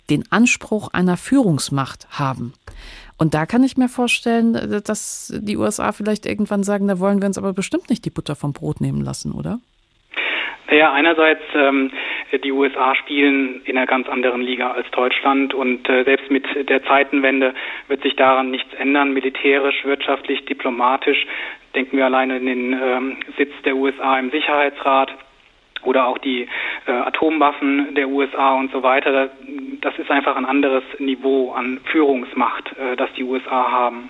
den 0.09 0.29
Anspruch 0.31 0.87
einer 0.89 1.15
Führungsmacht 1.15 2.07
haben. 2.09 2.53
Und 3.17 3.33
da 3.33 3.45
kann 3.45 3.63
ich 3.63 3.77
mir 3.77 3.89
vorstellen, 3.89 4.81
dass 4.83 5.31
die 5.37 5.57
USA 5.57 5.91
vielleicht 5.91 6.25
irgendwann 6.25 6.63
sagen, 6.63 6.87
da 6.87 6.99
wollen 6.99 7.21
wir 7.21 7.27
uns 7.27 7.37
aber 7.37 7.53
bestimmt 7.53 7.89
nicht 7.89 8.05
die 8.05 8.09
Butter 8.09 8.35
vom 8.35 8.53
Brot 8.53 8.81
nehmen 8.81 9.01
lassen, 9.01 9.33
oder? 9.33 9.59
Ja, 10.71 10.91
einerseits 10.93 11.41
ähm, 11.55 11.91
die 12.43 12.51
USA 12.51 12.93
spielen 12.95 13.61
in 13.65 13.75
einer 13.77 13.87
ganz 13.87 14.07
anderen 14.07 14.41
Liga 14.41 14.71
als 14.71 14.89
Deutschland 14.91 15.53
und 15.53 15.89
äh, 15.89 16.03
selbst 16.03 16.29
mit 16.29 16.45
der 16.69 16.83
Zeitenwende 16.83 17.55
wird 17.87 18.03
sich 18.03 18.15
daran 18.15 18.51
nichts 18.51 18.71
ändern, 18.75 19.13
militärisch, 19.13 19.83
wirtschaftlich, 19.83 20.45
diplomatisch. 20.45 21.25
Denken 21.73 21.97
wir 21.97 22.05
alleine 22.05 22.37
in 22.37 22.45
den 22.45 22.73
ähm, 22.73 23.17
Sitz 23.37 23.51
der 23.65 23.75
USA 23.75 24.19
im 24.19 24.29
Sicherheitsrat 24.29 25.11
oder 25.83 26.07
auch 26.07 26.19
die 26.19 26.47
äh, 26.85 26.91
Atomwaffen 26.91 27.95
der 27.95 28.09
USA 28.09 28.53
und 28.53 28.71
so 28.71 28.83
weiter. 28.83 29.29
Das 29.81 29.97
ist 29.97 30.11
einfach 30.11 30.35
ein 30.35 30.45
anderes 30.45 30.83
Niveau 30.99 31.51
an 31.51 31.79
Führungsmacht, 31.85 32.77
äh, 32.77 32.95
das 32.95 33.11
die 33.13 33.23
USA 33.23 33.71
haben. 33.71 34.09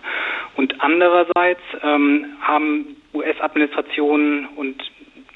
Und 0.57 0.81
andererseits 0.81 1.61
ähm, 1.83 2.25
haben 2.41 2.97
US-Administrationen 3.13 4.47
und 4.55 4.81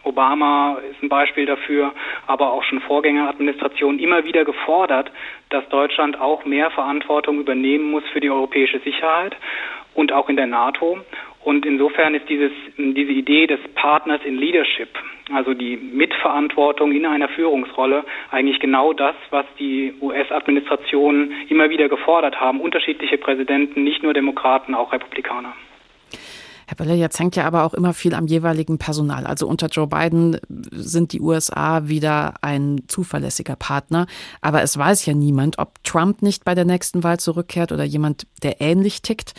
Obama 0.03 0.77
ist 0.91 1.01
ein 1.01 1.09
Beispiel 1.09 1.45
dafür, 1.45 1.93
aber 2.27 2.51
auch 2.51 2.63
schon 2.63 2.81
Vorgängeradministrationen 2.81 3.99
immer 3.99 4.23
wieder 4.25 4.45
gefordert, 4.45 5.11
dass 5.49 5.67
Deutschland 5.69 6.19
auch 6.19 6.45
mehr 6.45 6.71
Verantwortung 6.71 7.39
übernehmen 7.39 7.91
muss 7.91 8.03
für 8.11 8.19
die 8.19 8.29
europäische 8.29 8.79
Sicherheit 8.79 9.35
und 9.93 10.11
auch 10.11 10.29
in 10.29 10.35
der 10.35 10.47
NATO. 10.47 10.99
Und 11.43 11.65
insofern 11.65 12.15
ist 12.15 12.29
dieses, 12.29 12.51
diese 12.77 13.11
Idee 13.11 13.47
des 13.47 13.59
Partners 13.75 14.21
in 14.23 14.37
Leadership, 14.37 14.89
also 15.33 15.53
die 15.53 15.75
Mitverantwortung 15.75 16.93
in 16.93 17.05
einer 17.05 17.27
Führungsrolle, 17.29 18.05
eigentlich 18.31 18.59
genau 18.59 18.93
das, 18.93 19.15
was 19.29 19.45
die 19.59 19.93
US-Administrationen 20.01 21.33
immer 21.49 21.69
wieder 21.69 21.89
gefordert 21.89 22.39
haben. 22.39 22.61
Unterschiedliche 22.61 23.17
Präsidenten, 23.17 23.83
nicht 23.83 24.03
nur 24.03 24.13
Demokraten, 24.13 24.73
auch 24.73 24.93
Republikaner. 24.93 25.53
Herr 26.67 26.77
Böller, 26.77 26.95
jetzt 26.95 27.19
hängt 27.19 27.35
ja 27.35 27.45
aber 27.45 27.63
auch 27.63 27.73
immer 27.73 27.93
viel 27.93 28.13
am 28.13 28.27
jeweiligen 28.27 28.77
Personal. 28.77 29.25
Also 29.25 29.47
unter 29.47 29.67
Joe 29.67 29.87
Biden 29.87 30.39
sind 30.47 31.13
die 31.13 31.21
USA 31.21 31.87
wieder 31.87 32.35
ein 32.41 32.81
zuverlässiger 32.87 33.55
Partner. 33.55 34.07
Aber 34.41 34.61
es 34.61 34.77
weiß 34.77 35.05
ja 35.05 35.13
niemand, 35.13 35.59
ob 35.59 35.83
Trump 35.83 36.21
nicht 36.21 36.45
bei 36.45 36.55
der 36.55 36.65
nächsten 36.65 37.03
Wahl 37.03 37.19
zurückkehrt 37.19 37.71
oder 37.71 37.83
jemand, 37.83 38.27
der 38.43 38.61
ähnlich 38.61 39.01
tickt. 39.01 39.33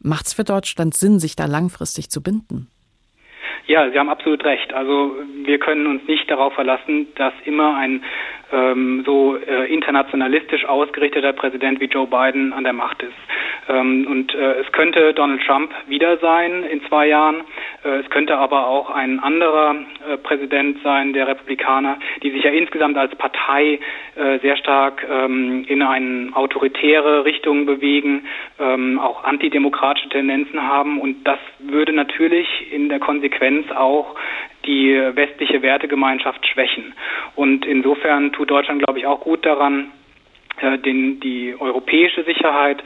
Macht 0.00 0.26
es 0.26 0.34
für 0.34 0.44
Deutschland 0.44 0.94
Sinn, 0.94 1.18
sich 1.18 1.36
da 1.36 1.46
langfristig 1.46 2.10
zu 2.10 2.22
binden? 2.22 2.68
Ja, 3.66 3.90
Sie 3.90 3.98
haben 3.98 4.08
absolut 4.08 4.44
recht. 4.44 4.72
Also 4.72 5.16
wir 5.44 5.58
können 5.58 5.86
uns 5.86 6.06
nicht 6.06 6.30
darauf 6.30 6.52
verlassen, 6.52 7.08
dass 7.16 7.34
immer 7.44 7.76
ein 7.76 8.04
ähm, 8.52 9.02
so 9.04 9.36
äh, 9.36 9.72
internationalistisch 9.72 10.64
ausgerichteter 10.64 11.32
Präsident 11.32 11.80
wie 11.80 11.86
Joe 11.86 12.06
Biden 12.06 12.52
an 12.52 12.64
der 12.64 12.72
Macht 12.72 13.02
ist. 13.02 13.12
Ähm, 13.68 14.06
und 14.08 14.34
äh, 14.34 14.60
es 14.60 14.70
könnte 14.72 15.12
Donald 15.14 15.42
Trump 15.44 15.70
wieder 15.88 16.18
sein 16.18 16.62
in 16.64 16.84
zwei 16.86 17.08
Jahren. 17.08 17.42
Äh, 17.84 18.00
es 18.00 18.10
könnte 18.10 18.36
aber 18.36 18.68
auch 18.68 18.90
ein 18.90 19.18
anderer 19.18 19.74
äh, 20.08 20.16
Präsident 20.18 20.78
sein, 20.82 21.12
der 21.12 21.26
Republikaner, 21.26 21.98
die 22.22 22.30
sich 22.30 22.44
ja 22.44 22.50
insgesamt 22.50 22.96
als 22.96 23.14
Partei 23.16 23.80
äh, 24.14 24.38
sehr 24.38 24.56
stark 24.56 25.04
ähm, 25.10 25.64
in 25.66 25.82
eine 25.82 26.30
autoritäre 26.34 27.24
Richtung 27.24 27.66
bewegen, 27.66 28.26
ähm, 28.60 28.98
auch 28.98 29.24
antidemokratische 29.24 30.08
Tendenzen 30.10 30.62
haben. 30.62 31.00
Und 31.00 31.24
das 31.26 31.38
würde 31.58 31.92
natürlich 31.92 32.46
in 32.72 32.88
der 32.88 33.00
Konsequenz 33.00 33.70
auch 33.72 34.14
die 34.66 34.94
westliche 35.14 35.62
Wertegemeinschaft 35.62 36.46
schwächen. 36.46 36.94
Und 37.34 37.64
insofern 37.64 38.32
tut 38.32 38.50
Deutschland, 38.50 38.82
glaube 38.82 38.98
ich, 38.98 39.06
auch 39.06 39.20
gut 39.20 39.44
daran, 39.46 39.92
äh, 40.60 40.78
den, 40.78 41.20
die 41.20 41.54
europäische 41.58 42.24
Sicherheit, 42.24 42.82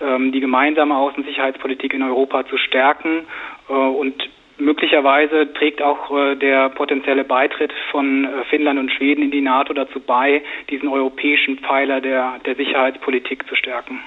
ähm, 0.00 0.32
die 0.32 0.40
gemeinsame 0.40 0.96
Außensicherheitspolitik 0.96 1.94
in 1.94 2.02
Europa 2.02 2.46
zu 2.46 2.56
stärken 2.58 3.26
äh, 3.68 3.72
und 3.72 4.14
Möglicherweise 4.56 5.52
trägt 5.52 5.82
auch 5.82 6.16
äh, 6.16 6.36
der 6.36 6.68
potenzielle 6.68 7.24
Beitritt 7.24 7.72
von 7.90 8.28
Finnland 8.50 8.78
und 8.78 8.92
Schweden 8.92 9.24
in 9.24 9.32
die 9.32 9.40
NATO 9.40 9.72
dazu 9.72 9.98
bei, 9.98 10.44
diesen 10.70 10.88
europäischen 10.88 11.58
Pfeiler 11.58 12.00
der, 12.00 12.38
der 12.46 12.54
Sicherheitspolitik 12.54 13.48
zu 13.48 13.56
stärken. 13.56 13.98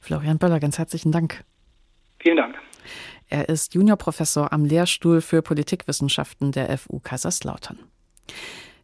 Florian 0.00 0.38
Böller, 0.38 0.58
ganz 0.58 0.78
herzlichen 0.78 1.12
Dank. 1.12 1.44
Vielen 2.18 2.38
Dank. 2.38 2.56
Er 3.28 3.48
ist 3.48 3.74
Juniorprofessor 3.74 4.52
am 4.52 4.64
Lehrstuhl 4.64 5.20
für 5.20 5.42
Politikwissenschaften 5.42 6.52
der 6.52 6.76
FU 6.78 7.00
Kaiserslautern. 7.00 7.78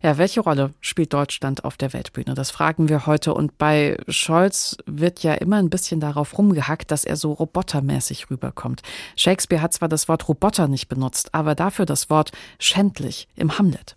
Ja, 0.02 0.18
welche 0.18 0.40
Rolle 0.40 0.74
spielt 0.80 1.12
Deutschland 1.12 1.64
auf 1.64 1.76
der 1.76 1.92
Weltbühne? 1.92 2.34
Das 2.34 2.50
fragen 2.50 2.88
wir 2.88 3.06
heute. 3.06 3.34
Und 3.34 3.56
bei 3.56 3.96
Scholz 4.08 4.76
wird 4.84 5.22
ja 5.22 5.34
immer 5.34 5.58
ein 5.58 5.70
bisschen 5.70 6.00
darauf 6.00 6.36
rumgehackt, 6.36 6.90
dass 6.90 7.04
er 7.04 7.16
so 7.16 7.32
robotermäßig 7.32 8.28
rüberkommt. 8.28 8.82
Shakespeare 9.14 9.62
hat 9.62 9.74
zwar 9.74 9.88
das 9.88 10.08
Wort 10.08 10.26
Roboter 10.28 10.66
nicht 10.66 10.88
benutzt, 10.88 11.32
aber 11.34 11.54
dafür 11.54 11.86
das 11.86 12.10
Wort 12.10 12.32
schändlich 12.58 13.28
im 13.36 13.58
Hamlet. 13.58 13.96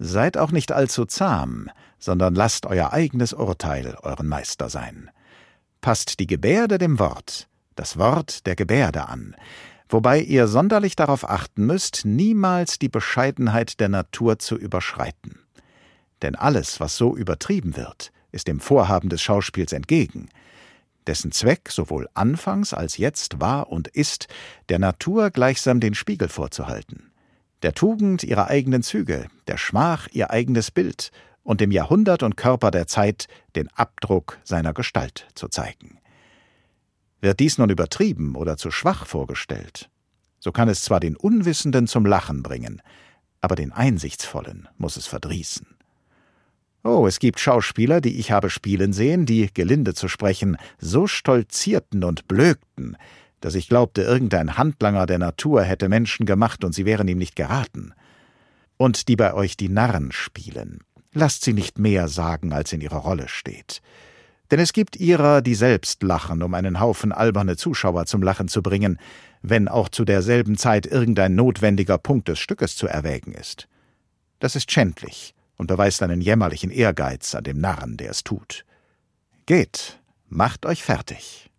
Seid 0.00 0.36
auch 0.36 0.50
nicht 0.50 0.72
allzu 0.72 1.04
zahm, 1.04 1.70
sondern 2.00 2.34
lasst 2.34 2.66
euer 2.66 2.92
eigenes 2.92 3.32
Urteil 3.32 3.96
euren 4.02 4.26
Meister 4.26 4.68
sein. 4.68 5.08
Passt 5.80 6.18
die 6.18 6.26
Gebärde 6.26 6.78
dem 6.78 6.98
Wort, 6.98 7.48
das 7.78 7.98
Wort 7.98 8.46
der 8.46 8.56
Gebärde 8.56 9.08
an, 9.08 9.36
wobei 9.88 10.20
ihr 10.20 10.48
sonderlich 10.48 10.96
darauf 10.96 11.28
achten 11.28 11.64
müsst, 11.66 12.04
niemals 12.04 12.78
die 12.78 12.88
Bescheidenheit 12.88 13.80
der 13.80 13.88
Natur 13.88 14.38
zu 14.38 14.56
überschreiten. 14.56 15.38
Denn 16.22 16.34
alles, 16.34 16.80
was 16.80 16.96
so 16.96 17.16
übertrieben 17.16 17.76
wird, 17.76 18.12
ist 18.32 18.48
dem 18.48 18.60
Vorhaben 18.60 19.08
des 19.08 19.22
Schauspiels 19.22 19.72
entgegen, 19.72 20.28
dessen 21.06 21.32
Zweck 21.32 21.70
sowohl 21.70 22.08
anfangs 22.14 22.74
als 22.74 22.98
jetzt 22.98 23.40
war 23.40 23.70
und 23.70 23.88
ist, 23.88 24.26
der 24.68 24.78
Natur 24.78 25.30
gleichsam 25.30 25.80
den 25.80 25.94
Spiegel 25.94 26.28
vorzuhalten, 26.28 27.12
der 27.62 27.72
Tugend 27.72 28.24
ihre 28.24 28.48
eigenen 28.48 28.82
Züge, 28.82 29.28
der 29.46 29.56
Schmach 29.56 30.08
ihr 30.12 30.30
eigenes 30.30 30.70
Bild 30.70 31.10
und 31.44 31.60
dem 31.60 31.70
Jahrhundert 31.70 32.22
und 32.22 32.36
Körper 32.36 32.70
der 32.70 32.86
Zeit 32.88 33.26
den 33.56 33.68
Abdruck 33.68 34.38
seiner 34.44 34.74
Gestalt 34.74 35.28
zu 35.34 35.48
zeigen. 35.48 35.97
Wird 37.20 37.40
dies 37.40 37.58
nun 37.58 37.70
übertrieben 37.70 38.36
oder 38.36 38.56
zu 38.56 38.70
schwach 38.70 39.06
vorgestellt, 39.06 39.90
so 40.38 40.52
kann 40.52 40.68
es 40.68 40.82
zwar 40.82 41.00
den 41.00 41.16
Unwissenden 41.16 41.86
zum 41.86 42.06
Lachen 42.06 42.42
bringen, 42.42 42.80
aber 43.40 43.56
den 43.56 43.72
Einsichtsvollen 43.72 44.68
muss 44.76 44.96
es 44.96 45.06
verdrießen. 45.06 45.66
Oh, 46.84 47.06
es 47.06 47.18
gibt 47.18 47.40
Schauspieler, 47.40 48.00
die 48.00 48.18
ich 48.18 48.30
habe 48.30 48.50
spielen 48.50 48.92
sehen, 48.92 49.26
die, 49.26 49.52
gelinde 49.52 49.94
zu 49.94 50.06
sprechen, 50.06 50.56
so 50.78 51.06
stolzierten 51.06 52.04
und 52.04 52.28
blökten, 52.28 52.96
dass 53.40 53.56
ich 53.56 53.68
glaubte, 53.68 54.02
irgendein 54.02 54.56
Handlanger 54.56 55.06
der 55.06 55.18
Natur 55.18 55.62
hätte 55.62 55.88
Menschen 55.88 56.24
gemacht 56.24 56.64
und 56.64 56.72
sie 56.72 56.84
wären 56.84 57.08
ihm 57.08 57.18
nicht 57.18 57.36
geraten. 57.36 57.92
Und 58.76 59.08
die 59.08 59.16
bei 59.16 59.34
euch 59.34 59.56
die 59.56 59.68
Narren 59.68 60.12
spielen, 60.12 60.80
lasst 61.12 61.44
sie 61.44 61.52
nicht 61.52 61.78
mehr 61.78 62.08
sagen, 62.08 62.52
als 62.52 62.72
in 62.72 62.80
ihrer 62.80 62.98
Rolle 62.98 63.28
steht. 63.28 63.82
Denn 64.50 64.60
es 64.60 64.72
gibt 64.72 64.96
ihrer, 64.96 65.42
die 65.42 65.54
selbst 65.54 66.02
lachen, 66.02 66.42
um 66.42 66.54
einen 66.54 66.80
Haufen 66.80 67.12
alberne 67.12 67.56
Zuschauer 67.56 68.06
zum 68.06 68.22
Lachen 68.22 68.48
zu 68.48 68.62
bringen, 68.62 68.98
wenn 69.42 69.68
auch 69.68 69.88
zu 69.88 70.04
derselben 70.04 70.56
Zeit 70.56 70.86
irgendein 70.86 71.34
notwendiger 71.34 71.98
Punkt 71.98 72.28
des 72.28 72.38
Stückes 72.38 72.76
zu 72.76 72.86
erwägen 72.86 73.32
ist. 73.32 73.68
Das 74.40 74.56
ist 74.56 74.70
schändlich 74.70 75.34
und 75.56 75.66
beweist 75.66 76.02
einen 76.02 76.20
jämmerlichen 76.20 76.70
Ehrgeiz 76.70 77.34
an 77.34 77.44
dem 77.44 77.58
Narren, 77.58 77.96
der 77.96 78.10
es 78.10 78.24
tut. 78.24 78.64
Geht, 79.46 80.00
macht 80.28 80.64
euch 80.64 80.82
fertig. 80.82 81.50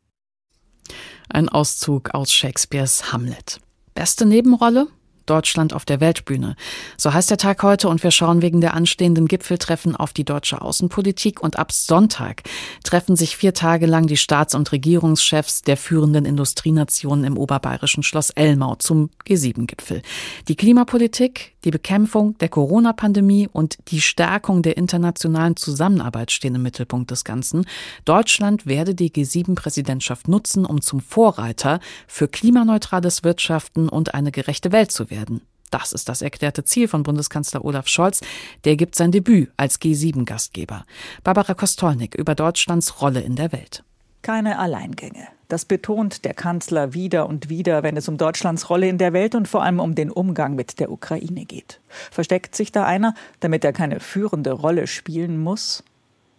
Ein 1.30 1.50
Auszug 1.50 2.14
aus 2.16 2.32
Shakespeares 2.32 3.12
Hamlet. 3.12 3.60
Beste 3.94 4.26
Nebenrolle? 4.26 4.88
Deutschland 5.30 5.74
auf 5.74 5.86
der 5.86 6.00
Weltbühne. 6.00 6.56
So 6.98 7.14
heißt 7.14 7.30
der 7.30 7.38
Tag 7.38 7.62
heute 7.62 7.88
und 7.88 8.04
wir 8.04 8.12
schauen 8.12 8.42
wegen 8.42 8.62
der 8.62 8.74
anstehenden 8.74 9.28
Gipfeltreffen 9.28 9.96
auf 9.96 10.14
die 10.14 10.24
deutsche 10.24 10.62
Außenpolitik 10.62 11.42
und 11.42 11.60
ab 11.60 11.72
Sonntag 11.72 12.44
treffen 12.84 13.16
sich 13.16 13.38
vier 13.38 13.54
Tage 13.54 13.86
lang 13.86 14.08
die 14.08 14.18
Staats- 14.18 14.56
und 14.56 14.72
Regierungschefs 14.72 15.62
der 15.62 15.78
führenden 15.78 16.26
Industrienationen 16.26 17.26
im 17.26 17.38
oberbayerischen 17.38 18.04
Schloss 18.04 18.32
Elmau 18.32 18.76
zum 18.76 19.10
G7-Gipfel. 19.28 20.02
Die 20.48 20.56
Klimapolitik, 20.56 21.54
die 21.64 21.72
Bekämpfung 21.72 22.38
der 22.40 22.50
Corona-Pandemie 22.50 23.50
und 23.52 23.78
die 23.90 24.02
Stärkung 24.02 24.62
der 24.62 24.78
internationalen 24.78 25.58
Zusammenarbeit 25.58 26.32
stehen 26.32 26.56
im 26.56 26.64
Mittelpunkt 26.64 27.12
des 27.12 27.24
Ganzen. 27.24 27.66
Deutschland 28.06 28.66
werde 28.66 28.96
die 28.96 29.12
G7-Präsidentschaft 29.12 30.28
nutzen, 30.28 30.66
um 30.66 30.82
zum 30.82 31.02
Vorreiter 31.02 31.80
für 32.08 32.28
klimaneutrales 32.28 33.24
Wirtschaften 33.24 33.90
und 33.90 34.14
eine 34.14 34.32
gerechte 34.32 34.72
Welt 34.72 34.92
zu 34.92 35.10
werden 35.10 35.19
werden. 35.20 35.42
Das 35.72 35.92
ist 35.92 36.10
das 36.10 36.22
erklärte 36.22 36.64
Ziel 36.64 36.88
von 36.88 37.04
Bundeskanzler 37.04 37.64
Olaf 37.64 37.88
Scholz. 37.88 38.22
Der 38.64 38.76
gibt 38.76 38.96
sein 38.96 39.12
Debüt 39.12 39.52
als 39.58 39.80
G7-Gastgeber. 39.80 40.86
Barbara 41.24 41.54
Kostolnik 41.54 42.16
über 42.16 42.36
Deutschlands 42.36 43.02
Rolle 43.02 43.22
in 43.22 43.36
der 43.36 43.52
Welt. 43.52 43.84
Keine 44.22 44.60
Alleingänge. 44.60 45.28
Das 45.48 45.66
betont 45.66 46.26
der 46.26 46.34
Kanzler 46.34 46.94
wieder 46.94 47.28
und 47.28 47.50
wieder, 47.50 47.84
wenn 47.84 47.98
es 47.98 48.08
um 48.08 48.18
Deutschlands 48.18 48.70
Rolle 48.70 48.88
in 48.88 48.98
der 48.98 49.14
Welt 49.14 49.34
und 49.34 49.48
vor 49.48 49.64
allem 49.64 49.80
um 49.80 49.96
den 49.96 50.12
Umgang 50.12 50.56
mit 50.56 50.80
der 50.80 50.92
Ukraine 50.92 51.46
geht. 51.46 51.80
Versteckt 52.12 52.56
sich 52.56 52.72
da 52.72 52.86
einer, 52.86 53.14
damit 53.40 53.64
er 53.64 53.74
keine 53.74 54.00
führende 54.00 54.52
Rolle 54.52 54.88
spielen 54.88 55.40
muss? 55.40 55.84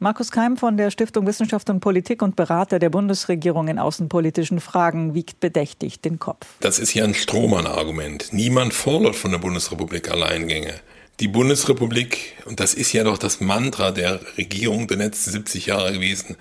Markus 0.02 0.30
Keim 0.30 0.56
von 0.56 0.78
der 0.78 0.90
Stiftung 0.90 1.26
Wissenschaft 1.26 1.68
und 1.68 1.80
Politik 1.80 2.22
und 2.22 2.34
Berater 2.34 2.78
der 2.78 2.88
Bundesregierung 2.88 3.68
in 3.68 3.78
außenpolitischen 3.78 4.58
Fragen 4.58 5.12
wiegt 5.12 5.40
bedächtig 5.40 6.00
den 6.00 6.18
Kopf. 6.18 6.46
Das 6.60 6.78
ist 6.78 6.94
ja 6.94 7.04
ein 7.04 7.12
Strohmann-Argument. 7.12 8.32
Niemand 8.32 8.72
fordert 8.72 9.14
von 9.14 9.30
der 9.30 9.40
Bundesrepublik 9.40 10.10
Alleingänge. 10.10 10.72
Die 11.20 11.28
Bundesrepublik, 11.28 12.34
und 12.46 12.60
das 12.60 12.72
ist 12.72 12.94
ja 12.94 13.04
doch 13.04 13.18
das 13.18 13.42
Mantra 13.42 13.90
der 13.90 14.20
Regierung 14.38 14.88
der 14.88 14.96
letzten 14.96 15.32
70 15.32 15.66
Jahre 15.66 15.92
gewesen, 15.92 16.36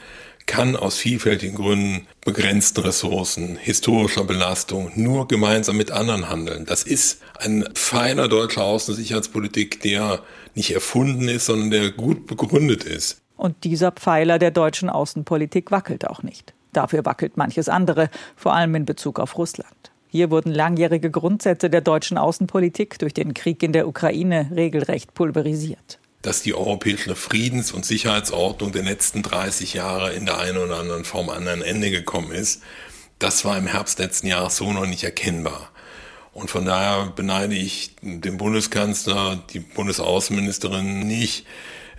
kann 0.46 0.78
aus 0.78 0.96
vielfältigen 0.96 1.58
Gründen, 1.58 2.08
begrenzten 2.22 2.80
Ressourcen, 2.80 3.58
historischer 3.58 4.24
Belastung 4.24 4.94
nur 4.96 5.28
gemeinsam 5.28 5.76
mit 5.76 5.92
anderen 5.92 6.30
handeln. 6.30 6.66
Das 6.66 6.84
ist 6.84 7.20
ein 7.38 7.68
feiner 7.74 8.30
deutscher 8.30 8.64
Außensicherheitspolitik, 8.64 9.82
der 9.82 10.24
nicht 10.56 10.74
erfunden 10.74 11.28
ist, 11.28 11.48
sondern 11.48 11.72
der 11.72 11.92
gut 11.92 12.26
begründet 12.26 12.86
ist. 12.86 13.22
Und 13.40 13.64
dieser 13.64 13.94
Pfeiler 13.94 14.38
der 14.38 14.52
deutschen 14.52 14.90
Außenpolitik 14.90 15.72
wackelt 15.72 16.06
auch 16.06 16.24
nicht. 16.24 16.54
Dafür 16.74 17.06
wackelt 17.06 17.38
manches 17.38 17.70
andere, 17.70 18.10
vor 18.36 18.54
allem 18.54 18.76
in 18.76 18.84
Bezug 18.84 19.18
auf 19.18 19.38
Russland. 19.38 19.92
Hier 20.10 20.30
wurden 20.30 20.52
langjährige 20.52 21.10
Grundsätze 21.10 21.70
der 21.70 21.80
deutschen 21.80 22.18
Außenpolitik 22.18 23.00
durch 23.00 23.14
den 23.14 23.34
Krieg 23.34 23.64
in 23.64 23.72
der 23.72 23.88
Ukraine 23.88 24.52
regelrecht 24.54 25.14
pulverisiert. 25.14 26.00
Dass 26.22 26.42
die 26.42 26.54
europäische 26.54 27.16
Friedens- 27.16 27.72
und 27.72 27.86
Sicherheitsordnung 27.86 28.74
der 28.74 28.84
letzten 28.84 29.24
30 29.24 29.74
Jahre 29.74 30.12
in 30.12 30.26
der 30.26 30.38
einen 30.38 30.58
oder 30.58 30.78
anderen 30.78 31.06
Form 31.06 31.30
an 31.30 31.48
ein 31.48 31.62
Ende 31.62 31.92
gekommen 31.92 32.34
ist, 32.34 32.62
das 33.20 33.46
war 33.46 33.58
im 33.58 33.68
Herbst 33.68 34.00
letzten 34.00 34.28
Jahres 34.28 34.58
so 34.58 34.74
noch 34.74 34.86
nicht 34.86 35.06
erkennbar. 35.06 35.70
Und 36.34 36.50
von 36.50 36.66
daher 36.66 37.14
beneide 37.16 37.56
ich 37.56 37.96
den 38.02 38.36
Bundeskanzler, 38.36 39.42
die 39.54 39.60
Bundesaußenministerin 39.60 41.08
nicht, 41.08 41.46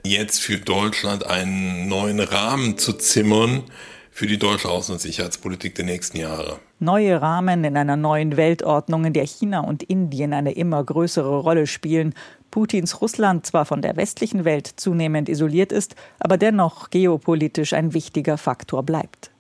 jetzt 0.05 0.40
für 0.40 0.59
Deutschland 0.59 1.26
einen 1.26 1.88
neuen 1.88 2.20
Rahmen 2.20 2.78
zu 2.78 2.92
zimmern 2.92 3.64
für 4.11 4.26
die 4.26 4.38
deutsche 4.38 4.68
Außen- 4.68 4.92
und 4.92 5.01
Sicherheitspolitik 5.01 5.74
der 5.74 5.84
nächsten 5.84 6.18
Jahre. 6.18 6.59
Neue 6.78 7.20
Rahmen 7.20 7.64
in 7.64 7.76
einer 7.76 7.96
neuen 7.96 8.36
Weltordnung, 8.36 9.05
in 9.05 9.12
der 9.12 9.26
China 9.26 9.61
und 9.61 9.82
Indien 9.82 10.32
eine 10.32 10.53
immer 10.53 10.82
größere 10.82 11.38
Rolle 11.38 11.66
spielen, 11.66 12.14
Putins 12.51 13.01
Russland 13.01 13.46
zwar 13.46 13.64
von 13.64 13.80
der 13.80 13.96
westlichen 13.96 14.44
Welt 14.44 14.66
zunehmend 14.76 15.28
isoliert 15.28 15.72
ist, 15.72 15.94
aber 16.18 16.36
dennoch 16.36 16.90
geopolitisch 16.90 17.72
ein 17.72 17.94
wichtiger 17.94 18.38
Faktor 18.38 18.82
bleibt. 18.82 19.30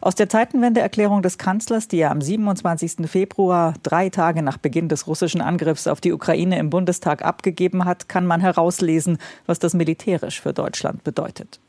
Aus 0.00 0.14
der 0.14 0.28
Zeitenwendeerklärung 0.28 1.22
des 1.22 1.38
Kanzlers, 1.38 1.88
die 1.88 1.98
er 1.98 2.10
am 2.10 2.20
27. 2.20 3.08
Februar, 3.08 3.74
drei 3.82 4.08
Tage 4.08 4.42
nach 4.42 4.58
Beginn 4.58 4.88
des 4.88 5.06
russischen 5.06 5.40
Angriffs 5.40 5.86
auf 5.86 6.00
die 6.00 6.12
Ukraine 6.12 6.58
im 6.58 6.70
Bundestag 6.70 7.24
abgegeben 7.24 7.84
hat, 7.84 8.08
kann 8.08 8.26
man 8.26 8.40
herauslesen, 8.40 9.18
was 9.46 9.58
das 9.58 9.74
militärisch 9.74 10.40
für 10.40 10.52
Deutschland 10.52 11.04
bedeutet. 11.04 11.60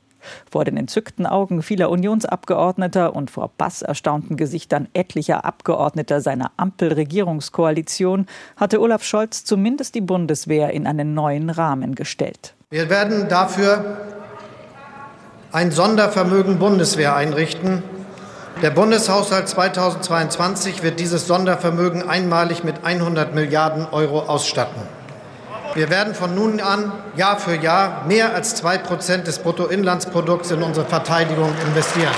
Vor 0.50 0.66
den 0.66 0.78
entzückten 0.78 1.26
Augen 1.26 1.62
vieler 1.62 1.90
Unionsabgeordneter 1.90 3.16
und 3.16 3.32
vor 3.32 3.52
basserstaunten 3.58 4.38
Gesichtern 4.38 4.88
etlicher 4.94 5.46
Abgeordneter 5.46 6.22
seiner 6.22 6.52
Ampelregierungskoalition 6.58 8.26
hatte 8.58 8.82
Olaf 8.82 9.04
Scholz 9.04 9.46
zumindest 9.46 9.96
die 9.96 10.02
Bundeswehr 10.02 10.72
in 10.72 10.88
einen 10.88 11.14
neuen 11.14 11.50
Rahmen 11.50 11.96
gestellt. 11.96 12.54
Wir 12.70 12.90
werden 12.90 13.30
dafür 13.30 13.98
ein 15.52 15.72
Sondervermögen 15.72 16.60
Bundeswehr 16.60 17.16
einrichten, 17.16 17.82
der 18.62 18.72
Bundeshaushalt 18.72 19.48
2022 19.48 20.84
wird 20.84 21.00
dieses 21.00 21.28
Sondervermögen 21.28 22.10
einmalig 22.10 22.66
mit 22.66 22.84
100 22.84 23.34
Milliarden 23.34 23.88
Euro 23.92 24.20
ausstatten. 24.20 24.82
Wir 25.76 25.90
werden 25.90 26.14
von 26.14 26.36
nun 26.36 26.60
an 26.60 26.92
Jahr 27.16 27.40
für 27.40 27.56
Jahr 27.56 28.06
mehr 28.06 28.34
als 28.34 28.56
zwei 28.56 28.78
Prozent 28.78 29.28
des 29.28 29.40
Bruttoinlandsprodukts 29.40 30.52
in 30.52 30.62
unsere 30.62 30.86
Verteidigung 30.86 31.54
investieren. 31.68 32.14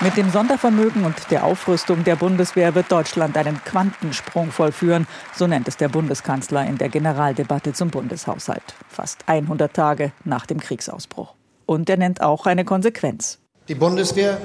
Mit 0.00 0.16
dem 0.16 0.30
Sondervermögen 0.30 1.04
und 1.04 1.16
der 1.30 1.44
Aufrüstung 1.44 2.04
der 2.04 2.16
Bundeswehr 2.16 2.74
wird 2.76 2.92
Deutschland 2.92 3.36
einen 3.36 3.62
Quantensprung 3.64 4.52
vollführen, 4.52 5.06
so 5.34 5.46
nennt 5.46 5.66
es 5.66 5.76
der 5.76 5.88
Bundeskanzler 5.88 6.64
in 6.64 6.78
der 6.78 6.90
Generaldebatte 6.90 7.72
zum 7.72 7.90
Bundeshaushalt, 7.90 8.74
fast 8.88 9.20
100 9.26 9.72
Tage 9.72 10.12
nach 10.24 10.46
dem 10.46 10.60
Kriegsausbruch. 10.60 11.34
Und 11.66 11.90
er 11.90 11.96
nennt 11.96 12.20
auch 12.20 12.46
eine 12.46 12.64
Konsequenz. 12.64 13.38
Die 13.68 13.74
Bundeswehr 13.74 14.38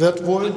wird 0.00 0.26
wohl 0.26 0.52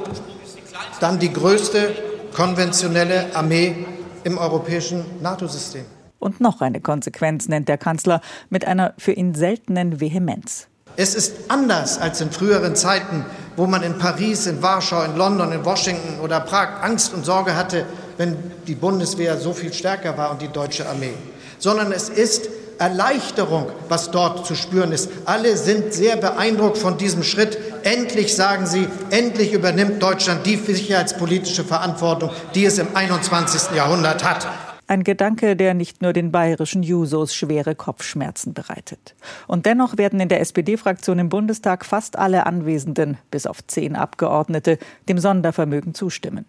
dann 1.00 1.20
die 1.20 1.32
größte 1.32 1.94
konventionelle 2.34 3.36
Armee 3.36 3.86
im 4.24 4.38
europäischen 4.38 5.06
NATO-System. 5.22 5.86
Und 6.20 6.40
noch 6.40 6.62
eine 6.62 6.80
Konsequenz 6.80 7.50
nennt 7.50 7.68
der 7.68 7.78
Kanzler 7.78 8.22
mit 8.50 8.66
einer 8.66 8.94
für 8.98 9.12
ihn 9.12 9.36
seltenen 9.36 10.00
Vehemenz. 10.00 10.68
Es 10.96 11.16
ist 11.16 11.50
anders 11.50 11.98
als 11.98 12.22
in 12.22 12.32
früheren 12.32 12.76
Zeiten, 12.76 13.26
wo 13.56 13.66
man 13.66 13.84
in 13.84 13.98
Paris, 13.98 14.48
in 14.48 14.62
Warschau, 14.62 15.04
in 15.04 15.18
London, 15.18 15.52
in 15.52 15.66
Washington 15.66 16.20
oder 16.22 16.40
Prag 16.40 16.82
Angst 16.82 17.14
und 17.14 17.26
Sorge 17.26 17.56
hatte, 17.56 17.86
wenn 18.18 18.38
die 18.68 18.76
Bundeswehr 18.76 19.38
so 19.38 19.54
viel 19.54 19.74
stärker 19.74 20.18
war 20.18 20.32
und 20.32 20.42
die 20.42 20.48
deutsche 20.48 20.88
Armee. 20.88 21.16
Sondern 21.58 21.92
es 21.92 22.10
ist 22.10 22.48
Erleichterung, 22.80 23.68
was 23.90 24.12
dort 24.12 24.46
zu 24.46 24.56
spüren 24.56 24.92
ist. 24.92 25.10
Alle 25.26 25.58
sind 25.58 25.94
sehr 25.94 26.18
beeindruckt 26.18 26.78
von 26.78 26.98
diesem 26.98 27.24
Schritt. 27.24 27.58
Endlich, 27.84 28.36
sagen 28.36 28.66
sie, 28.66 28.88
endlich 29.10 29.54
übernimmt 29.54 30.02
Deutschland 30.02 30.46
die 30.46 30.56
sicherheitspolitische 30.56 31.64
Verantwortung, 31.64 32.32
die 32.56 32.66
es 32.66 32.78
im 32.78 32.88
21. 32.96 33.76
Jahrhundert 33.76 34.24
hat. 34.24 34.48
Ein 34.88 35.04
Gedanke, 35.04 35.56
der 35.56 35.74
nicht 35.74 36.02
nur 36.02 36.12
den 36.12 36.32
bayerischen 36.32 36.84
Jusos 36.84 37.34
schwere 37.34 37.74
Kopfschmerzen 37.74 38.54
bereitet. 38.54 39.16
Und 39.48 39.66
dennoch 39.66 39.98
werden 39.98 40.20
in 40.20 40.28
der 40.28 40.42
SPD-Fraktion 40.42 41.20
im 41.20 41.30
Bundestag 41.30 41.86
fast 41.86 42.18
alle 42.18 42.46
Anwesenden, 42.46 43.18
bis 43.32 43.48
auf 43.48 43.66
zehn 43.66 43.96
Abgeordnete, 43.96 44.78
dem 45.08 45.20
Sondervermögen 45.20 45.94
zustimmen. 45.94 46.46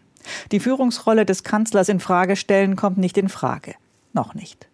Die 0.51 0.61
Führungsrolle 0.61 1.25
des 1.25 1.45
Kanzlers 1.45 1.89
in 1.89 2.01
Frage 2.01 2.35
stellen 2.35 2.77
kommt 2.77 2.99
nicht 2.99 3.17
in 3.19 3.29
Frage. 3.29 3.75
Noch 4.13 4.35
nicht. 4.35 4.67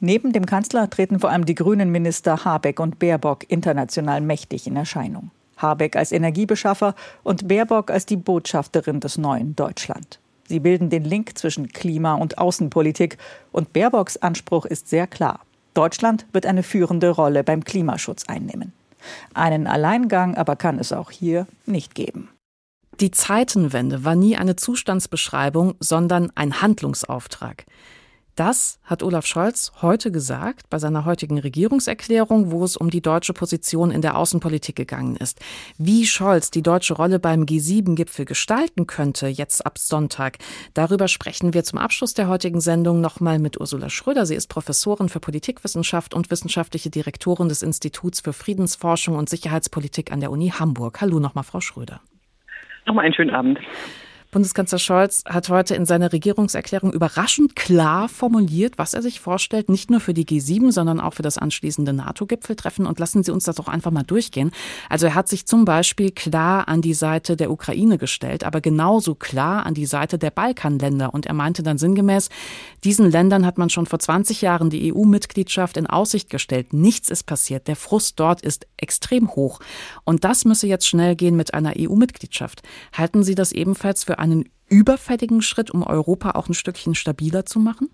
Neben 0.00 0.32
dem 0.32 0.46
Kanzler 0.46 0.88
treten 0.90 1.20
vor 1.20 1.30
allem 1.30 1.46
die 1.46 1.54
grünen 1.54 1.90
Minister 1.90 2.44
Habeck 2.44 2.80
und 2.80 2.98
Baerbock 2.98 3.50
international 3.50 4.20
mächtig 4.20 4.66
in 4.66 4.76
Erscheinung. 4.76 5.30
Habeck 5.56 5.96
als 5.96 6.12
Energiebeschaffer 6.12 6.94
und 7.22 7.48
Baerbock 7.48 7.90
als 7.90 8.06
die 8.06 8.16
Botschafterin 8.16 9.00
des 9.00 9.18
neuen 9.18 9.54
Deutschland. 9.56 10.18
Sie 10.48 10.60
bilden 10.60 10.90
den 10.90 11.04
Link 11.04 11.38
zwischen 11.38 11.68
Klima- 11.68 12.14
und 12.14 12.38
Außenpolitik 12.38 13.16
und 13.52 13.72
Baerbocks 13.72 14.16
Anspruch 14.18 14.66
ist 14.66 14.88
sehr 14.88 15.06
klar. 15.06 15.40
Deutschland 15.74 16.26
wird 16.32 16.46
eine 16.46 16.62
führende 16.62 17.10
Rolle 17.10 17.44
beim 17.44 17.64
Klimaschutz 17.64 18.24
einnehmen. 18.28 18.72
Einen 19.34 19.66
Alleingang 19.66 20.36
aber 20.36 20.56
kann 20.56 20.78
es 20.78 20.92
auch 20.92 21.10
hier 21.10 21.46
nicht 21.64 21.94
geben. 21.94 22.28
Die 23.00 23.10
Zeitenwende 23.10 24.04
war 24.04 24.14
nie 24.14 24.36
eine 24.36 24.56
Zustandsbeschreibung, 24.56 25.74
sondern 25.80 26.30
ein 26.34 26.60
Handlungsauftrag. 26.60 27.64
Das 28.34 28.80
hat 28.84 29.02
Olaf 29.02 29.26
Scholz 29.26 29.72
heute 29.82 30.10
gesagt 30.10 30.70
bei 30.70 30.78
seiner 30.78 31.04
heutigen 31.04 31.38
Regierungserklärung, 31.38 32.50
wo 32.50 32.64
es 32.64 32.78
um 32.78 32.88
die 32.88 33.02
deutsche 33.02 33.34
Position 33.34 33.90
in 33.90 34.00
der 34.00 34.16
Außenpolitik 34.16 34.74
gegangen 34.74 35.16
ist. 35.16 35.38
Wie 35.76 36.06
Scholz 36.06 36.50
die 36.50 36.62
deutsche 36.62 36.94
Rolle 36.94 37.18
beim 37.18 37.42
G7-Gipfel 37.42 38.24
gestalten 38.24 38.86
könnte, 38.86 39.26
jetzt 39.26 39.66
ab 39.66 39.76
Sonntag, 39.76 40.38
darüber 40.72 41.08
sprechen 41.08 41.52
wir 41.52 41.62
zum 41.62 41.78
Abschluss 41.78 42.14
der 42.14 42.28
heutigen 42.28 42.62
Sendung 42.62 43.02
nochmal 43.02 43.38
mit 43.38 43.60
Ursula 43.60 43.90
Schröder. 43.90 44.24
Sie 44.24 44.34
ist 44.34 44.46
Professorin 44.46 45.10
für 45.10 45.20
Politikwissenschaft 45.20 46.14
und 46.14 46.30
wissenschaftliche 46.30 46.88
Direktorin 46.88 47.50
des 47.50 47.62
Instituts 47.62 48.22
für 48.22 48.32
Friedensforschung 48.32 49.14
und 49.14 49.28
Sicherheitspolitik 49.28 50.10
an 50.10 50.20
der 50.20 50.30
Uni 50.30 50.48
Hamburg. 50.48 51.02
Hallo 51.02 51.20
nochmal, 51.20 51.44
Frau 51.44 51.60
Schröder. 51.60 52.00
Nochmal 52.86 53.04
einen 53.04 53.14
schönen 53.14 53.30
Abend. 53.30 53.58
Bundeskanzler 54.32 54.78
Scholz 54.78 55.24
hat 55.28 55.50
heute 55.50 55.74
in 55.74 55.84
seiner 55.84 56.10
Regierungserklärung 56.10 56.90
überraschend 56.94 57.54
klar 57.54 58.08
formuliert, 58.08 58.78
was 58.78 58.94
er 58.94 59.02
sich 59.02 59.20
vorstellt, 59.20 59.68
nicht 59.68 59.90
nur 59.90 60.00
für 60.00 60.14
die 60.14 60.24
G7, 60.24 60.72
sondern 60.72 61.00
auch 61.00 61.12
für 61.12 61.22
das 61.22 61.36
anschließende 61.36 61.92
NATO-Gipfeltreffen. 61.92 62.86
Und 62.86 62.98
lassen 62.98 63.22
Sie 63.22 63.30
uns 63.30 63.44
das 63.44 63.56
doch 63.56 63.68
einfach 63.68 63.90
mal 63.90 64.04
durchgehen. 64.04 64.50
Also 64.88 65.04
er 65.04 65.14
hat 65.14 65.28
sich 65.28 65.44
zum 65.44 65.66
Beispiel 65.66 66.12
klar 66.12 66.66
an 66.66 66.80
die 66.80 66.94
Seite 66.94 67.36
der 67.36 67.50
Ukraine 67.50 67.98
gestellt, 67.98 68.42
aber 68.42 68.62
genauso 68.62 69.14
klar 69.14 69.66
an 69.66 69.74
die 69.74 69.84
Seite 69.84 70.16
der 70.16 70.30
Balkanländer. 70.30 71.12
Und 71.12 71.26
er 71.26 71.34
meinte 71.34 71.62
dann 71.62 71.76
sinngemäß, 71.76 72.30
diesen 72.84 73.10
Ländern 73.10 73.44
hat 73.44 73.58
man 73.58 73.68
schon 73.68 73.84
vor 73.84 73.98
20 73.98 74.40
Jahren 74.40 74.70
die 74.70 74.94
EU-Mitgliedschaft 74.94 75.76
in 75.76 75.86
Aussicht 75.86 76.30
gestellt. 76.30 76.72
Nichts 76.72 77.10
ist 77.10 77.24
passiert. 77.24 77.68
Der 77.68 77.76
Frust 77.76 78.18
dort 78.18 78.40
ist 78.40 78.66
extrem 78.78 79.36
hoch. 79.36 79.60
Und 80.04 80.24
das 80.24 80.46
müsse 80.46 80.66
jetzt 80.66 80.88
schnell 80.88 81.16
gehen 81.16 81.36
mit 81.36 81.52
einer 81.52 81.74
EU-Mitgliedschaft. 81.78 82.62
Halten 82.96 83.24
Sie 83.24 83.34
das 83.34 83.52
ebenfalls 83.52 84.04
für 84.04 84.21
einen 84.22 84.48
überfälligen 84.70 85.42
Schritt, 85.42 85.70
um 85.70 85.82
Europa 85.82 86.30
auch 86.30 86.48
ein 86.48 86.54
Stückchen 86.54 86.94
stabiler 86.94 87.44
zu 87.44 87.60
machen? 87.60 87.90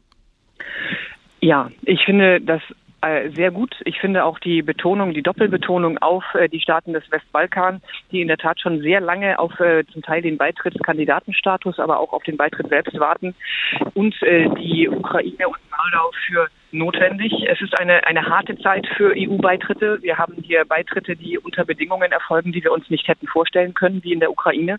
Ja, 1.40 1.70
ich 1.82 2.04
finde 2.04 2.40
das 2.40 2.62
äh, 3.00 3.30
sehr 3.30 3.50
gut. 3.50 3.74
Ich 3.84 3.98
finde 4.00 4.24
auch 4.24 4.38
die 4.40 4.60
Betonung, 4.60 5.14
die 5.14 5.22
Doppelbetonung 5.22 5.98
auf 5.98 6.24
äh, 6.34 6.48
die 6.48 6.60
Staaten 6.60 6.92
des 6.92 7.08
Westbalkan, 7.10 7.80
die 8.10 8.20
in 8.20 8.28
der 8.28 8.38
Tat 8.38 8.60
schon 8.60 8.80
sehr 8.80 9.00
lange 9.00 9.38
auf 9.38 9.58
äh, 9.60 9.84
zum 9.92 10.02
Teil 10.02 10.20
den 10.20 10.36
Beitrittskandidatenstatus, 10.36 11.78
aber 11.78 12.00
auch 12.00 12.12
auf 12.12 12.24
den 12.24 12.36
Beitritt 12.36 12.68
selbst 12.68 12.98
warten 12.98 13.34
und 13.94 14.14
die 14.20 14.88
Ukraine 14.88 15.48
und 15.48 15.58
Moldau 15.70 16.10
für 16.26 16.48
notwendig. 16.70 17.32
Es 17.48 17.60
ist 17.60 17.78
eine, 17.78 18.06
eine 18.06 18.26
harte 18.26 18.56
Zeit 18.58 18.86
für 18.96 19.14
EU-Beitritte. 19.16 19.98
Wir 20.02 20.18
haben 20.18 20.34
hier 20.42 20.64
Beitritte, 20.64 21.16
die 21.16 21.38
unter 21.38 21.64
Bedingungen 21.64 22.12
erfolgen, 22.12 22.52
die 22.52 22.62
wir 22.62 22.72
uns 22.72 22.88
nicht 22.90 23.08
hätten 23.08 23.26
vorstellen 23.26 23.74
können, 23.74 24.02
wie 24.04 24.12
in 24.12 24.20
der 24.20 24.30
Ukraine. 24.30 24.76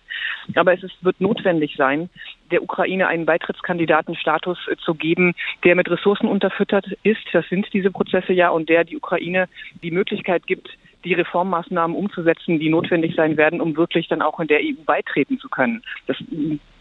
Aber 0.56 0.74
es 0.74 0.84
ist, 0.84 1.04
wird 1.04 1.20
notwendig 1.20 1.76
sein, 1.78 2.10
der 2.52 2.64
Ukraine 2.64 3.08
einen 3.08 3.26
Beitrittskandidatenstatus 3.26 4.58
äh, 4.68 4.76
zu 4.78 4.96
geben, 4.96 5.34
der 5.64 5.76
mit 5.76 5.90
Ressourcen 5.90 6.28
unterfüttert 6.28 6.86
ist. 7.04 7.22
Das 7.32 7.48
sind 7.50 7.68
diese 7.74 7.92
Prozesse 7.92 8.34
ja 8.34 8.50
und 8.50 8.70
der 8.70 8.84
die 8.84 8.98
Ukraine 8.98 9.48
die 9.84 9.92
Möglichkeit 9.92 10.48
gibt, 10.48 10.70
die 11.04 11.14
Reformmaßnahmen 11.14 11.96
umzusetzen, 11.96 12.60
die 12.60 12.70
notwendig 12.70 13.16
sein 13.16 13.38
werden, 13.38 13.62
um 13.62 13.78
wirklich 13.78 14.08
dann 14.08 14.22
auch 14.22 14.40
in 14.40 14.48
der 14.48 14.60
EU 14.60 14.84
beitreten 14.86 15.40
zu 15.40 15.50
können. 15.50 15.82
Das, 16.08 16.18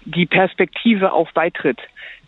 die 0.05 0.27
Perspektive 0.27 1.13
auf 1.13 1.33
Beitritt 1.33 1.79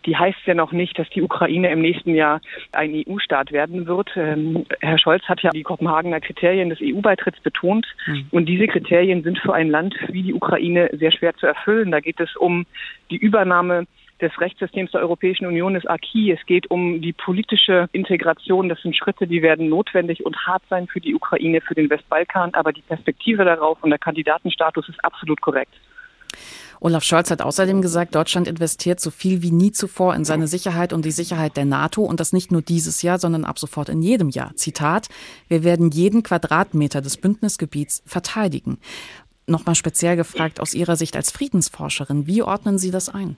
die 0.07 0.17
heißt 0.17 0.39
ja 0.47 0.55
noch 0.55 0.73
nicht, 0.73 0.99
dass 0.99 1.09
die 1.11 1.23
Ukraine 1.23 1.71
im 1.71 1.81
nächsten 1.81 2.15
Jahr 2.15 2.41
ein 2.73 2.93
EU-Staat 2.95 3.53
werden 3.53 3.87
wird. 3.87 4.11
Ähm, 4.17 4.65
Herr 4.81 4.99
Scholz 4.99 5.25
hat 5.25 5.43
ja 5.43 5.51
die 5.51 5.63
Kopenhagener 5.63 6.21
Kriterien 6.21 6.71
des 6.71 6.79
EU-Beitritts 6.81 7.41
betont. 7.41 7.87
Mhm. 8.07 8.27
Und 8.31 8.47
diese 8.47 8.67
Kriterien 8.67 9.23
sind 9.23 9.39
für 9.39 9.55
ein 9.55 9.69
Land 9.69 9.95
wie 10.09 10.23
die 10.23 10.35
Ukraine 10.35 10.91
sehr 10.93 11.13
schwer 11.13 11.35
zu 11.35 11.47
erfüllen. 11.47 11.91
Da 11.91 12.01
geht 12.01 12.21
es 12.21 12.35
um 12.37 12.67
die 13.11 13.17
Übernahme 13.17 13.87
des 14.21 14.39
Rechtssystems 14.41 14.93
der 14.93 15.01
Europäischen 15.01 15.47
Union 15.47 15.75
des 15.75 15.87
Acquis. 15.87 16.37
Es 16.39 16.47
geht 16.47 16.71
um 16.71 17.01
die 17.01 17.13
politische 17.13 17.89
Integration. 17.93 18.69
Das 18.69 18.81
sind 18.83 18.97
Schritte, 18.97 19.27
die 19.27 19.43
werden 19.43 19.69
notwendig 19.69 20.25
und 20.25 20.37
hart 20.47 20.63
sein 20.69 20.87
für 20.87 21.01
die 21.01 21.15
Ukraine, 21.15 21.61
für 21.61 21.75
den 21.75 21.91
Westbalkan. 21.91 22.55
Aber 22.55 22.73
die 22.73 22.83
Perspektive 22.83 23.45
darauf 23.45 23.83
und 23.83 23.91
der 23.91 23.99
Kandidatenstatus 23.99 24.89
ist 24.89 25.05
absolut 25.05 25.41
korrekt. 25.41 25.75
Olaf 26.83 27.05
Scholz 27.05 27.31
hat 27.31 27.43
außerdem 27.43 27.83
gesagt, 27.83 28.15
Deutschland 28.15 28.49
investiert 28.49 29.01
so 29.01 29.11
viel 29.11 29.43
wie 29.43 29.51
nie 29.51 29.71
zuvor 29.71 30.15
in 30.15 30.25
seine 30.25 30.47
Sicherheit 30.47 30.95
und 30.95 31.05
die 31.05 31.11
Sicherheit 31.11 31.59
der 31.59 31.67
NATO 31.67 32.03
und 32.03 32.21
das 32.21 32.33
nicht 32.33 32.51
nur 32.51 32.63
dieses 32.63 33.03
Jahr, 33.03 33.19
sondern 33.19 33.45
ab 33.45 33.59
sofort 33.59 33.91
in 33.91 34.01
jedem 34.01 34.31
Jahr. 34.31 34.57
Zitat, 34.57 35.09
wir 35.49 35.63
werden 35.63 35.91
jeden 35.91 36.23
Quadratmeter 36.23 37.03
des 37.03 37.19
Bündnisgebiets 37.19 38.03
verteidigen. 38.07 38.79
Nochmal 39.47 39.75
speziell 39.75 40.17
gefragt 40.17 40.59
aus 40.59 40.73
Ihrer 40.73 40.97
Sicht 40.97 41.17
als 41.17 41.31
Friedensforscherin, 41.31 42.27
wie 42.27 42.43
ordnen 42.43 42.79
Sie 42.79 42.91
das 42.91 43.11
ein? 43.11 43.37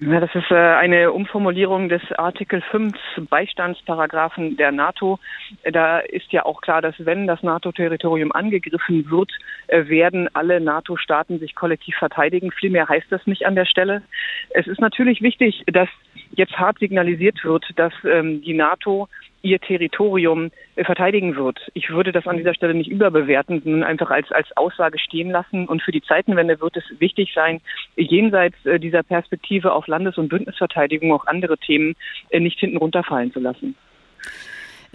Ja, 0.00 0.18
das 0.18 0.34
ist 0.34 0.50
äh, 0.50 0.54
eine 0.54 1.12
Umformulierung 1.12 1.88
des 1.88 2.02
Artikel 2.16 2.60
5 2.62 2.94
Beistandsparagraphen 3.30 4.56
der 4.56 4.72
NATO. 4.72 5.20
Da 5.62 6.00
ist 6.00 6.32
ja 6.32 6.44
auch 6.44 6.62
klar, 6.62 6.82
dass 6.82 6.96
wenn 6.98 7.28
das 7.28 7.44
NATO-Territorium 7.44 8.32
angegriffen 8.32 9.08
wird, 9.08 9.30
äh, 9.68 9.86
werden 9.86 10.28
alle 10.34 10.60
NATO-Staaten 10.60 11.38
sich 11.38 11.54
kollektiv 11.54 11.94
verteidigen. 11.96 12.50
Viel 12.50 12.70
mehr 12.70 12.88
heißt 12.88 13.06
das 13.10 13.24
nicht 13.28 13.46
an 13.46 13.54
der 13.54 13.66
Stelle. 13.66 14.02
Es 14.50 14.66
ist 14.66 14.80
natürlich 14.80 15.22
wichtig, 15.22 15.62
dass 15.66 15.88
jetzt 16.36 16.56
hart 16.58 16.78
signalisiert 16.78 17.44
wird, 17.44 17.64
dass 17.76 17.92
ähm, 18.04 18.42
die 18.42 18.54
NATO 18.54 19.08
ihr 19.42 19.60
Territorium 19.60 20.50
äh, 20.74 20.84
verteidigen 20.84 21.36
wird. 21.36 21.58
Ich 21.74 21.90
würde 21.90 22.12
das 22.12 22.26
an 22.26 22.38
dieser 22.38 22.54
Stelle 22.54 22.74
nicht 22.74 22.90
überbewerten, 22.90 23.60
sondern 23.62 23.84
einfach 23.84 24.10
als, 24.10 24.32
als 24.32 24.48
Aussage 24.56 24.98
stehen 24.98 25.30
lassen. 25.30 25.66
Und 25.66 25.82
für 25.82 25.92
die 25.92 26.02
Zeitenwende 26.02 26.60
wird 26.60 26.76
es 26.76 26.84
wichtig 26.98 27.32
sein, 27.34 27.60
jenseits 27.96 28.56
äh, 28.64 28.80
dieser 28.80 29.02
Perspektive 29.02 29.72
auf 29.72 29.86
Landes- 29.86 30.18
und 30.18 30.28
Bündnisverteidigung 30.28 31.12
auch 31.12 31.26
andere 31.26 31.58
Themen 31.58 31.94
äh, 32.30 32.40
nicht 32.40 32.58
hinten 32.58 32.78
runterfallen 32.78 33.32
zu 33.32 33.40
lassen. 33.40 33.76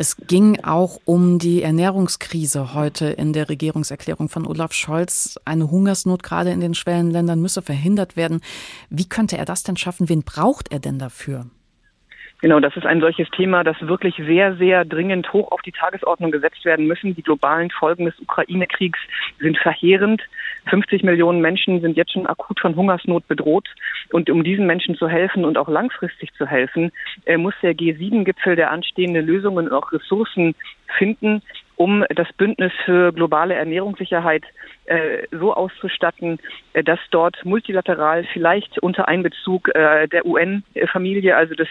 Es 0.01 0.15
ging 0.15 0.63
auch 0.63 1.01
um 1.03 1.39
die 1.39 1.61
Ernährungskrise 1.61 2.73
heute 2.73 3.07
in 3.07 3.33
der 3.33 3.49
Regierungserklärung 3.49 4.29
von 4.29 4.47
Olaf 4.47 4.71
Scholz. 4.71 5.37
Eine 5.43 5.69
Hungersnot 5.69 6.23
gerade 6.23 6.51
in 6.51 6.61
den 6.61 6.73
Schwellenländern 6.73 7.41
müsse 7.41 7.61
verhindert 7.61 8.15
werden. 8.15 8.39
Wie 8.89 9.09
könnte 9.09 9.37
er 9.37 9.43
das 9.43 9.63
denn 9.63 9.75
schaffen? 9.75 10.07
Wen 10.07 10.23
braucht 10.23 10.71
er 10.71 10.79
denn 10.79 10.99
dafür? 10.99 11.47
Genau, 12.41 12.61
das 12.61 12.77
ist 12.77 12.85
ein 12.85 13.01
solches 13.01 13.27
Thema, 13.31 13.65
das 13.65 13.75
wirklich 13.81 14.15
sehr, 14.15 14.55
sehr 14.55 14.85
dringend 14.85 15.33
hoch 15.33 15.51
auf 15.51 15.61
die 15.63 15.73
Tagesordnung 15.73 16.31
gesetzt 16.31 16.63
werden 16.63 16.87
müssen. 16.87 17.13
Die 17.13 17.21
globalen 17.21 17.69
Folgen 17.69 18.05
des 18.05 18.17
Ukraine-Kriegs 18.21 18.99
sind 19.41 19.57
verheerend. 19.57 20.21
50 20.69 21.03
Millionen 21.03 21.41
Menschen 21.41 21.81
sind 21.81 21.97
jetzt 21.97 22.13
schon 22.13 22.27
akut 22.27 22.59
von 22.59 22.75
Hungersnot 22.75 23.27
bedroht. 23.27 23.67
Und 24.11 24.29
um 24.29 24.43
diesen 24.43 24.65
Menschen 24.65 24.95
zu 24.95 25.07
helfen 25.07 25.45
und 25.45 25.57
auch 25.57 25.67
langfristig 25.67 26.33
zu 26.33 26.45
helfen, 26.45 26.91
äh, 27.25 27.37
muss 27.37 27.53
der 27.61 27.73
G7-Gipfel 27.73 28.55
der 28.55 28.71
anstehende 28.71 29.21
Lösungen 29.21 29.67
und 29.67 29.73
auch 29.73 29.91
Ressourcen 29.91 30.55
finden, 30.97 31.41
um 31.75 32.03
das 32.09 32.27
Bündnis 32.33 32.73
für 32.85 33.13
globale 33.13 33.55
Ernährungssicherheit 33.55 34.43
äh, 34.85 35.23
so 35.31 35.53
auszustatten, 35.53 36.39
äh, 36.73 36.83
dass 36.83 36.99
dort 37.11 37.43
multilateral 37.45 38.25
vielleicht 38.33 38.79
unter 38.79 39.07
Einbezug 39.07 39.71
der 39.73 40.25
UN-Familie, 40.25 41.35
also 41.35 41.55
des 41.55 41.67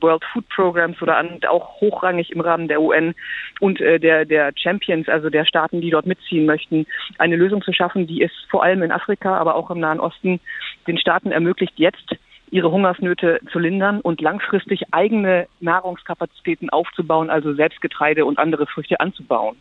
World 0.00 0.24
Food 0.32 0.48
Programs 0.48 1.00
oder 1.02 1.16
an, 1.16 1.40
auch 1.48 1.80
hochrangig 1.80 2.30
im 2.30 2.40
Rahmen 2.40 2.68
der 2.68 2.80
UN 2.80 3.14
und 3.60 3.80
äh, 3.80 3.98
der, 3.98 4.24
der 4.24 4.52
Champions, 4.56 5.08
also 5.08 5.30
der 5.30 5.44
Staaten, 5.44 5.80
die 5.80 5.90
dort 5.90 6.06
mitziehen 6.06 6.46
möchten, 6.46 6.86
eine 7.18 7.36
Lösung 7.36 7.62
zu 7.62 7.72
schaffen, 7.72 8.06
die 8.06 8.22
es 8.22 8.32
vor 8.50 8.62
allem 8.62 8.82
in 8.82 8.92
Afrika, 8.92 9.36
aber 9.36 9.54
auch 9.54 9.70
im 9.70 9.80
Nahen 9.80 10.00
Osten 10.00 10.40
den 10.86 10.98
Staaten 10.98 11.32
ermöglicht, 11.32 11.74
jetzt 11.76 12.16
ihre 12.50 12.70
Hungersnöte 12.70 13.40
zu 13.52 13.58
lindern 13.58 14.00
und 14.00 14.20
langfristig 14.20 14.92
eigene 14.92 15.46
Nahrungskapazitäten 15.60 16.70
aufzubauen, 16.70 17.30
also 17.30 17.54
Selbstgetreide 17.54 18.24
und 18.24 18.38
andere 18.38 18.66
Früchte 18.66 19.00
anzubauen. 19.00 19.56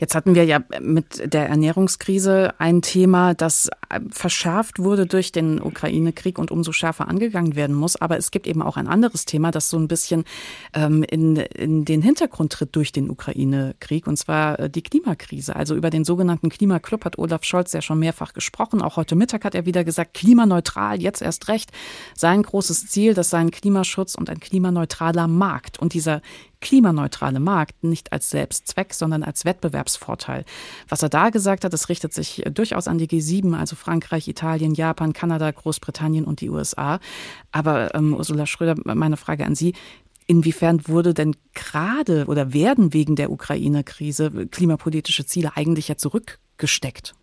Jetzt 0.00 0.14
hatten 0.14 0.34
wir 0.34 0.44
ja 0.44 0.60
mit 0.80 1.32
der 1.32 1.48
Ernährungskrise 1.50 2.54
ein 2.58 2.80
Thema, 2.80 3.34
das 3.34 3.68
verschärft 4.10 4.78
wurde 4.78 5.06
durch 5.06 5.30
den 5.30 5.60
Ukraine-Krieg 5.60 6.38
und 6.38 6.50
umso 6.50 6.72
schärfer 6.72 7.06
angegangen 7.06 7.54
werden 7.54 7.76
muss. 7.76 7.96
Aber 7.96 8.16
es 8.16 8.30
gibt 8.30 8.46
eben 8.46 8.62
auch 8.62 8.78
ein 8.78 8.86
anderes 8.86 9.26
Thema, 9.26 9.50
das 9.50 9.68
so 9.68 9.78
ein 9.78 9.88
bisschen 9.88 10.24
ähm, 10.72 11.02
in, 11.02 11.36
in 11.36 11.84
den 11.84 12.00
Hintergrund 12.00 12.52
tritt 12.52 12.74
durch 12.76 12.92
den 12.92 13.10
Ukraine-Krieg, 13.10 14.06
und 14.06 14.16
zwar 14.16 14.58
äh, 14.58 14.70
die 14.70 14.82
Klimakrise. 14.82 15.54
Also 15.54 15.74
über 15.74 15.90
den 15.90 16.04
sogenannten 16.04 16.48
Klimaclub 16.48 17.04
hat 17.04 17.18
Olaf 17.18 17.44
Scholz 17.44 17.74
ja 17.74 17.82
schon 17.82 17.98
mehrfach 17.98 18.32
gesprochen. 18.32 18.80
Auch 18.80 18.96
heute 18.96 19.16
Mittag 19.16 19.44
hat 19.44 19.54
er 19.54 19.66
wieder 19.66 19.84
gesagt, 19.84 20.14
klimaneutral, 20.14 21.02
jetzt 21.02 21.20
erst 21.20 21.48
recht. 21.48 21.72
Sein 22.16 22.42
großes 22.42 22.86
Ziel, 22.86 23.12
das 23.12 23.28
sei 23.28 23.38
ein 23.38 23.50
Klimaschutz 23.50 24.14
und 24.14 24.30
ein 24.30 24.40
klimaneutraler 24.40 25.28
Markt. 25.28 25.78
Und 25.78 25.92
dieser 25.92 26.22
klimaneutrale 26.60 27.40
Markt 27.40 27.82
nicht 27.84 28.12
als 28.12 28.30
Selbstzweck, 28.30 28.94
sondern 28.94 29.22
als 29.22 29.44
Wettbewerbsvorteil. 29.44 30.44
Was 30.88 31.02
er 31.02 31.08
da 31.08 31.30
gesagt 31.30 31.64
hat, 31.64 31.72
das 31.72 31.88
richtet 31.88 32.12
sich 32.12 32.42
durchaus 32.52 32.88
an 32.88 32.98
die 32.98 33.08
G7, 33.08 33.56
also 33.56 33.76
Frankreich, 33.76 34.28
Italien, 34.28 34.74
Japan, 34.74 35.12
Kanada, 35.12 35.50
Großbritannien 35.50 36.24
und 36.24 36.40
die 36.40 36.50
USA. 36.50 37.00
Aber 37.52 37.94
ähm, 37.94 38.14
Ursula 38.14 38.46
Schröder, 38.46 38.74
meine 38.84 39.16
Frage 39.16 39.44
an 39.44 39.54
Sie. 39.54 39.74
Inwiefern 40.26 40.86
wurde 40.86 41.12
denn 41.12 41.34
gerade 41.54 42.26
oder 42.26 42.54
werden 42.54 42.94
wegen 42.94 43.16
der 43.16 43.32
Ukraine-Krise 43.32 44.46
klimapolitische 44.52 45.26
Ziele 45.26 45.56
eigentlich 45.56 45.88
ja 45.88 45.96
zurückgesteckt? 45.96 47.14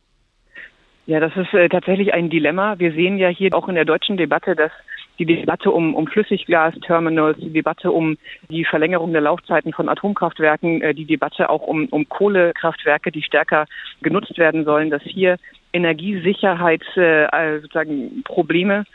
Ja, 1.05 1.21
das 1.21 1.31
ist 1.37 1.53
äh, 1.53 1.69
tatsächlich 1.69 2.13
ein 2.13 2.29
Dilemma. 2.29 2.79
Wir 2.79 2.91
sehen 2.91 3.17
ja 3.17 3.29
hier 3.29 3.53
auch 3.53 3.69
in 3.69 3.75
der 3.75 3.85
deutschen 3.85 4.17
Debatte, 4.17 4.57
dass 4.57 4.73
die 5.19 5.25
Debatte 5.25 5.71
um, 5.71 5.95
um 5.95 6.07
Flüssiggasterminals, 6.07 7.37
die 7.39 7.51
Debatte 7.53 7.91
um 7.91 8.17
die 8.49 8.65
Verlängerung 8.65 9.11
der 9.11 9.21
Laufzeiten 9.21 9.73
von 9.73 9.89
Atomkraftwerken, 9.89 10.81
äh, 10.81 10.93
die 10.93 11.05
Debatte 11.05 11.49
auch 11.49 11.63
um, 11.63 11.87
um 11.87 12.07
Kohlekraftwerke, 12.07 13.11
die 13.11 13.23
stärker 13.23 13.65
genutzt 14.01 14.37
werden 14.37 14.65
sollen, 14.65 14.89
dass 14.89 15.03
hier 15.03 15.37
Energiesicherheitsprobleme 15.73 17.29
äh, 17.31 17.59
sozusagen 17.61 18.23
Probleme 18.23 18.85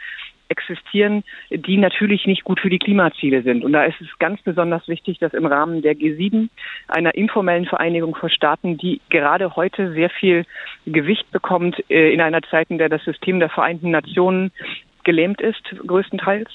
existieren, 0.52 1.24
die 1.50 1.78
natürlich 1.78 2.26
nicht 2.26 2.44
gut 2.44 2.60
für 2.60 2.68
die 2.68 2.78
Klimaziele 2.78 3.42
sind. 3.42 3.64
Und 3.64 3.72
da 3.72 3.84
ist 3.84 4.00
es 4.00 4.18
ganz 4.18 4.40
besonders 4.42 4.86
wichtig, 4.86 5.18
dass 5.18 5.32
im 5.32 5.46
Rahmen 5.46 5.80
der 5.80 5.94
G7, 5.94 6.48
einer 6.88 7.14
informellen 7.14 7.64
Vereinigung 7.64 8.14
von 8.14 8.28
Staaten, 8.28 8.76
die 8.76 9.00
gerade 9.08 9.56
heute 9.56 9.92
sehr 9.92 10.10
viel 10.10 10.44
Gewicht 10.84 11.30
bekommt 11.30 11.82
äh, 11.90 12.12
in 12.12 12.20
einer 12.20 12.42
Zeit, 12.42 12.70
in 12.70 12.78
der 12.78 12.90
das 12.90 13.02
System 13.04 13.40
der 13.40 13.48
Vereinten 13.48 13.90
Nationen 13.90 14.52
gelähmt 15.04 15.40
ist, 15.40 15.62
größtenteils, 15.86 16.48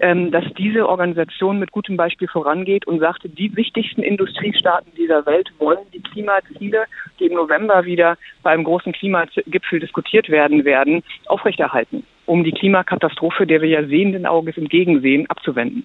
ähm, 0.00 0.30
dass 0.30 0.44
diese 0.56 0.88
Organisation 0.88 1.58
mit 1.58 1.72
gutem 1.72 1.96
Beispiel 1.96 2.28
vorangeht 2.28 2.86
und 2.86 3.00
sagte, 3.00 3.28
die 3.28 3.54
wichtigsten 3.56 4.02
Industriestaaten 4.02 4.92
dieser 4.96 5.26
Welt 5.26 5.50
wollen 5.58 5.86
die 5.92 6.02
Klimaziele, 6.02 6.84
die 7.18 7.26
im 7.26 7.34
November 7.34 7.84
wieder 7.84 8.16
beim 8.42 8.64
großen 8.64 8.92
Klimagipfel 8.92 9.80
diskutiert 9.80 10.28
werden 10.28 10.64
werden, 10.64 11.02
aufrechterhalten, 11.26 12.04
um 12.26 12.44
die 12.44 12.52
Klimakatastrophe, 12.52 13.46
der 13.46 13.62
wir 13.62 13.68
ja 13.68 13.84
sehenden 13.84 14.26
Auges 14.26 14.56
entgegensehen, 14.56 15.28
abzuwenden. 15.28 15.84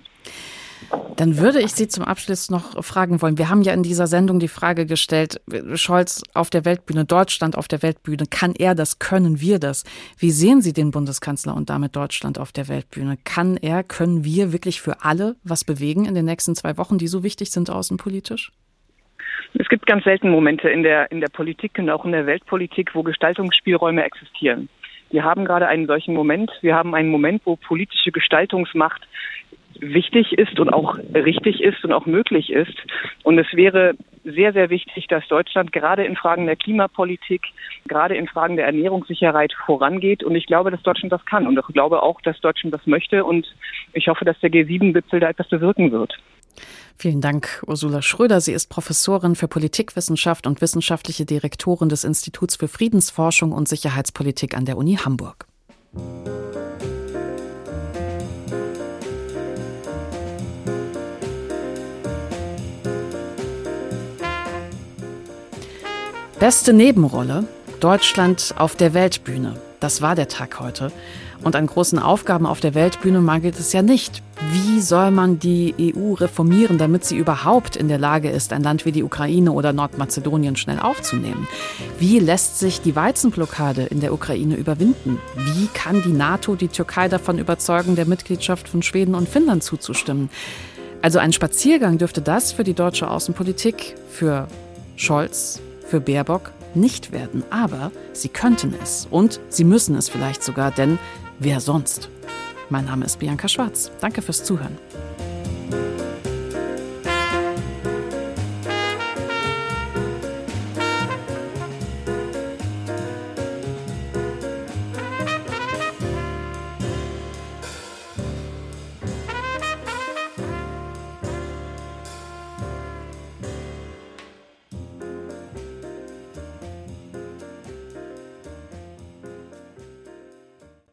Dann 1.17 1.38
würde 1.39 1.59
ich 1.59 1.73
Sie 1.73 1.88
zum 1.88 2.03
Abschluss 2.03 2.51
noch 2.51 2.84
fragen 2.84 3.21
wollen. 3.23 3.39
Wir 3.39 3.49
haben 3.49 3.63
ja 3.63 3.73
in 3.73 3.82
dieser 3.82 4.05
Sendung 4.05 4.39
die 4.39 4.47
Frage 4.47 4.86
gestellt, 4.86 5.41
Scholz 5.73 6.21
auf 6.36 6.51
der 6.51 6.63
Weltbühne, 6.63 7.05
Deutschland 7.05 7.57
auf 7.57 7.67
der 7.67 7.82
Weltbühne, 7.82 8.25
kann 8.30 8.53
er 8.57 8.75
das, 8.75 8.99
können 8.99 9.41
wir 9.41 9.57
das? 9.57 9.84
Wie 10.19 10.30
sehen 10.30 10.61
Sie 10.61 10.73
den 10.73 10.91
Bundeskanzler 10.91 11.55
und 11.55 11.71
damit 11.71 11.95
Deutschland 11.95 12.38
auf 12.39 12.51
der 12.51 12.67
Weltbühne? 12.67 13.17
Kann 13.23 13.57
er, 13.57 13.84
können 13.84 14.23
wir 14.23 14.53
wirklich 14.53 14.80
für 14.80 15.03
alle 15.03 15.36
was 15.43 15.63
bewegen 15.63 16.05
in 16.05 16.13
den 16.13 16.25
nächsten 16.25 16.55
zwei 16.55 16.78
Wochen, 16.78 16.99
die 16.99 17.07
so 17.07 17.23
wichtig 17.23 17.49
sind 17.49 17.71
außenpolitisch? 17.71 18.51
Es 19.55 19.67
gibt 19.69 19.88
ganz 19.88 20.03
selten 20.03 20.30
Momente 20.30 20.69
in 20.69 20.84
der, 20.84 21.11
in 21.11 21.19
der 21.19 21.30
Politik 21.30 21.80
und 21.80 21.89
auch 21.89 22.05
in 22.05 22.11
der 22.11 22.28
Weltpolitik, 22.28 22.93
wo 22.93 23.01
Gestaltungsspielräume 23.01 24.03
existieren. 24.03 24.69
Wir 25.09 25.23
haben 25.23 25.45
gerade 25.45 25.67
einen 25.67 25.88
solchen 25.88 26.13
Moment. 26.13 26.51
Wir 26.61 26.75
haben 26.75 26.93
einen 26.93 27.09
Moment, 27.09 27.41
wo 27.45 27.55
politische 27.55 28.11
Gestaltungsmacht 28.11 29.07
wichtig 29.82 30.34
ist 30.34 30.59
und 30.59 30.71
auch 30.71 30.97
richtig 31.13 31.61
ist 31.61 31.84
und 31.84 31.91
auch 31.91 32.05
möglich 32.05 32.49
ist. 32.49 32.75
Und 33.23 33.39
es 33.39 33.47
wäre 33.53 33.95
sehr, 34.23 34.53
sehr 34.53 34.69
wichtig, 34.69 35.07
dass 35.07 35.28
Deutschland 35.28 35.71
gerade 35.71 36.05
in 36.05 36.15
Fragen 36.15 36.45
der 36.45 36.55
Klimapolitik, 36.55 37.41
gerade 37.88 38.15
in 38.15 38.28
Fragen 38.28 38.57
der 38.57 38.65
Ernährungssicherheit 38.65 39.53
vorangeht. 39.65 40.23
Und 40.23 40.36
ich 40.36 40.45
glaube, 40.45 40.71
dass 40.71 40.82
Deutschland 40.84 41.11
das 41.11 41.25
kann. 41.25 41.47
Und 41.47 41.57
ich 41.57 41.73
glaube 41.73 42.03
auch, 42.03 42.21
dass 42.21 42.39
Deutschland 42.41 42.73
das 42.73 42.86
möchte. 42.86 43.23
Und 43.23 43.47
ich 43.93 44.07
hoffe, 44.07 44.25
dass 44.25 44.39
der 44.39 44.51
G7-Gipfel 44.51 45.19
da 45.19 45.30
etwas 45.30 45.47
bewirken 45.47 45.91
wird. 45.91 46.17
Vielen 46.97 47.21
Dank, 47.21 47.63
Ursula 47.67 48.01
Schröder. 48.01 48.41
Sie 48.41 48.53
ist 48.53 48.67
Professorin 48.67 49.36
für 49.36 49.47
Politikwissenschaft 49.47 50.47
und 50.47 50.61
wissenschaftliche 50.61 51.25
Direktorin 51.25 51.89
des 51.89 52.03
Instituts 52.03 52.55
für 52.55 52.67
Friedensforschung 52.67 53.51
und 53.51 53.67
Sicherheitspolitik 53.67 54.57
an 54.57 54.65
der 54.65 54.78
Uni 54.78 54.95
Hamburg. 54.95 55.45
Beste 66.39 66.71
Nebenrolle 66.71 67.45
Deutschland 67.79 68.53
auf 68.59 68.75
der 68.75 68.93
Weltbühne. 68.93 69.55
Das 69.79 70.03
war 70.03 70.13
der 70.13 70.27
Tag 70.27 70.59
heute. 70.59 70.91
Und 71.43 71.55
an 71.55 71.65
großen 71.65 71.97
Aufgaben 71.97 72.45
auf 72.45 72.59
der 72.59 72.75
Weltbühne 72.75 73.21
mangelt 73.21 73.59
es 73.59 73.73
ja 73.73 73.81
nicht. 73.81 74.21
Wie 74.51 74.79
soll 74.79 75.09
man 75.09 75.39
die 75.39 75.73
EU 75.79 76.13
reformieren, 76.13 76.77
damit 76.77 77.05
sie 77.05 77.17
überhaupt 77.17 77.75
in 77.75 77.88
der 77.88 77.97
Lage 77.97 78.29
ist, 78.29 78.53
ein 78.53 78.61
Land 78.61 78.85
wie 78.85 78.91
die 78.91 79.01
Ukraine 79.01 79.51
oder 79.51 79.73
Nordmazedonien 79.73 80.55
schnell 80.57 80.79
aufzunehmen? 80.79 81.47
Wie 81.97 82.19
lässt 82.19 82.59
sich 82.59 82.81
die 82.81 82.95
Weizenblockade 82.95 83.85
in 83.85 83.99
der 83.99 84.13
Ukraine 84.13 84.57
überwinden? 84.57 85.17
Wie 85.35 85.65
kann 85.73 86.03
die 86.03 86.13
NATO 86.13 86.53
die 86.53 86.67
Türkei 86.67 87.07
davon 87.09 87.39
überzeugen, 87.39 87.95
der 87.95 88.05
Mitgliedschaft 88.05 88.69
von 88.69 88.83
Schweden 88.83 89.15
und 89.15 89.27
Finnland 89.27 89.63
zuzustimmen? 89.63 90.29
Also 91.01 91.17
ein 91.17 91.33
Spaziergang 91.33 91.97
dürfte 91.97 92.21
das 92.21 92.51
für 92.51 92.63
die 92.63 92.75
deutsche 92.75 93.09
Außenpolitik, 93.09 93.95
für 94.11 94.47
Scholz, 94.97 95.61
für 95.88 95.99
Baerbock 96.01 96.51
nicht 96.75 97.11
werden. 97.11 97.43
Aber 97.49 97.91
sie 98.13 98.29
könnten 98.29 98.75
es 98.81 99.07
und 99.09 99.39
sie 99.49 99.63
müssen 99.63 99.95
es 99.95 100.09
vielleicht 100.09 100.43
sogar, 100.43 100.71
denn 100.71 100.99
wer 101.39 101.59
sonst? 101.59 102.09
Mein 102.69 102.85
Name 102.85 103.05
ist 103.05 103.19
Bianca 103.19 103.47
Schwarz. 103.47 103.91
Danke 104.01 104.21
fürs 104.21 104.43
Zuhören. 104.43 104.77